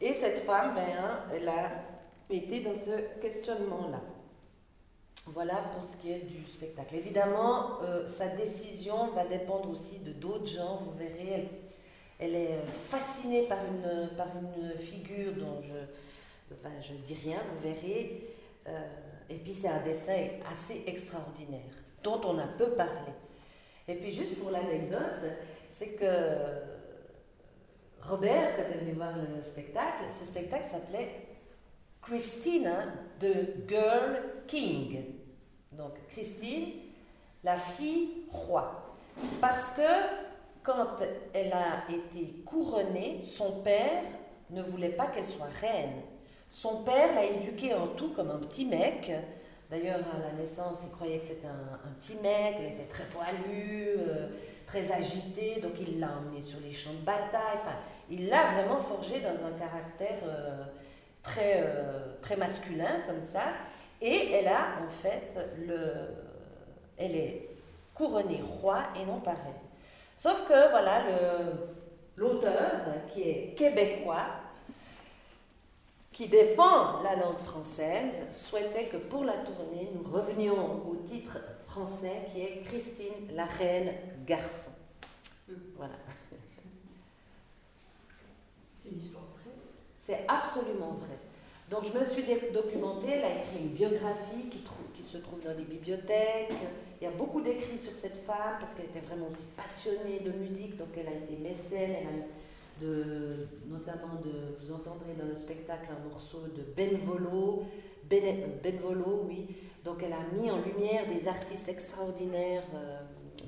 Et 0.00 0.14
cette 0.14 0.40
femme, 0.40 0.74
ben, 0.74 0.82
elle 1.34 1.48
a 1.48 1.70
été 2.28 2.60
dans 2.60 2.74
ce 2.74 3.20
questionnement-là. 3.20 4.00
Voilà 5.26 5.54
pour 5.72 5.84
ce 5.84 5.96
qui 5.98 6.10
est 6.10 6.26
du 6.26 6.44
spectacle. 6.50 6.96
Évidemment, 6.96 7.78
euh, 7.84 8.06
sa 8.08 8.28
décision 8.28 9.08
va 9.14 9.24
dépendre 9.24 9.70
aussi 9.70 10.00
de 10.00 10.10
d'autres 10.10 10.48
gens. 10.48 10.80
Vous 10.84 10.98
verrez, 10.98 11.28
elle, 11.32 11.48
elle, 12.22 12.34
est 12.34 12.62
fascinée 12.68 13.42
par 13.42 13.58
une, 13.64 14.08
par 14.16 14.28
une 14.36 14.78
figure 14.78 15.32
dont 15.34 15.60
je, 15.60 16.56
je 16.80 16.92
ne 16.92 16.98
dis 16.98 17.14
rien, 17.14 17.38
vous 17.52 17.68
verrez. 17.68 18.28
Euh, 18.66 18.88
et 19.28 19.36
puis 19.36 19.52
c'est 19.52 19.68
un 19.68 19.82
dessin 19.82 20.28
assez 20.52 20.84
extraordinaire, 20.86 21.60
dont 22.02 22.20
on 22.24 22.38
a 22.38 22.46
peu 22.46 22.70
parlé. 22.70 23.12
Et 23.88 23.94
puis 23.94 24.12
juste 24.12 24.38
pour 24.38 24.50
l'anecdote, 24.50 25.00
c'est 25.72 25.90
que 25.90 26.06
Robert, 28.02 28.56
quand 28.56 28.62
est 28.62 28.78
venu 28.78 28.92
voir 28.92 29.14
le 29.16 29.42
spectacle, 29.42 30.04
ce 30.08 30.24
spectacle 30.24 30.66
s'appelait 30.70 31.26
Christina, 32.02 32.86
the 33.20 33.68
Girl 33.68 34.18
King. 34.46 35.04
Donc 35.72 35.92
Christine, 36.08 36.72
la 37.42 37.56
fille 37.56 38.24
roi. 38.30 38.96
Parce 39.40 39.72
que 39.76 39.82
quand 40.62 41.02
elle 41.32 41.52
a 41.52 41.84
été 41.90 42.42
couronnée, 42.44 43.20
son 43.22 43.62
père 43.62 44.04
ne 44.50 44.62
voulait 44.62 44.90
pas 44.90 45.06
qu'elle 45.06 45.26
soit 45.26 45.48
reine. 45.60 46.02
Son 46.50 46.82
père 46.82 47.14
l'a 47.14 47.24
éduquée 47.24 47.74
en 47.74 47.88
tout 47.88 48.10
comme 48.10 48.30
un 48.30 48.38
petit 48.38 48.66
mec. 48.66 49.10
D'ailleurs, 49.70 50.00
à 50.00 50.18
la 50.18 50.32
naissance, 50.38 50.80
il 50.84 50.90
croyait 50.90 51.18
que 51.18 51.28
c'était 51.28 51.46
un, 51.46 51.92
petit 51.98 52.14
mec, 52.16 52.56
elle 52.58 52.72
était 52.74 52.88
très 52.90 53.04
poilue, 53.04 53.96
euh, 53.96 54.28
très 54.66 54.92
agitée, 54.92 55.60
donc 55.62 55.72
il 55.80 55.98
l'a 55.98 56.08
emmenée 56.18 56.42
sur 56.42 56.60
les 56.60 56.72
champs 56.72 56.92
de 56.92 57.04
bataille. 57.04 57.54
Enfin, 57.54 57.76
il 58.10 58.28
l'a 58.28 58.52
vraiment 58.52 58.80
forgée 58.80 59.20
dans 59.20 59.30
un 59.30 59.58
caractère 59.58 60.18
euh, 60.26 60.62
très, 61.22 61.62
euh, 61.64 62.12
très 62.20 62.36
masculin, 62.36 63.00
comme 63.06 63.22
ça. 63.22 63.44
Et 64.02 64.32
elle 64.32 64.48
a, 64.48 64.82
en 64.84 64.90
fait, 64.90 65.38
le... 65.66 65.80
elle 66.98 67.16
est 67.16 67.48
couronnée 67.94 68.42
roi 68.60 68.82
et 69.00 69.06
non 69.06 69.20
pas 69.20 69.30
reine. 69.30 69.71
Sauf 70.22 70.46
que, 70.46 70.70
voilà, 70.70 71.02
l'auteur, 72.14 72.70
qui 73.12 73.22
est 73.22 73.54
québécois, 73.58 74.26
qui 76.12 76.28
défend 76.28 77.02
la 77.02 77.16
langue 77.16 77.38
française, 77.38 78.26
souhaitait 78.30 78.84
que 78.84 78.98
pour 78.98 79.24
la 79.24 79.32
tournée, 79.32 79.90
nous 79.92 80.08
revenions 80.08 80.88
au 80.88 80.94
titre 81.10 81.38
français 81.66 82.28
qui 82.30 82.40
est 82.40 82.60
Christine 82.64 83.34
la 83.34 83.46
reine 83.46 83.94
garçon. 84.24 84.70
Voilà. 85.76 85.94
C'est 88.76 88.90
une 88.90 89.00
histoire 89.00 89.24
vraie 89.24 89.56
C'est 90.06 90.24
absolument 90.28 90.98
vrai. 91.00 91.18
Donc 91.68 91.82
je 91.92 91.98
me 91.98 92.04
suis 92.04 92.22
documentée, 92.54 93.10
elle 93.10 93.24
a 93.24 93.38
écrit 93.38 93.58
une 93.58 93.70
biographie 93.70 94.48
qui, 94.48 94.62
qui 94.94 95.02
se 95.02 95.18
trouve 95.18 95.42
dans 95.42 95.56
des 95.56 95.64
bibliothèques. 95.64 96.52
Il 97.02 97.06
y 97.06 97.08
a 97.08 97.16
beaucoup 97.16 97.40
d'écrits 97.40 97.80
sur 97.80 97.90
cette 97.90 98.18
femme 98.18 98.58
parce 98.60 98.76
qu'elle 98.76 98.84
était 98.84 99.00
vraiment 99.00 99.26
aussi 99.26 99.42
passionnée 99.56 100.20
de 100.20 100.30
musique, 100.30 100.76
donc 100.76 100.90
elle 100.96 101.08
a 101.08 101.14
été 101.14 101.34
mécène, 101.36 101.96
elle 101.98 102.06
a 102.06 102.24
de, 102.80 103.48
notamment 103.66 104.20
de, 104.24 104.54
vous 104.60 104.72
entendrez 104.72 105.14
dans 105.18 105.26
le 105.26 105.34
spectacle 105.34 105.88
un 105.90 106.08
morceau 106.08 106.42
de 106.42 106.62
Benvolo, 106.76 107.64
ben, 108.04 108.52
Benvolo, 108.62 109.24
oui. 109.26 109.48
Donc 109.84 110.00
elle 110.04 110.12
a 110.12 110.22
mis 110.32 110.48
en 110.48 110.60
lumière 110.60 111.08
des 111.08 111.26
artistes 111.26 111.68
extraordinaires 111.68 112.62
euh, 112.72 113.00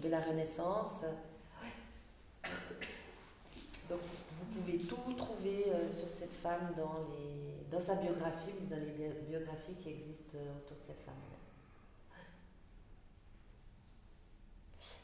de 0.03 0.09
la 0.09 0.21
Renaissance. 0.21 1.05
Donc 3.89 4.01
vous 4.33 4.47
pouvez 4.47 4.79
tout 4.79 5.13
trouver 5.17 5.67
euh, 5.69 5.89
sur 5.89 6.09
cette 6.09 6.35
femme 6.43 6.73
dans, 6.77 7.07
les, 7.13 7.71
dans 7.71 7.81
sa 7.81 7.95
biographie 7.95 8.51
ou 8.61 8.67
dans 8.69 8.81
les 8.81 9.13
biographies 9.29 9.77
qui 9.81 9.91
existent 9.91 10.39
euh, 10.39 10.59
autour 10.59 10.77
de 10.77 10.83
cette 10.89 11.03
femme. 11.07 11.15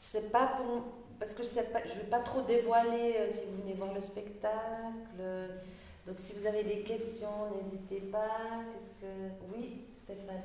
sais 0.11 0.29
pas 0.29 0.57
pour, 0.57 0.83
parce 1.19 1.33
que 1.33 1.43
je 1.43 1.49
ne 1.49 2.03
vais 2.03 2.09
pas 2.09 2.19
trop 2.19 2.41
dévoiler 2.41 3.15
euh, 3.17 3.29
si 3.31 3.45
vous 3.45 3.61
venez 3.61 3.73
voir 3.73 3.93
le 3.93 4.01
spectacle. 4.01 4.51
Donc 6.05 6.15
si 6.17 6.33
vous 6.33 6.45
avez 6.45 6.63
des 6.63 6.81
questions, 6.81 7.47
n'hésitez 7.55 8.01
pas. 8.11 8.63
Qu'est-ce 8.71 9.05
que 9.05 9.55
oui, 9.55 9.85
Stéphane. 10.03 10.41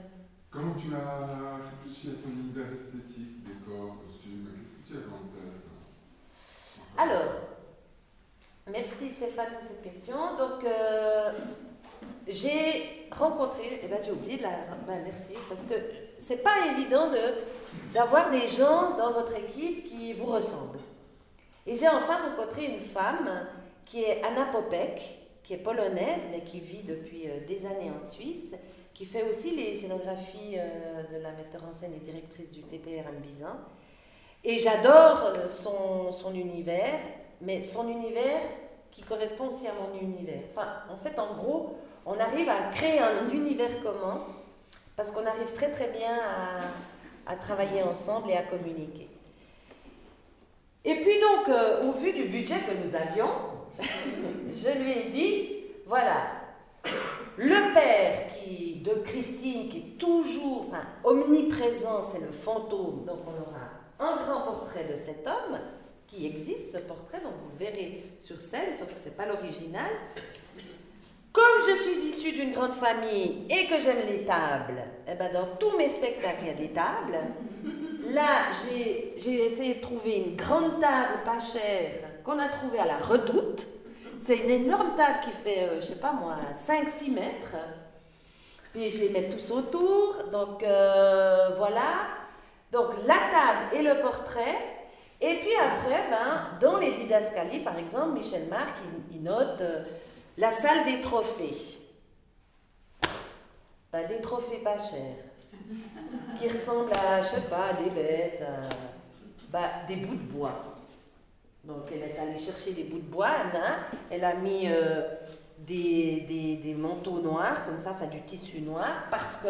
Comment 0.51 0.75
tu 0.75 0.95
as 0.95 1.57
réfléchi 1.57 2.11
à 2.11 2.23
ton 2.23 2.31
univers 2.31 2.73
esthétique, 2.73 3.43
décor, 3.45 3.97
costume 4.07 4.49
Qu'est-ce 4.57 4.73
que 4.73 4.87
tu 4.87 4.95
as 4.95 5.09
en 5.13 5.27
tête 5.35 5.67
Alors, 6.97 7.33
merci 8.71 9.11
Stéphane 9.17 9.55
pour 9.59 9.69
cette 9.69 9.83
question. 9.83 10.37
Donc 10.37 10.65
euh, 10.65 11.33
j'ai 12.29 13.09
rencontré, 13.11 13.81
eh 13.83 13.89
ben 13.89 13.99
j'ai 14.05 14.13
oublié 14.13 14.37
de 14.37 14.43
la, 14.43 14.51
ben, 14.87 15.03
merci 15.05 15.41
parce 15.49 15.67
que 15.67 15.75
c'est 16.19 16.43
pas 16.43 16.67
évident 16.73 17.09
de 17.09 17.19
d'avoir 17.93 18.31
des 18.31 18.47
gens 18.47 18.97
dans 18.97 19.13
votre 19.13 19.37
équipe 19.37 19.85
qui 19.85 20.13
vous 20.13 20.27
ressemblent. 20.27 20.81
Et 21.67 21.75
j'ai 21.75 21.89
enfin 21.89 22.19
rencontré 22.29 22.65
une 22.65 22.81
femme 22.81 23.29
qui 23.85 24.03
est 24.03 24.23
Anna 24.23 24.47
Popek, 24.47 25.19
qui 25.43 25.55
est 25.55 25.59
polonaise, 25.59 26.23
mais 26.31 26.41
qui 26.41 26.61
vit 26.61 26.83
depuis 26.83 27.29
euh, 27.29 27.47
des 27.47 27.67
années 27.67 27.91
en 27.95 28.01
Suisse, 28.01 28.55
qui 28.93 29.05
fait 29.05 29.29
aussi 29.29 29.55
les 29.55 29.77
scénographies 29.77 30.57
euh, 30.57 31.03
de 31.05 31.23
la 31.23 31.33
metteur 31.33 31.63
en 31.69 31.73
scène 31.73 31.93
et 31.95 32.05
directrice 32.05 32.51
du 32.51 32.63
TPR 32.63 33.09
Anne 33.09 33.21
Bizin. 33.21 33.57
Et 34.45 34.59
j'adore 34.59 35.33
euh, 35.37 35.49
son, 35.49 36.35
univers, 36.35 36.99
mais 37.41 37.63
son 37.63 37.89
univers 37.89 38.43
qui 38.91 39.03
correspond 39.03 39.49
aussi 39.49 39.67
à 39.67 39.73
mon 39.73 40.01
univers. 40.01 40.43
En 40.91 40.97
fait, 40.97 41.19
en 41.19 41.35
gros, 41.35 41.77
on 42.05 42.19
arrive 42.19 42.49
à 42.49 42.71
créer 42.73 42.99
un 43.01 43.29
univers 43.33 43.83
commun 43.83 44.25
parce 44.97 45.13
qu'on 45.13 45.27
arrive 45.27 45.53
très 45.53 45.71
très 45.71 45.89
bien 45.89 46.19
à, 47.27 47.37
travailler 47.37 47.83
ensemble 47.83 48.31
et 48.31 48.37
à 48.37 48.43
communiquer. 48.43 49.09
Et 50.85 50.95
puis 51.03 51.21
donc, 51.21 51.49
euh, 51.49 51.89
au 51.89 51.93
vu 51.93 52.13
du 52.13 52.25
budget 52.25 52.57
que 52.61 52.87
nous 52.87 52.95
avions, 52.95 53.31
je 54.53 54.79
lui 54.81 54.93
ai 54.93 55.11
dit, 55.11 55.49
voilà, 55.87 56.29
le 57.37 57.75
père 57.75 58.27
de 58.87 59.01
Christine, 59.01 59.69
qui 59.69 59.79
est 59.79 59.99
toujours, 59.99 60.73
omniprésent, 61.03 62.03
c'est 62.03 62.21
le 62.21 62.31
fantôme, 62.31 63.05
donc 63.05 63.19
on 63.27 63.43
aura 63.43 64.13
un 64.13 64.17
grand 64.17 64.43
portrait 64.43 64.85
de 64.85 64.95
cet 64.95 65.27
homme, 65.27 65.59
qui 66.07 66.27
existe 66.27 66.73
ce 66.73 66.79
portrait, 66.79 67.21
donc 67.21 67.33
vous 67.39 67.51
le 67.59 67.65
verrez 67.65 68.05
sur 68.21 68.41
scène, 68.41 68.77
sauf 68.79 68.87
que 68.93 69.01
ce 69.01 69.07
n'est 69.07 69.15
pas 69.15 69.27
l'original. 69.27 69.91
Comme 71.37 71.69
je 71.69 71.83
suis 71.83 72.09
issue 72.09 72.33
d'une 72.33 72.53
grande 72.53 72.73
famille 72.73 73.45
et 73.51 73.67
que 73.67 73.79
j'aime 73.79 74.07
les 74.09 74.25
tables, 74.25 74.83
eh 75.07 75.15
ben 75.17 75.31
dans 75.35 75.45
tous 75.59 75.77
mes 75.77 75.91
spectacles, 75.91 76.39
il 76.41 76.47
y 76.47 76.51
a 76.51 76.55
des 76.55 76.71
tables. 76.71 77.19
Là, 78.09 78.47
j'ai 79.19 79.45
essayé 79.45 79.75
de 79.75 79.81
trouver 79.83 80.17
une 80.17 80.35
grande 80.35 80.81
table 80.81 81.25
pas 81.27 81.39
chère 81.39 81.93
qu'on 82.25 82.39
a 82.39 82.49
trouvée 82.49 82.79
à 82.79 82.87
la 82.87 82.97
redoute. 82.97 83.67
C'est 84.25 84.39
une 84.39 84.65
énorme 84.65 84.95
table 84.97 85.19
qui 85.25 85.31
fait, 85.31 85.67
je 85.67 85.75
euh, 85.75 85.81
je 85.83 85.87
sais 85.89 85.97
pas 85.97 86.13
moi, 86.13 86.37
5-6 86.55 87.13
mètres. 87.13 87.57
Puis 88.73 88.89
je 88.89 89.01
les 89.01 89.11
mets 89.11 89.29
tous 89.29 89.51
autour. 89.51 90.17
Donc 90.33 90.63
euh, 90.63 91.51
voilà. 91.59 92.07
Donc 92.73 92.93
la 93.07 93.15
table 93.31 93.75
et 93.75 93.83
le 93.83 94.01
portrait. 94.01 94.57
Et 95.21 95.35
puis 95.35 95.53
après, 95.55 96.03
ben, 96.11 96.59
dans 96.63 96.79
les 96.79 96.93
didascalies, 96.93 97.61
par 97.61 97.77
exemple, 97.77 98.13
Michel 98.15 98.47
Marc, 98.49 98.75
il, 99.13 99.23
note. 99.23 99.61
Euh, 99.61 99.83
la 100.37 100.51
salle 100.51 100.85
des 100.85 101.01
trophées. 101.01 101.57
Bah, 103.93 104.05
des 104.05 104.21
trophées 104.21 104.59
pas 104.59 104.79
chers. 104.79 105.25
Qui 106.39 106.49
ressemblent 106.49 106.93
à, 106.93 107.23
je 107.23 107.29
sais 107.29 107.41
pas, 107.43 107.73
des 107.83 107.91
bêtes, 107.91 108.43
bah, 109.51 109.71
des 109.89 109.97
bouts 109.97 110.15
de 110.15 110.33
bois. 110.33 110.77
Donc 111.65 111.91
elle 111.93 112.03
est 112.03 112.19
allée 112.19 112.39
chercher 112.39 112.73
des 112.73 112.85
bouts 112.85 112.99
de 112.99 113.11
bois, 113.11 113.29
Anna. 113.29 113.79
Elle 114.11 114.25
a 114.25 114.35
mis 114.35 114.69
euh, 114.69 115.03
des, 115.59 116.61
des, 116.63 116.75
manteaux 116.75 117.21
noirs, 117.21 117.65
comme 117.65 117.79
ça, 117.79 117.93
enfin 117.93 118.07
du 118.07 118.21
tissu 118.23 118.61
noir, 118.61 119.07
parce 119.11 119.37
que 119.37 119.49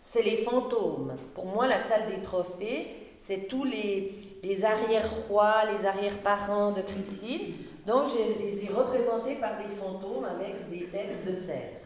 c'est 0.00 0.22
les 0.22 0.38
fantômes. 0.38 1.14
Pour 1.34 1.46
moi, 1.46 1.68
la 1.68 1.78
salle 1.78 2.08
des 2.08 2.22
trophées, 2.22 2.88
c'est 3.20 3.46
tous 3.46 3.64
les, 3.64 4.14
les 4.42 4.64
arrière-rois, 4.64 5.66
les 5.70 5.86
arrière-parents 5.86 6.72
de 6.72 6.80
Christine. 6.80 7.54
Donc 7.86 8.08
je 8.10 8.38
les 8.38 8.64
ai 8.64 8.68
représentés 8.68 9.36
par 9.36 9.56
des 9.58 9.74
fantômes 9.74 10.24
avec 10.24 10.68
des 10.68 10.86
têtes 10.86 11.24
de 11.24 11.34
cerf. 11.34 11.80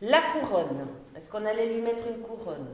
La 0.00 0.20
couronne. 0.32 0.86
Est-ce 1.16 1.30
qu'on 1.30 1.44
allait 1.44 1.66
lui 1.66 1.80
mettre 1.80 2.06
une 2.06 2.18
couronne? 2.18 2.66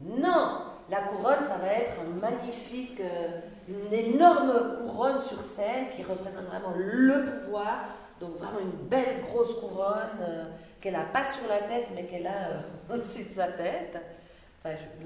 Non 0.00 0.62
La 0.90 1.00
couronne, 1.02 1.46
ça 1.48 1.56
va 1.56 1.72
être 1.72 1.96
un 2.00 2.20
magnifique, 2.20 3.00
euh, 3.00 3.40
une 3.68 3.92
énorme 3.92 4.76
couronne 4.78 5.20
sur 5.22 5.42
scène 5.42 5.86
qui 5.96 6.02
représente 6.02 6.44
vraiment 6.44 6.74
le 6.76 7.24
pouvoir. 7.24 7.86
Donc 8.20 8.36
vraiment 8.36 8.60
une 8.60 8.88
belle 8.88 9.22
grosse 9.22 9.54
couronne 9.60 10.20
euh, 10.20 10.44
qu'elle 10.80 10.94
n'a 10.94 11.04
pas 11.04 11.24
sur 11.24 11.48
la 11.48 11.60
tête, 11.60 11.88
mais 11.94 12.04
qu'elle 12.04 12.26
a 12.26 12.48
euh, 12.48 12.60
au-dessus 12.94 13.24
de 13.24 13.34
sa 13.34 13.48
tête. 13.48 13.96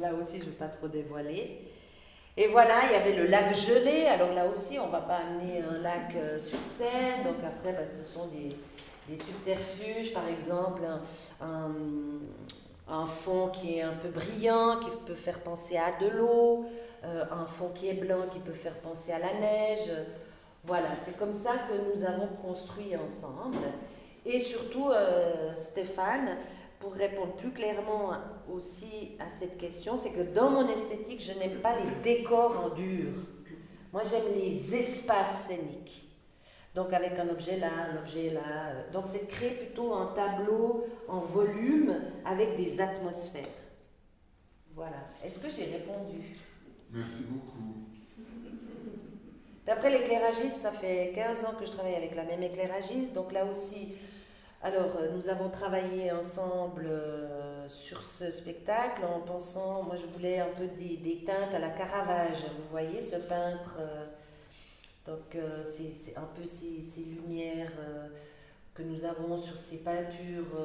Là 0.00 0.12
aussi, 0.14 0.38
je 0.38 0.44
ne 0.44 0.50
vais 0.50 0.56
pas 0.56 0.68
trop 0.68 0.88
dévoiler. 0.88 1.71
Et 2.36 2.46
voilà, 2.46 2.86
il 2.86 2.92
y 2.92 2.94
avait 2.94 3.12
le 3.12 3.26
lac 3.26 3.54
gelé. 3.54 4.06
Alors 4.06 4.32
là 4.32 4.46
aussi, 4.46 4.78
on 4.78 4.86
ne 4.86 4.92
va 4.92 5.00
pas 5.00 5.16
amener 5.16 5.60
un 5.60 5.78
lac 5.78 6.14
euh, 6.16 6.38
sur 6.38 6.58
scène. 6.58 7.24
Donc 7.24 7.36
après, 7.44 7.72
bah, 7.72 7.86
ce 7.86 8.02
sont 8.02 8.26
des, 8.28 8.56
subterfuges, 9.18 10.14
par 10.14 10.26
exemple, 10.26 10.80
un, 11.42 13.06
fond 13.06 13.48
qui 13.48 13.76
est 13.78 13.82
un 13.82 13.92
peu 13.92 14.08
brillant, 14.08 14.78
qui 14.78 14.88
peut 15.06 15.14
faire 15.14 15.40
penser 15.40 15.76
à 15.76 15.92
de 16.00 16.08
l'eau, 16.08 16.64
euh, 17.04 17.24
un 17.30 17.44
fond 17.44 17.70
qui 17.74 17.88
est 17.88 17.94
blanc, 17.94 18.26
qui 18.30 18.38
peut 18.38 18.52
faire 18.52 18.76
penser 18.76 19.12
à 19.12 19.18
la 19.18 19.34
neige. 19.34 19.90
Voilà, 20.64 20.94
c'est 20.94 21.18
comme 21.18 21.34
ça 21.34 21.52
que 21.68 21.74
nous 21.90 22.06
avons 22.06 22.28
construit 22.40 22.96
ensemble. 22.96 23.58
Et 24.24 24.40
surtout, 24.40 24.88
euh, 24.90 25.52
Stéphane, 25.56 26.38
pour 26.78 26.94
répondre 26.94 27.32
plus 27.34 27.50
clairement 27.50 28.12
aussi 28.52 29.12
à 29.18 29.30
cette 29.30 29.58
question, 29.58 29.96
c'est 29.96 30.10
que 30.10 30.22
dans 30.34 30.50
mon 30.50 30.68
esthétique, 30.68 31.22
je 31.22 31.38
n'aime 31.38 31.60
pas 31.60 31.74
les 31.76 31.90
décors 32.02 32.64
en 32.64 32.74
dur. 32.74 33.12
Moi, 33.92 34.02
j'aime 34.08 34.34
les 34.34 34.74
espaces 34.74 35.46
scéniques. 35.46 36.08
Donc 36.74 36.92
avec 36.94 37.18
un 37.18 37.28
objet 37.28 37.58
là, 37.58 37.68
un 37.90 37.98
objet 37.98 38.30
là. 38.30 38.90
Donc 38.92 39.04
c'est 39.06 39.26
de 39.26 39.30
créer 39.30 39.50
plutôt 39.50 39.92
un 39.92 40.06
tableau 40.14 40.86
en 41.06 41.20
volume 41.20 41.94
avec 42.24 42.56
des 42.56 42.80
atmosphères. 42.80 43.44
Voilà. 44.74 44.96
Est-ce 45.22 45.38
que 45.38 45.50
j'ai 45.50 45.64
répondu? 45.64 46.34
Merci 46.90 47.24
beaucoup. 47.28 47.74
D'après 49.66 49.90
l'éclairagiste, 49.90 50.60
ça 50.62 50.72
fait 50.72 51.12
15 51.14 51.44
ans 51.44 51.54
que 51.58 51.66
je 51.66 51.70
travaille 51.70 51.94
avec 51.94 52.14
la 52.16 52.24
même 52.24 52.42
éclairagiste. 52.42 53.12
Donc 53.12 53.32
là 53.32 53.44
aussi, 53.44 53.92
alors 54.62 54.96
euh, 54.96 55.10
nous 55.14 55.28
avons 55.28 55.50
travaillé 55.50 56.10
ensemble 56.10 56.86
euh, 56.88 57.41
sur 57.68 58.02
ce 58.02 58.30
spectacle 58.30 59.04
en 59.04 59.20
pensant, 59.20 59.82
moi 59.82 59.96
je 59.96 60.06
voulais 60.06 60.38
un 60.40 60.48
peu 60.56 60.66
des, 60.66 61.24
teintes 61.24 61.54
à 61.54 61.58
la 61.58 61.70
Caravage. 61.70 62.44
Vous 62.58 62.70
voyez 62.70 63.00
ce 63.00 63.16
peintre, 63.16 63.76
euh, 63.78 64.06
donc 65.06 65.36
c'est 65.64 66.16
un 66.16 66.28
peu 66.36 66.44
ces, 66.44 67.00
lumières 67.00 67.72
que 68.74 68.82
nous 68.82 69.04
avons 69.04 69.36
sur 69.36 69.56
ces 69.56 69.78
peintures 69.78 70.56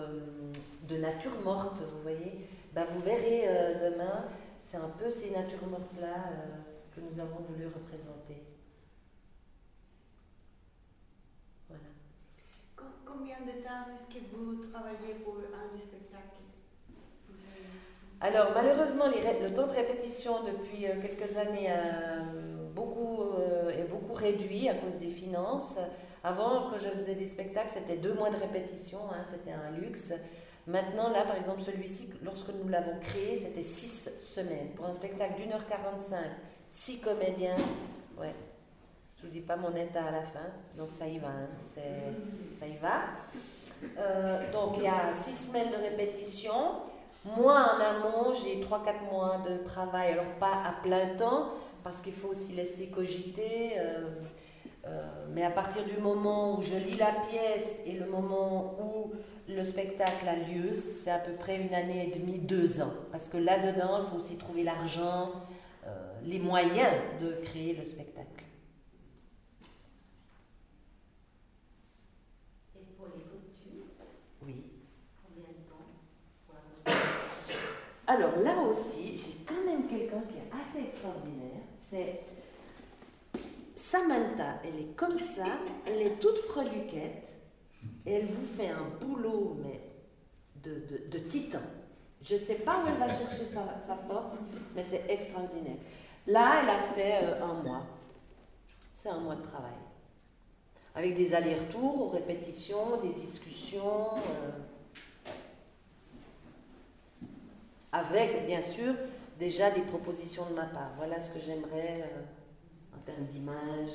de 0.84 0.98
nature 0.98 1.40
morte, 1.44 1.82
vous 1.82 2.02
voyez. 2.04 2.48
Ben, 2.74 2.86
vous 2.92 3.02
verrez 3.02 3.48
demain, 3.84 4.26
c'est 4.60 4.78
un 4.78 4.90
peu 4.98 5.10
ces 5.10 5.32
natures 5.32 5.66
mortes-là 5.68 6.32
que 6.96 7.02
nous 7.02 7.20
avons 7.20 7.42
voulu 7.48 7.66
représenter. 7.68 8.44
combien 13.18 13.40
de 13.42 13.64
temps 13.64 13.88
est-ce 13.94 14.14
que 14.14 14.24
vous 14.32 14.56
travaillez 14.72 15.16
pour 15.24 15.38
un 15.38 15.78
spectacle? 15.78 16.47
Alors 18.20 18.48
malheureusement, 18.56 19.06
le 19.08 19.54
temps 19.54 19.68
de 19.68 19.74
répétition 19.74 20.44
depuis 20.44 20.88
euh, 20.88 20.94
quelques 21.02 21.38
années 21.38 21.72
a 21.72 22.24
beaucoup, 22.74 23.22
euh, 23.22 23.70
est 23.70 23.88
beaucoup 23.90 24.14
réduit 24.14 24.68
à 24.70 24.74
cause 24.74 24.96
des 25.00 25.12
finances. 25.12 25.78
Avant, 26.24 26.70
quand 26.70 26.78
je 26.80 26.90
faisais 26.90 27.14
des 27.14 27.28
spectacles, 27.28 27.70
c'était 27.74 27.98
deux 27.98 28.14
mois 28.14 28.32
de 28.32 28.38
répétition, 28.38 29.00
hein, 29.12 29.24
c'était 29.24 29.52
un 29.52 29.70
luxe. 29.78 30.14
Maintenant, 30.66 31.10
là, 31.12 31.26
par 31.26 31.36
exemple, 31.36 31.62
celui-ci, 31.62 32.10
lorsque 32.24 32.50
nous 32.50 32.68
l'avons 32.68 33.00
créé, 33.00 33.38
c'était 33.38 33.64
six 33.64 34.10
semaines. 34.20 34.70
Pour 34.76 34.88
un 34.88 34.94
spectacle 34.94 35.40
d'une 35.40 35.54
heure 35.54 35.68
45, 35.68 36.18
six 36.72 37.00
comédiens, 37.00 37.56
ouais, 38.18 38.34
je 39.18 39.28
vous 39.28 39.32
dis 39.32 39.42
pas 39.42 39.58
mon 39.58 39.74
état 39.76 40.06
à 40.06 40.12
la 40.12 40.24
fin, 40.24 40.48
donc 40.76 40.92
ça 40.92 41.08
y 41.08 41.20
va, 41.20 41.30
hein. 41.30 41.50
ça 42.60 42.68
y 42.68 42.78
va. 42.78 43.04
Euh, 43.98 44.52
donc 44.52 44.76
il 44.78 44.84
y 44.84 44.88
a 44.88 45.14
six 45.14 45.48
semaines 45.48 45.70
de 45.72 45.78
répétition. 45.78 46.82
Moi 47.36 47.54
en 47.54 47.80
amont, 47.82 48.34
j'ai 48.34 48.62
3-4 48.62 49.12
mois 49.12 49.44
de 49.48 49.58
travail, 49.64 50.14
alors 50.14 50.34
pas 50.40 50.64
à 50.66 50.82
plein 50.82 51.16
temps, 51.18 51.50
parce 51.84 52.02
qu'il 52.02 52.14
faut 52.14 52.30
aussi 52.30 52.54
laisser 52.54 52.88
cogiter. 52.88 53.74
Euh, 53.78 54.08
euh, 54.86 55.06
mais 55.34 55.44
à 55.44 55.50
partir 55.50 55.84
du 55.84 56.00
moment 56.00 56.58
où 56.58 56.62
je 56.62 56.76
lis 56.76 56.96
la 56.96 57.12
pièce 57.30 57.82
et 57.86 57.94
le 57.94 58.06
moment 58.06 58.76
où 58.80 59.12
le 59.50 59.64
spectacle 59.64 60.28
a 60.28 60.36
lieu, 60.36 60.74
c'est 60.74 61.12
à 61.12 61.20
peu 61.20 61.34
près 61.34 61.60
une 61.60 61.74
année 61.74 62.08
et 62.08 62.18
demie, 62.18 62.38
deux 62.38 62.82
ans. 62.82 62.94
Parce 63.12 63.28
que 63.28 63.38
là-dedans, 63.38 64.00
il 64.00 64.10
faut 64.10 64.18
aussi 64.18 64.38
trouver 64.38 64.64
l'argent, 64.64 65.32
les 66.24 66.40
moyens 66.40 66.94
de 67.22 67.32
créer 67.44 67.74
le 67.74 67.84
spectacle. 67.84 68.47
Alors 78.08 78.38
là 78.38 78.58
aussi, 78.62 79.18
j'ai 79.18 79.44
quand 79.46 79.66
même 79.66 79.86
quelqu'un 79.86 80.22
qui 80.30 80.38
est 80.38 80.62
assez 80.62 80.88
extraordinaire. 80.88 81.62
C'est 81.78 82.22
Samantha. 83.76 84.62
Elle 84.64 84.80
est 84.80 84.96
comme 84.96 85.18
ça, 85.18 85.46
elle 85.86 86.02
est 86.02 86.20
toute 86.20 86.38
freluquette 86.40 87.34
et 88.06 88.14
elle 88.14 88.26
vous 88.26 88.46
fait 88.46 88.70
un 88.70 88.86
boulot, 89.02 89.58
mais 89.62 89.82
de, 90.64 91.20
titan. 91.20 91.60
Je 92.22 92.34
ne 92.34 92.40
sais 92.40 92.56
pas 92.56 92.82
où 92.84 92.88
elle 92.88 92.98
va 92.98 93.08
chercher 93.08 93.46
sa, 93.54 93.96
force, 93.96 94.36
mais 94.74 94.84
c'est 94.84 95.04
extraordinaire. 95.10 95.78
Là, 96.26 96.62
elle 96.62 96.70
a 96.70 96.80
fait 96.94 97.24
euh, 97.24 97.44
un 97.44 97.62
mois. 97.62 97.86
C'est 98.94 99.10
un 99.10 99.20
mois 99.20 99.36
de 99.36 99.44
travail. 99.44 99.72
Avec 100.96 101.14
des 101.14 101.34
allers-retours, 101.34 102.14
répétitions, 102.14 102.98
des 103.02 103.14
discussions. 103.22 104.16
Euh, 104.16 104.52
avec 107.92 108.46
bien 108.46 108.62
sûr 108.62 108.94
déjà 109.40 109.72
des 109.72 109.82
propositions 109.82 110.46
de 110.50 110.56
ma 110.56 110.66
part. 110.66 110.92
Voilà 110.98 111.22
ce 111.22 111.32
que 111.32 111.40
j'aimerais 111.40 112.02
euh, 112.02 112.96
en 112.96 113.00
termes 113.00 113.26
d'image. 113.26 113.90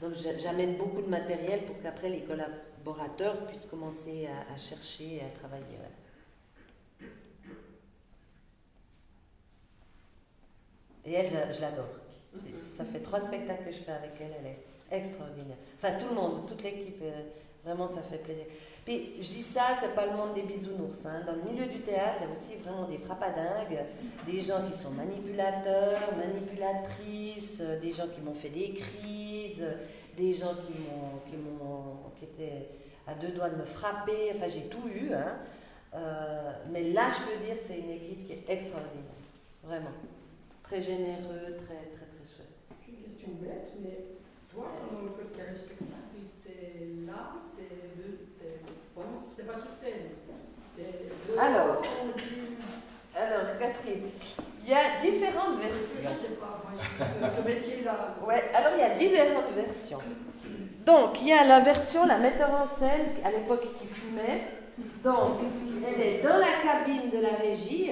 Donc 0.00 0.12
j'amène 0.38 0.76
beaucoup 0.76 1.02
de 1.02 1.08
matériel 1.08 1.64
pour 1.64 1.80
qu'après 1.80 2.10
les 2.10 2.20
collaborateurs 2.20 3.46
puissent 3.46 3.66
commencer 3.66 4.28
à, 4.52 4.56
chercher 4.56 5.16
et 5.16 5.22
à 5.22 5.30
travailler. 5.30 5.64
Et 11.06 11.12
elle, 11.12 11.28
je, 11.54 11.60
l'adore. 11.60 11.88
Ça 12.76 12.84
fait 12.84 13.00
trois 13.00 13.20
spectacles 13.20 13.64
que 13.64 13.70
je 13.70 13.78
fais 13.78 13.92
avec 13.92 14.12
elle, 14.20 14.32
elle 14.40 14.46
est 14.46 14.66
extraordinaire. 14.90 15.56
Enfin, 15.76 15.96
tout 15.98 16.08
le 16.08 16.14
monde, 16.14 16.46
toute 16.46 16.62
l'équipe, 16.62 17.00
euh, 17.02 17.22
vraiment, 17.66 17.86
ça 17.86 18.00
fait 18.00 18.18
plaisir. 18.18 18.44
Puis 18.84 19.16
je 19.20 19.28
dis 19.28 19.42
ça, 19.42 19.76
c'est 19.80 19.94
pas 19.96 20.06
le 20.06 20.12
monde 20.12 20.34
des 20.34 20.42
bisounours. 20.42 21.04
Hein. 21.06 21.22
Dans 21.26 21.32
le 21.32 21.42
milieu 21.50 21.66
du 21.66 21.80
théâtre, 21.80 22.20
il 22.20 22.28
y 22.28 22.30
a 22.30 22.32
aussi 22.32 22.54
vraiment 22.62 22.86
des 22.86 22.98
frappadingues, 22.98 23.84
des 24.24 24.40
gens 24.40 24.62
qui 24.64 24.76
sont 24.76 24.92
manipulateurs, 24.92 26.14
manipulatrices, 26.16 27.60
des 27.82 27.92
gens 27.92 28.06
qui 28.06 28.20
m'ont 28.20 28.34
fait 28.34 28.50
des 28.50 28.72
crises, 28.72 29.66
des 30.16 30.32
gens 30.32 30.54
qui 30.54 30.74
m'ont, 30.80 31.18
qui 31.28 31.36
m'ont, 31.36 31.96
qui 32.16 32.26
étaient 32.26 32.68
à 33.08 33.14
deux 33.14 33.32
doigts 33.32 33.48
de 33.48 33.56
me 33.56 33.64
frapper. 33.64 34.30
Enfin, 34.36 34.46
j'ai 34.48 34.68
tout 34.68 34.88
eu. 34.88 35.12
Hein. 35.12 35.36
Euh, 35.94 36.52
mais 36.70 36.90
là, 36.90 37.08
je 37.08 37.28
peux 37.28 37.44
dire 37.44 37.58
que 37.58 37.64
c'est 37.66 37.78
une 37.80 37.90
équipe 37.90 38.24
qui 38.24 38.32
est 38.32 38.44
extraordinaire, 38.48 39.18
vraiment, 39.64 39.96
très 40.62 40.80
généreux, 40.80 41.56
très 41.56 41.90
très 41.90 42.06
très 42.06 42.26
chouette. 42.36 42.54
J'ai 42.86 42.92
une 42.92 43.02
question 43.02 43.28
bête, 43.40 43.72
mais 43.82 43.98
toi, 44.52 44.66
pendant 44.78 45.02
le 45.02 45.08
spectacle, 45.08 45.58
tu 46.12 46.50
étais 46.50 46.86
là, 47.06 47.32
c'était 49.36 49.48
pas 49.48 49.58
sur 49.58 49.72
scène. 49.72 49.92
Alors, 51.38 51.82
alors, 53.14 53.58
Catherine, 53.58 54.08
il 54.62 54.68
y 54.68 54.72
a 54.72 55.00
différentes 55.00 55.58
versions. 55.58 56.10
Je 56.10 56.16
sais 56.16 56.34
pas, 56.34 56.62
moi, 57.20 57.30
ce, 57.30 57.46
métier-là. 57.46 58.14
Ouais, 58.26 58.50
alors 58.54 58.72
il 58.74 58.80
y 58.80 58.82
a 58.82 58.94
différentes 58.94 59.52
versions. 59.54 59.98
Donc, 60.84 61.20
il 61.20 61.28
y 61.28 61.32
a 61.32 61.44
la 61.44 61.60
version, 61.60 62.06
la 62.06 62.18
metteur 62.18 62.50
en 62.50 62.66
scène, 62.66 63.08
à 63.24 63.30
l'époque 63.30 63.66
qui 63.78 63.86
fumait. 63.86 64.42
Donc, 65.02 65.40
elle 65.86 66.00
est 66.00 66.22
dans 66.22 66.36
la 66.36 66.62
cabine 66.62 67.10
de 67.10 67.18
la 67.18 67.36
régie, 67.36 67.90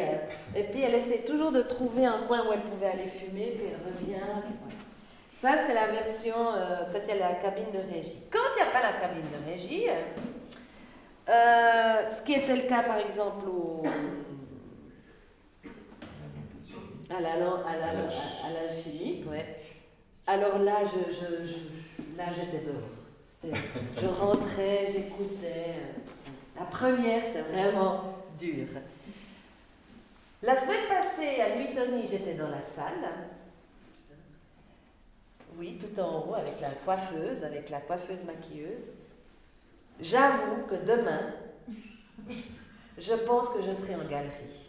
et 0.54 0.62
puis 0.64 0.82
elle 0.82 0.94
essaie 0.94 1.24
toujours 1.26 1.50
de 1.50 1.62
trouver 1.62 2.06
un 2.06 2.26
coin 2.26 2.40
où 2.48 2.52
elle 2.52 2.60
pouvait 2.60 2.88
aller 2.88 3.08
fumer, 3.08 3.56
puis 3.56 3.66
elle 3.68 3.92
revient. 3.92 4.24
Ça, 5.40 5.56
c'est 5.66 5.74
la 5.74 5.88
version 5.88 6.54
euh, 6.54 6.84
quand 6.92 7.00
il 7.04 7.08
y 7.08 7.22
a 7.22 7.28
la 7.28 7.34
cabine 7.34 7.70
de 7.72 7.94
régie. 7.94 8.18
Quand 8.30 8.38
il 8.56 8.62
n'y 8.62 8.68
a 8.68 8.72
pas 8.72 8.82
la 8.82 8.92
cabine 8.98 9.22
de 9.22 9.50
régie, 9.50 9.88
euh, 11.28 12.10
ce 12.10 12.22
qui 12.22 12.34
était 12.34 12.56
le 12.56 12.68
cas, 12.68 12.82
par 12.82 12.98
exemple, 12.98 13.48
au, 13.48 13.82
à 17.10 17.20
la, 17.20 17.32
à. 17.32 17.38
Alors 20.26 20.58
là, 20.58 20.78
je, 20.84 22.16
là, 22.16 22.24
j'étais 22.34 22.64
dehors. 22.64 23.54
Je 24.00 24.06
rentrais, 24.06 24.86
j'écoutais. 24.92 25.74
La 26.58 26.64
première, 26.64 27.22
c'est 27.32 27.42
vraiment 27.42 28.14
dur. 28.38 28.68
La 30.42 30.58
semaine 30.58 30.88
passée, 30.88 31.40
à 31.40 31.56
Tony, 31.74 32.06
j'étais 32.08 32.34
dans 32.34 32.48
la 32.48 32.62
salle. 32.62 33.08
Oui, 35.56 35.78
tout 35.78 36.00
en 36.00 36.26
haut, 36.26 36.34
avec 36.34 36.60
la 36.60 36.70
coiffeuse, 36.70 37.44
avec 37.44 37.70
la 37.70 37.80
coiffeuse 37.80 38.24
maquilleuse. 38.24 38.86
J'avoue 40.00 40.66
que 40.68 40.74
demain, 40.74 41.34
je 42.98 43.12
pense 43.26 43.50
que 43.50 43.62
je 43.62 43.72
serai 43.72 43.94
en 43.94 44.04
galerie. 44.08 44.64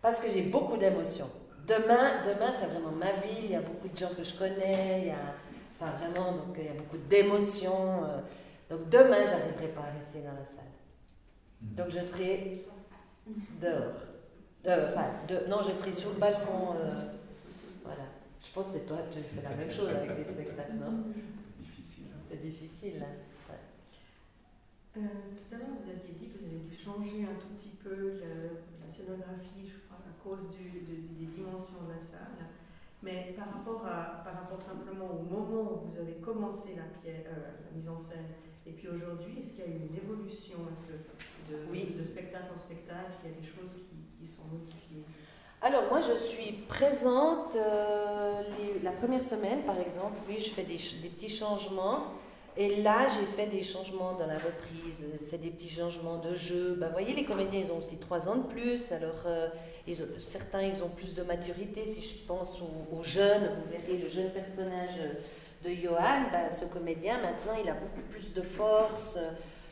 Parce 0.00 0.20
que 0.20 0.30
j'ai 0.30 0.42
beaucoup 0.42 0.76
d'émotions. 0.76 1.30
Demain, 1.66 2.22
demain 2.24 2.52
c'est 2.60 2.66
vraiment 2.66 2.92
ma 2.92 3.12
vie, 3.12 3.44
il 3.44 3.50
y 3.52 3.54
a 3.54 3.60
beaucoup 3.60 3.88
de 3.88 3.96
gens 3.96 4.10
que 4.14 4.22
je 4.22 4.34
connais, 4.34 5.00
il 5.00 5.06
y 5.06 5.10
a, 5.10 5.34
enfin 5.80 5.92
vraiment, 5.96 6.32
donc 6.32 6.56
il 6.58 6.64
y 6.64 6.68
a 6.68 6.74
beaucoup 6.74 6.98
d'émotions. 7.08 8.04
Euh. 8.04 8.20
donc 8.68 8.90
demain, 8.90 9.24
j'arriverai 9.24 9.68
pas 9.68 9.80
à 9.80 9.98
rester 9.98 10.20
dans 10.20 10.32
la 10.32 10.44
salle. 10.44 10.64
Donc 11.62 11.88
je 11.88 12.00
serai 12.00 12.58
dehors. 13.60 13.94
Euh, 14.66 14.90
enfin, 14.90 15.06
non, 15.48 15.62
je 15.66 15.72
serai 15.72 15.92
sur 15.92 16.10
le 16.10 16.16
balcon. 16.16 16.74
Euh, 16.76 17.04
voilà. 17.82 18.04
Je 18.42 18.52
pense 18.52 18.66
que 18.66 18.72
c'est 18.74 18.86
toi, 18.86 18.98
tu 19.10 19.20
fais 19.20 19.42
la 19.42 19.54
même 19.54 19.70
chose 19.70 19.88
avec 19.88 20.16
des 20.16 20.32
spectacles, 20.32 20.74
non? 20.74 21.04
Difficile. 21.58 22.04
C'est 22.28 22.42
difficile. 22.42 23.02
Hein. 23.02 23.23
Euh, 24.96 25.00
tout 25.34 25.54
à 25.54 25.58
l'heure, 25.58 25.74
vous 25.82 25.90
aviez 25.90 26.14
dit 26.14 26.28
que 26.30 26.38
vous 26.38 26.46
avez 26.46 26.62
dû 26.62 26.74
changer 26.74 27.26
un 27.26 27.34
tout 27.34 27.50
petit 27.58 27.74
peu 27.82 28.20
la, 28.20 28.90
scénographie, 28.90 29.66
je 29.66 29.78
crois, 29.88 29.98
à 30.06 30.14
cause 30.22 30.50
du, 30.54 30.86
des 30.86 31.26
dimensions 31.26 31.82
de 31.88 31.94
la 31.94 32.00
salle. 32.00 32.46
Mais 33.02 33.34
par 33.36 33.52
rapport, 33.52 33.84
à, 33.84 34.22
par 34.24 34.34
rapport 34.34 34.62
simplement 34.62 35.10
au 35.10 35.22
moment 35.24 35.72
où 35.72 35.88
vous 35.88 35.98
avez 35.98 36.14
commencé 36.14 36.76
la, 36.76 36.84
pièce, 37.02 37.26
euh, 37.26 37.58
la 37.64 37.76
mise 37.76 37.88
en 37.88 37.98
scène, 37.98 38.30
et 38.66 38.72
puis 38.72 38.88
aujourd'hui, 38.88 39.40
est-ce 39.40 39.50
qu'il 39.50 39.60
y 39.60 39.66
a 39.66 39.70
eu 39.70 39.88
une 39.90 39.96
évolution 39.96 40.58
de, 41.50 41.56
oui. 41.70 41.94
de, 41.98 42.02
spectacle 42.02 42.46
en 42.54 42.58
spectacle? 42.58 43.12
Il 43.24 43.30
y 43.30 43.34
a 43.34 43.36
des 43.40 43.46
choses 43.46 43.74
qui, 43.90 43.96
qui 44.18 44.30
sont 44.30 44.44
modifiées? 44.44 45.04
Alors 45.60 45.84
moi 45.88 45.98
je 46.00 46.12
suis 46.12 46.52
présente 46.68 47.56
euh, 47.56 48.42
la 48.82 48.90
première 48.92 49.24
semaine 49.24 49.62
par 49.62 49.78
exemple, 49.78 50.18
oui 50.28 50.38
je 50.38 50.50
fais 50.50 50.64
des, 50.64 50.76
petits 50.76 51.30
changements 51.30 52.12
et 52.56 52.76
là 52.82 53.08
j'ai 53.08 53.26
fait 53.26 53.46
des 53.46 53.62
changements 53.62 54.12
dans 54.14 54.26
la 54.26 54.38
reprise, 54.38 55.06
c'est 55.18 55.40
des 55.40 55.50
petits 55.50 55.70
changements 55.70 56.18
de 56.18 56.34
jeu. 56.34 56.76
Ben, 56.78 56.86
vous 56.86 56.92
voyez 56.92 57.14
les 57.14 57.24
comédiens 57.24 57.60
ils 57.60 57.72
ont 57.72 57.78
aussi 57.78 57.98
trois 57.98 58.28
ans 58.28 58.36
de 58.36 58.46
plus, 58.46 58.92
alors 58.92 59.22
euh, 59.26 59.48
certains 60.18 60.62
ils 60.62 60.82
ont 60.82 60.88
plus 60.88 61.14
de 61.14 61.22
maturité, 61.22 61.84
si 61.86 62.02
je 62.02 62.26
pense 62.26 62.60
aux, 62.92 63.02
jeunes, 63.02 63.50
vous 63.54 63.70
verrez 63.70 63.98
le 64.00 64.08
jeune 64.08 64.30
personnage 64.30 65.00
de 65.64 65.70
Johan, 65.70 66.30
ben, 66.30 66.50
ce 66.50 66.66
comédien 66.66 67.20
maintenant 67.20 67.54
il 67.62 67.68
a 67.68 67.74
beaucoup 67.74 68.02
plus 68.10 68.32
de 68.32 68.42
force. 68.42 69.18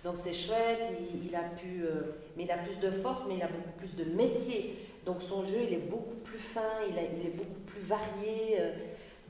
Donc 0.05 0.17
c'est 0.21 0.33
chouette, 0.33 0.81
il, 1.23 1.35
a 1.35 1.43
pu, 1.43 1.85
euh, 1.85 2.17
mais 2.37 2.45
il 2.45 2.51
a 2.51 2.57
plus 2.59 2.79
de 2.81 2.91
force, 2.91 3.23
mais 3.29 3.37
il 3.37 3.43
a 3.43 3.47
beaucoup 3.47 3.71
plus 3.79 3.95
de 3.95 4.05
métier. 4.05 4.77
Donc 5.07 5.23
son 5.23 5.45
jeu, 5.45 5.61
il 5.69 5.75
est 5.75 5.89
beaucoup 5.89 6.17
plus 6.25 6.39
fin, 6.39 6.81
il, 6.89 6.95
il 6.95 7.27
est 7.27 7.31
beaucoup 7.31 7.61
plus 7.67 7.83
varié. 7.83 8.57
Euh. 8.59 8.73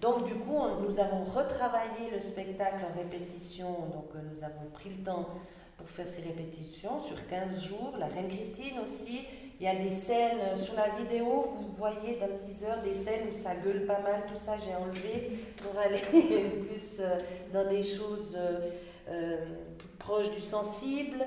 Donc 0.03 0.25
du 0.25 0.35
coup, 0.35 0.59
nous 0.85 0.99
avons 0.99 1.23
retravaillé 1.23 2.11
le 2.13 2.19
spectacle 2.19 2.85
en 2.85 2.99
répétition. 2.99 3.71
Donc 3.93 4.09
euh, 4.17 4.19
nous 4.35 4.43
avons 4.43 4.69
pris 4.75 4.91
le 4.91 4.97
temps 4.97 5.29
pour 5.79 5.89
faire 5.89 6.09
ces 6.09 6.23
répétitions 6.23 7.01
sur 7.01 7.25
15 7.29 7.63
jours. 7.63 7.95
La 8.01 8.07
Reine 8.07 8.29
Christine 8.29 8.81
aussi. 8.83 9.21
Il 9.61 9.65
y 9.65 9.69
a 9.69 9.77
des 9.77 9.93
scènes 9.93 10.41
euh, 10.41 10.57
sur 10.57 10.75
la 10.75 10.89
vidéo, 10.89 11.45
vous 11.47 11.71
voyez 11.77 12.19
dans 12.19 12.27
le 12.27 12.37
teaser 12.37 12.83
des 12.83 12.95
scènes 12.95 13.29
où 13.31 13.33
ça 13.33 13.55
gueule 13.55 13.87
pas 13.87 14.01
mal, 14.01 14.25
tout 14.27 14.37
ça 14.37 14.57
j'ai 14.59 14.75
enlevé 14.75 15.39
pour 15.63 15.79
aller 15.79 16.01
plus 16.67 17.01
dans 17.53 17.69
des 17.69 17.85
choses 17.85 18.37
proches 20.01 20.33
du 20.33 20.41
sensible. 20.41 21.25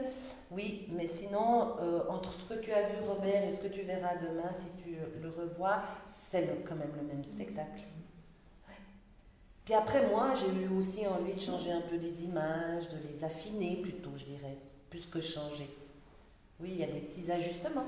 Oui, 0.52 0.88
mais 0.92 1.08
sinon, 1.08 1.76
euh, 1.82 2.02
entre 2.10 2.34
ce 2.34 2.54
que 2.54 2.60
tu 2.60 2.72
as 2.74 2.84
vu, 2.84 2.96
Robert, 3.08 3.44
et 3.48 3.54
ce 3.54 3.60
que 3.62 3.68
tu 3.68 3.84
verras 3.84 4.16
demain, 4.22 4.52
si 4.58 4.84
tu 4.84 4.98
le 5.22 5.30
revois, 5.30 5.82
c'est 6.08 6.66
quand 6.68 6.76
même 6.76 6.92
le 6.96 7.08
même 7.08 7.24
spectacle. 7.24 7.84
Puis 9.66 9.74
après, 9.74 10.06
moi, 10.08 10.34
j'ai 10.36 10.48
eu 10.62 10.70
aussi 10.78 11.08
envie 11.08 11.34
de 11.34 11.40
changer 11.40 11.72
un 11.72 11.82
peu 11.82 11.96
les 11.96 12.24
images, 12.24 12.88
de 12.88 12.98
les 13.12 13.24
affiner 13.24 13.78
plutôt, 13.78 14.12
je 14.16 14.26
dirais, 14.26 14.58
plus 14.92 15.08
que 15.08 15.20
changer. 15.20 15.68
Oui, 16.60 16.70
il 16.74 16.78
y 16.78 16.84
a 16.84 16.88
des 16.88 17.00
petits 17.00 17.32
ajustements. 17.32 17.88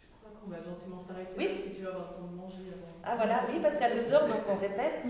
Je 0.00 0.06
crois 0.22 0.40
qu'on 0.40 0.48
va 0.48 0.58
gentiment 0.58 0.98
s'arrêter 0.98 1.34
oui. 1.36 1.60
si 1.60 1.74
tu 1.74 1.82
vas 1.82 1.90
avoir 1.90 2.10
le 2.12 2.16
temps 2.18 2.30
de 2.30 2.36
manger 2.36 2.62
Ah 3.02 3.16
voilà, 3.16 3.46
oui, 3.52 3.58
parce 3.60 3.78
qu'à 3.78 3.92
deux 3.92 4.12
heures, 4.12 4.28
donc 4.28 4.42
on 4.48 4.54
répète. 4.54 5.02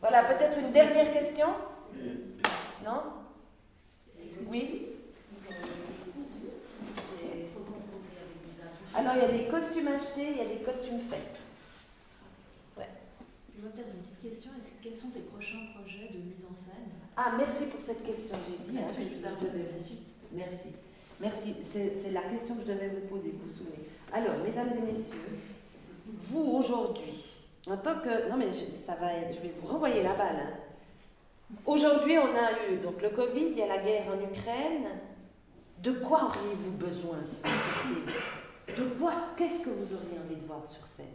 voilà, 0.00 0.22
peut-être 0.22 0.58
une 0.58 0.70
dernière 0.70 1.12
question? 1.12 1.48
Non? 2.84 3.02
Oui 4.48 4.86
Alors, 8.94 9.12
il 9.16 9.22
y 9.22 9.24
a 9.24 9.28
des 9.28 9.48
costumes 9.48 9.88
achetés, 9.88 10.30
il 10.30 10.36
y 10.36 10.40
a 10.40 10.44
des 10.44 10.62
costumes 10.64 11.00
faits. 11.10 11.39
Je 13.60 13.68
peut-être 13.68 13.88
une 13.94 14.00
petite 14.00 14.20
question. 14.20 14.50
quels 14.82 14.96
sont 14.96 15.08
tes 15.08 15.20
prochains 15.20 15.66
projets 15.74 16.08
de 16.12 16.18
mise 16.18 16.46
en 16.50 16.54
scène? 16.54 16.88
Ah, 17.14 17.34
merci 17.36 17.66
pour 17.66 17.80
cette 17.80 18.02
question. 18.04 18.36
J'ai 18.48 18.72
dit 18.72 18.78
la 18.78 18.84
suite, 18.84 19.22
la 19.22 19.78
suite. 19.82 20.06
Merci. 20.32 20.68
Merci. 21.20 21.54
C'est 21.60 22.10
la 22.10 22.22
question 22.22 22.54
que 22.54 22.62
je 22.62 22.72
devais 22.72 22.88
vous 22.88 23.06
poser, 23.06 23.34
vous 23.42 23.50
souvenez. 23.50 23.84
Alors, 24.12 24.38
mesdames 24.42 24.70
et 24.78 24.92
messieurs, 24.92 25.38
vous 26.06 26.52
aujourd'hui, 26.56 27.36
en 27.66 27.76
tant 27.76 27.96
que. 27.96 28.30
Non, 28.30 28.38
mais 28.38 28.48
ça 28.70 28.94
va 28.94 29.12
être, 29.12 29.36
je 29.36 29.42
vais 29.42 29.52
vous 29.54 29.66
renvoyer 29.66 30.02
la 30.02 30.14
balle. 30.14 30.36
Hein. 30.36 31.56
Aujourd'hui, 31.66 32.16
on 32.16 32.34
a 32.34 32.72
eu 32.72 32.78
donc 32.78 33.02
le 33.02 33.10
Covid, 33.10 33.48
il 33.50 33.58
y 33.58 33.62
a 33.62 33.66
la 33.66 33.78
guerre 33.78 34.06
en 34.08 34.24
Ukraine. 34.24 34.88
De 35.82 35.92
quoi 35.92 36.24
auriez-vous 36.24 36.72
besoin 36.72 37.18
si 37.24 37.40
vous 37.42 38.06
sortez 38.06 38.80
De 38.80 38.88
quoi 38.98 39.12
Qu'est-ce 39.36 39.64
que 39.64 39.70
vous 39.70 39.94
auriez 39.94 40.18
envie 40.24 40.36
de 40.36 40.46
voir 40.46 40.66
sur 40.66 40.86
scène? 40.86 41.06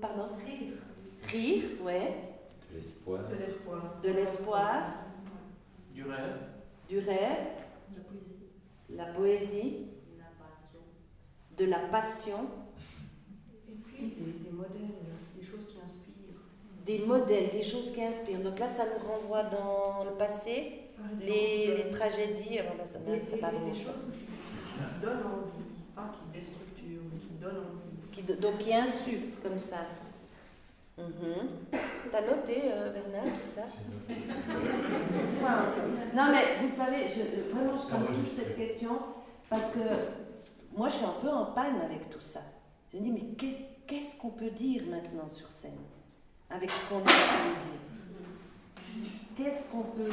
Pardon 0.00 0.28
Rire. 0.44 0.74
Rire, 1.28 1.64
ouais. 1.82 2.14
De 2.70 2.76
l'espoir. 2.76 3.28
De 3.28 3.36
l'espoir. 3.36 4.00
De 4.02 4.08
l'espoir. 4.10 4.82
Du 5.94 6.02
rêve. 6.04 6.36
Du 6.88 6.98
rêve. 6.98 7.46
La 7.94 8.02
poésie. 8.02 8.26
La 8.90 9.06
poésie. 9.06 9.86
La 10.18 10.24
passion. 10.38 10.80
De 11.56 11.64
la 11.64 11.78
passion. 11.88 12.48
Et 13.68 13.72
puis 13.72 14.14
des 14.44 14.50
modèles 14.50 15.06
des 16.86 17.00
modèles, 17.00 17.50
des 17.50 17.62
choses 17.64 17.92
qui 17.92 18.02
inspirent. 18.02 18.40
Donc 18.40 18.60
là, 18.60 18.68
ça 18.68 18.84
nous 18.84 19.04
renvoie 19.04 19.42
dans 19.42 20.04
le 20.04 20.12
passé, 20.12 20.72
les, 21.20 21.74
les, 21.76 21.90
tragédies. 21.90 22.60
Alors 22.60 22.76
là, 22.76 22.84
ça, 22.92 22.98
des, 23.00 23.10
des, 23.10 23.76
choses 23.76 24.12
qui 24.12 25.02
donnent 25.02 25.26
envie, 25.26 25.66
pas 25.94 26.12
qui 26.14 26.38
déstructurent, 26.38 27.02
mais 27.12 27.18
qui 27.18 27.34
donnent 27.40 27.56
envie. 27.56 27.85
Donc 28.34 28.58
qui 28.58 28.74
insufflent 28.74 29.40
comme 29.42 29.58
ça. 29.58 29.86
Mm 30.98 31.02
T'as 32.10 32.20
noté, 32.22 32.62
euh, 32.72 32.92
Bernard, 32.92 33.34
tout 33.34 33.46
ça? 33.46 33.62
Non, 36.14 36.30
mais 36.30 36.62
vous 36.62 36.74
savez, 36.74 37.08
je, 37.08 37.54
vraiment, 37.54 37.76
je 37.76 37.82
sens 37.82 38.04
plus 38.06 38.26
cette 38.26 38.56
question 38.56 38.98
parce 39.50 39.72
que 39.72 39.80
moi, 40.76 40.88
je 40.88 40.94
suis 40.94 41.04
un 41.04 41.20
peu 41.20 41.28
en 41.28 41.46
panne 41.46 41.80
avec 41.84 42.08
tout 42.08 42.20
ça. 42.20 42.40
Je 42.92 42.98
me 42.98 43.02
dis, 43.02 43.10
mais 43.10 43.50
qu'est-ce 43.86 44.16
qu'on 44.16 44.30
peut 44.30 44.50
dire 44.50 44.84
maintenant 44.88 45.28
sur 45.28 45.50
scène 45.50 45.78
avec 46.50 46.70
ce 46.70 46.88
qu'on 46.88 46.96
en 46.96 47.00
vivre. 47.00 47.56
Qu'est-ce 49.36 49.70
qu'on 49.70 49.82
peut. 49.82 50.10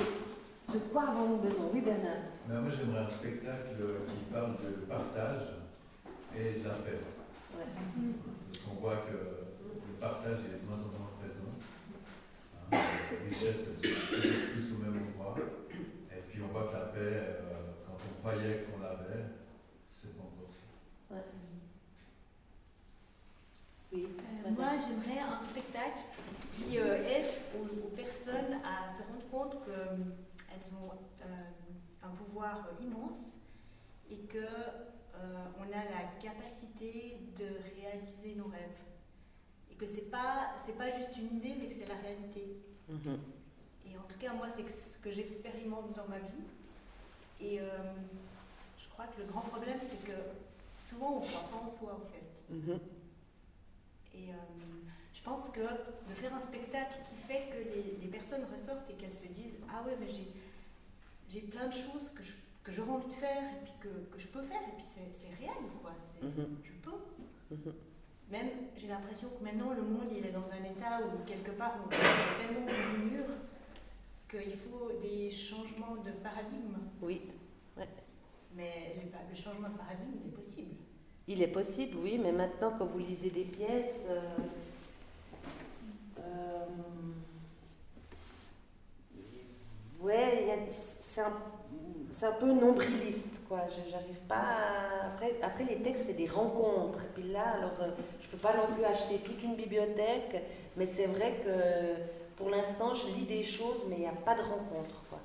De 0.73 0.79
quoi 0.91 1.03
avons-nous 1.09 1.37
besoin? 1.37 1.65
Oui, 1.73 1.81
Bernard 1.81 2.23
ben, 2.47 2.61
Moi, 2.61 2.71
j'aimerais 2.75 3.01
un 3.01 3.09
spectacle 3.09 3.75
qui 4.07 4.33
parle 4.33 4.53
de 4.57 4.85
partage 4.89 5.41
et 6.35 6.59
de 6.59 6.67
la 6.67 6.73
paix. 6.75 6.99
Qu'on 8.65 8.75
voit 8.81 8.97
que 8.97 9.13
le 9.13 9.93
partage 9.99 10.39
est 10.45 10.61
de 10.61 10.67
moins 10.67 10.77
en 10.77 10.97
moins 10.97 11.11
présent. 11.19 11.51
Hein, 12.71 12.77
les 13.11 13.29
richesses 13.29 13.65
sont 13.65 13.81
plus 13.81 14.73
au 14.73 14.77
même 14.83 15.07
endroit. 15.09 15.35
Et 16.11 16.21
puis 16.29 16.41
on 16.41 16.51
voit 16.51 16.67
que 16.67 16.73
la 16.73 16.85
paix, 16.85 16.99
euh, 16.99 17.71
quand 17.85 17.93
on 17.93 18.19
croyait 18.21 18.65
qu'on 18.65 18.81
l'avait, 18.81 19.25
c'est 19.91 20.17
pas 20.17 20.23
encore 20.23 20.51
ça. 20.51 21.15
Ouais. 21.15 21.21
Euh, 23.95 24.49
moi, 24.57 24.71
j'aimerais 24.77 25.21
un 25.21 25.39
spectacle 25.39 25.99
qui 26.55 26.79
euh, 26.79 27.07
aide 27.07 27.27
aux, 27.55 27.89
personnes 27.95 28.59
à 28.63 28.91
se 28.91 29.03
rendre 29.03 29.29
compte 29.31 29.65
qu'elles 29.65 30.73
ont 30.75 30.91
euh, 31.21 32.03
un 32.03 32.09
pouvoir 32.09 32.69
immense 32.81 33.35
et 34.09 34.17
qu'on 35.13 35.63
a 35.63 35.83
la 35.85 36.21
capacité 36.21 37.19
de 37.37 37.45
réaliser 37.75 38.35
nos 38.35 38.47
rêves. 38.47 38.79
Et 39.71 39.75
que 39.75 39.85
ce 39.85 39.95
n'est 39.95 40.01
pas, 40.01 40.55
pas 40.77 40.97
juste 40.97 41.17
une 41.17 41.37
idée, 41.37 41.55
mais 41.59 41.67
que 41.67 41.73
c'est 41.73 41.87
la 41.87 41.95
réalité. 41.95 42.57
Mhm. 42.89 43.19
Et 43.85 43.97
en 43.97 44.03
tout 44.03 44.17
cas, 44.19 44.33
moi, 44.33 44.47
c'est 44.49 44.67
ce 44.69 44.97
que 44.97 45.11
j'expérimente 45.11 45.95
dans 45.95 46.07
ma 46.07 46.19
vie. 46.19 46.43
Et 47.41 47.59
je 47.59 48.89
crois 48.89 49.07
que 49.07 49.21
le 49.21 49.27
grand 49.27 49.41
problème, 49.41 49.79
c'est 49.81 50.05
que 50.05 50.17
souvent, 50.79 51.17
on 51.17 51.19
ne 51.19 51.25
croit 51.25 51.49
pas 51.49 51.57
en 51.57 51.67
soi, 51.67 51.93
en 51.93 52.07
fait. 52.11 52.53
Mhm. 52.53 52.79
Et 54.15 54.29
euh, 54.29 54.35
je 55.13 55.21
pense 55.21 55.49
que 55.49 55.61
de 55.61 56.13
faire 56.15 56.33
un 56.33 56.39
spectacle 56.39 56.97
qui 57.09 57.15
fait 57.27 57.49
que 57.49 58.01
les, 58.01 58.07
personnes 58.07 58.45
ressortent 58.53 58.89
et 58.89 58.93
qu'elles 58.93 59.15
se 59.15 59.27
disent 59.27 59.57
Ah 59.69 59.83
ouais, 59.85 59.97
mais 59.99 60.07
j'ai 61.29 61.41
plein 61.41 61.67
de 61.67 61.73
choses 61.73 62.11
que 62.15 62.23
je 62.23 62.33
que 62.63 62.71
j'aurais 62.71 62.91
envie 62.91 63.07
de 63.07 63.13
faire 63.13 63.43
et 63.43 63.63
puis 63.63 63.73
que, 63.79 63.87
que, 64.15 64.19
je 64.19 64.27
peux 64.27 64.41
faire 64.41 64.61
et 64.61 64.75
puis 64.75 64.85
c'est 64.85 65.35
réel 65.39 65.63
quoi, 65.81 65.91
mhm. 66.21 66.57
je 66.63 66.71
peux. 66.81 66.97
Mhm. 67.51 67.73
Même 68.31 68.49
j'ai 68.77 68.87
l'impression 68.87 69.27
que 69.29 69.43
maintenant 69.43 69.73
le 69.73 69.81
monde 69.81 70.07
il 70.15 70.25
est 70.25 70.31
dans 70.31 70.49
un 70.51 70.63
état 70.63 70.99
où 71.05 71.25
quelque 71.25 71.51
part 71.51 71.75
on 71.85 71.91
est 71.91 72.47
tellement 72.47 72.65
de 72.65 73.03
mur 73.09 73.25
qu'il 74.29 74.55
faut 74.55 74.91
des 75.01 75.29
changements 75.29 75.97
de 76.03 76.11
paradigme. 76.11 76.77
Oui. 77.01 77.21
Mais 78.55 78.95
le 79.29 79.35
changement 79.35 79.69
de 79.69 79.77
paradigme 79.77 80.13
il 80.23 80.29
est 80.29 80.35
possible. 80.35 80.75
Il 81.27 81.41
est 81.41 81.47
possible, 81.47 81.97
oui, 82.03 82.19
mais 82.21 82.33
maintenant, 82.33 82.73
quand 82.77 82.85
vous 82.85 82.99
lisez 82.99 83.29
des 83.29 83.45
pièces, 83.45 84.07
euh, 84.09 84.37
euh, 86.19 86.65
ouais, 90.01 90.67
c'est 90.67 91.21
un, 91.21 91.31
peu 92.39 92.51
nombriliste, 92.51 93.41
quoi. 93.47 93.61
J'arrive 93.89 94.19
pas. 94.27 94.57
Après, 95.13 95.33
après, 95.41 95.63
les 95.65 95.77
textes, 95.77 96.05
c'est 96.07 96.13
des 96.13 96.27
rencontres. 96.27 97.01
Et 97.03 97.21
puis 97.21 97.31
là, 97.31 97.55
alors, 97.57 97.73
euh, 97.81 97.89
je 98.21 98.27
peux 98.27 98.37
pas 98.37 98.53
non 98.55 98.73
plus 98.73 98.85
acheter 98.85 99.17
toute 99.17 99.41
une 99.43 99.55
bibliothèque, 99.55 100.43
mais 100.77 100.85
c'est 100.85 101.07
vrai 101.07 101.41
que 101.43 102.01
pour 102.35 102.49
l'instant, 102.49 102.93
je 102.93 103.07
lis 103.07 103.25
des 103.25 103.43
choses, 103.43 103.83
mais 103.89 103.95
il 103.97 104.01
n'y 104.01 104.07
a 104.07 104.11
pas 104.11 104.35
de 104.35 104.41
rencontre, 104.41 105.03
quoi. 105.09 105.19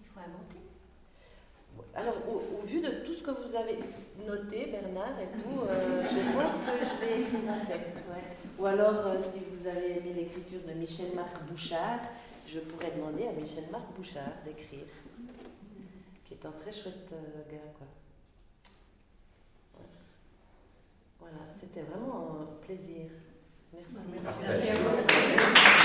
Il 0.00 0.06
faut 0.06 0.20
inventer. 0.20 0.60
Alors, 1.94 2.14
au, 2.28 2.64
vu 2.64 2.80
de 2.80 2.90
tout 3.04 3.14
ce 3.14 3.22
que 3.22 3.30
vous 3.30 3.56
avez 3.56 3.78
noté, 4.26 4.66
Bernard 4.66 5.18
et 5.20 5.42
tout, 5.42 5.60
euh, 5.68 6.02
je 6.04 6.38
pense 6.38 6.58
que 6.58 6.72
je 6.80 7.04
vais 7.04 7.22
écrire 7.22 7.40
un 7.48 7.64
texte. 7.64 7.96
Ou 8.58 8.66
alors, 8.66 9.06
euh, 9.06 9.16
si 9.18 9.40
vous 9.50 9.66
avez 9.66 9.98
aimé 9.98 10.12
l'écriture 10.14 10.60
de 10.68 10.72
Michel-Marc 10.74 11.42
Bouchard, 11.48 12.00
je 12.46 12.60
pourrais 12.60 12.90
demander 12.94 13.26
à 13.26 13.32
Michel-Marc 13.32 13.84
Bouchard 13.96 14.34
d'écrire. 14.44 14.86
Qui 16.30 16.34
est 16.34 16.46
un 16.46 16.52
très 16.52 16.70
chouette 16.70 17.10
euh, 17.12 17.50
gars. 17.50 17.72
Quoi. 17.76 17.86
Voilà, 21.18 21.38
c'était 21.58 21.82
vraiment 21.82 22.42
un 22.42 22.64
plaisir. 22.64 23.10
Merci. 23.72 23.94
Merci. 24.22 25.79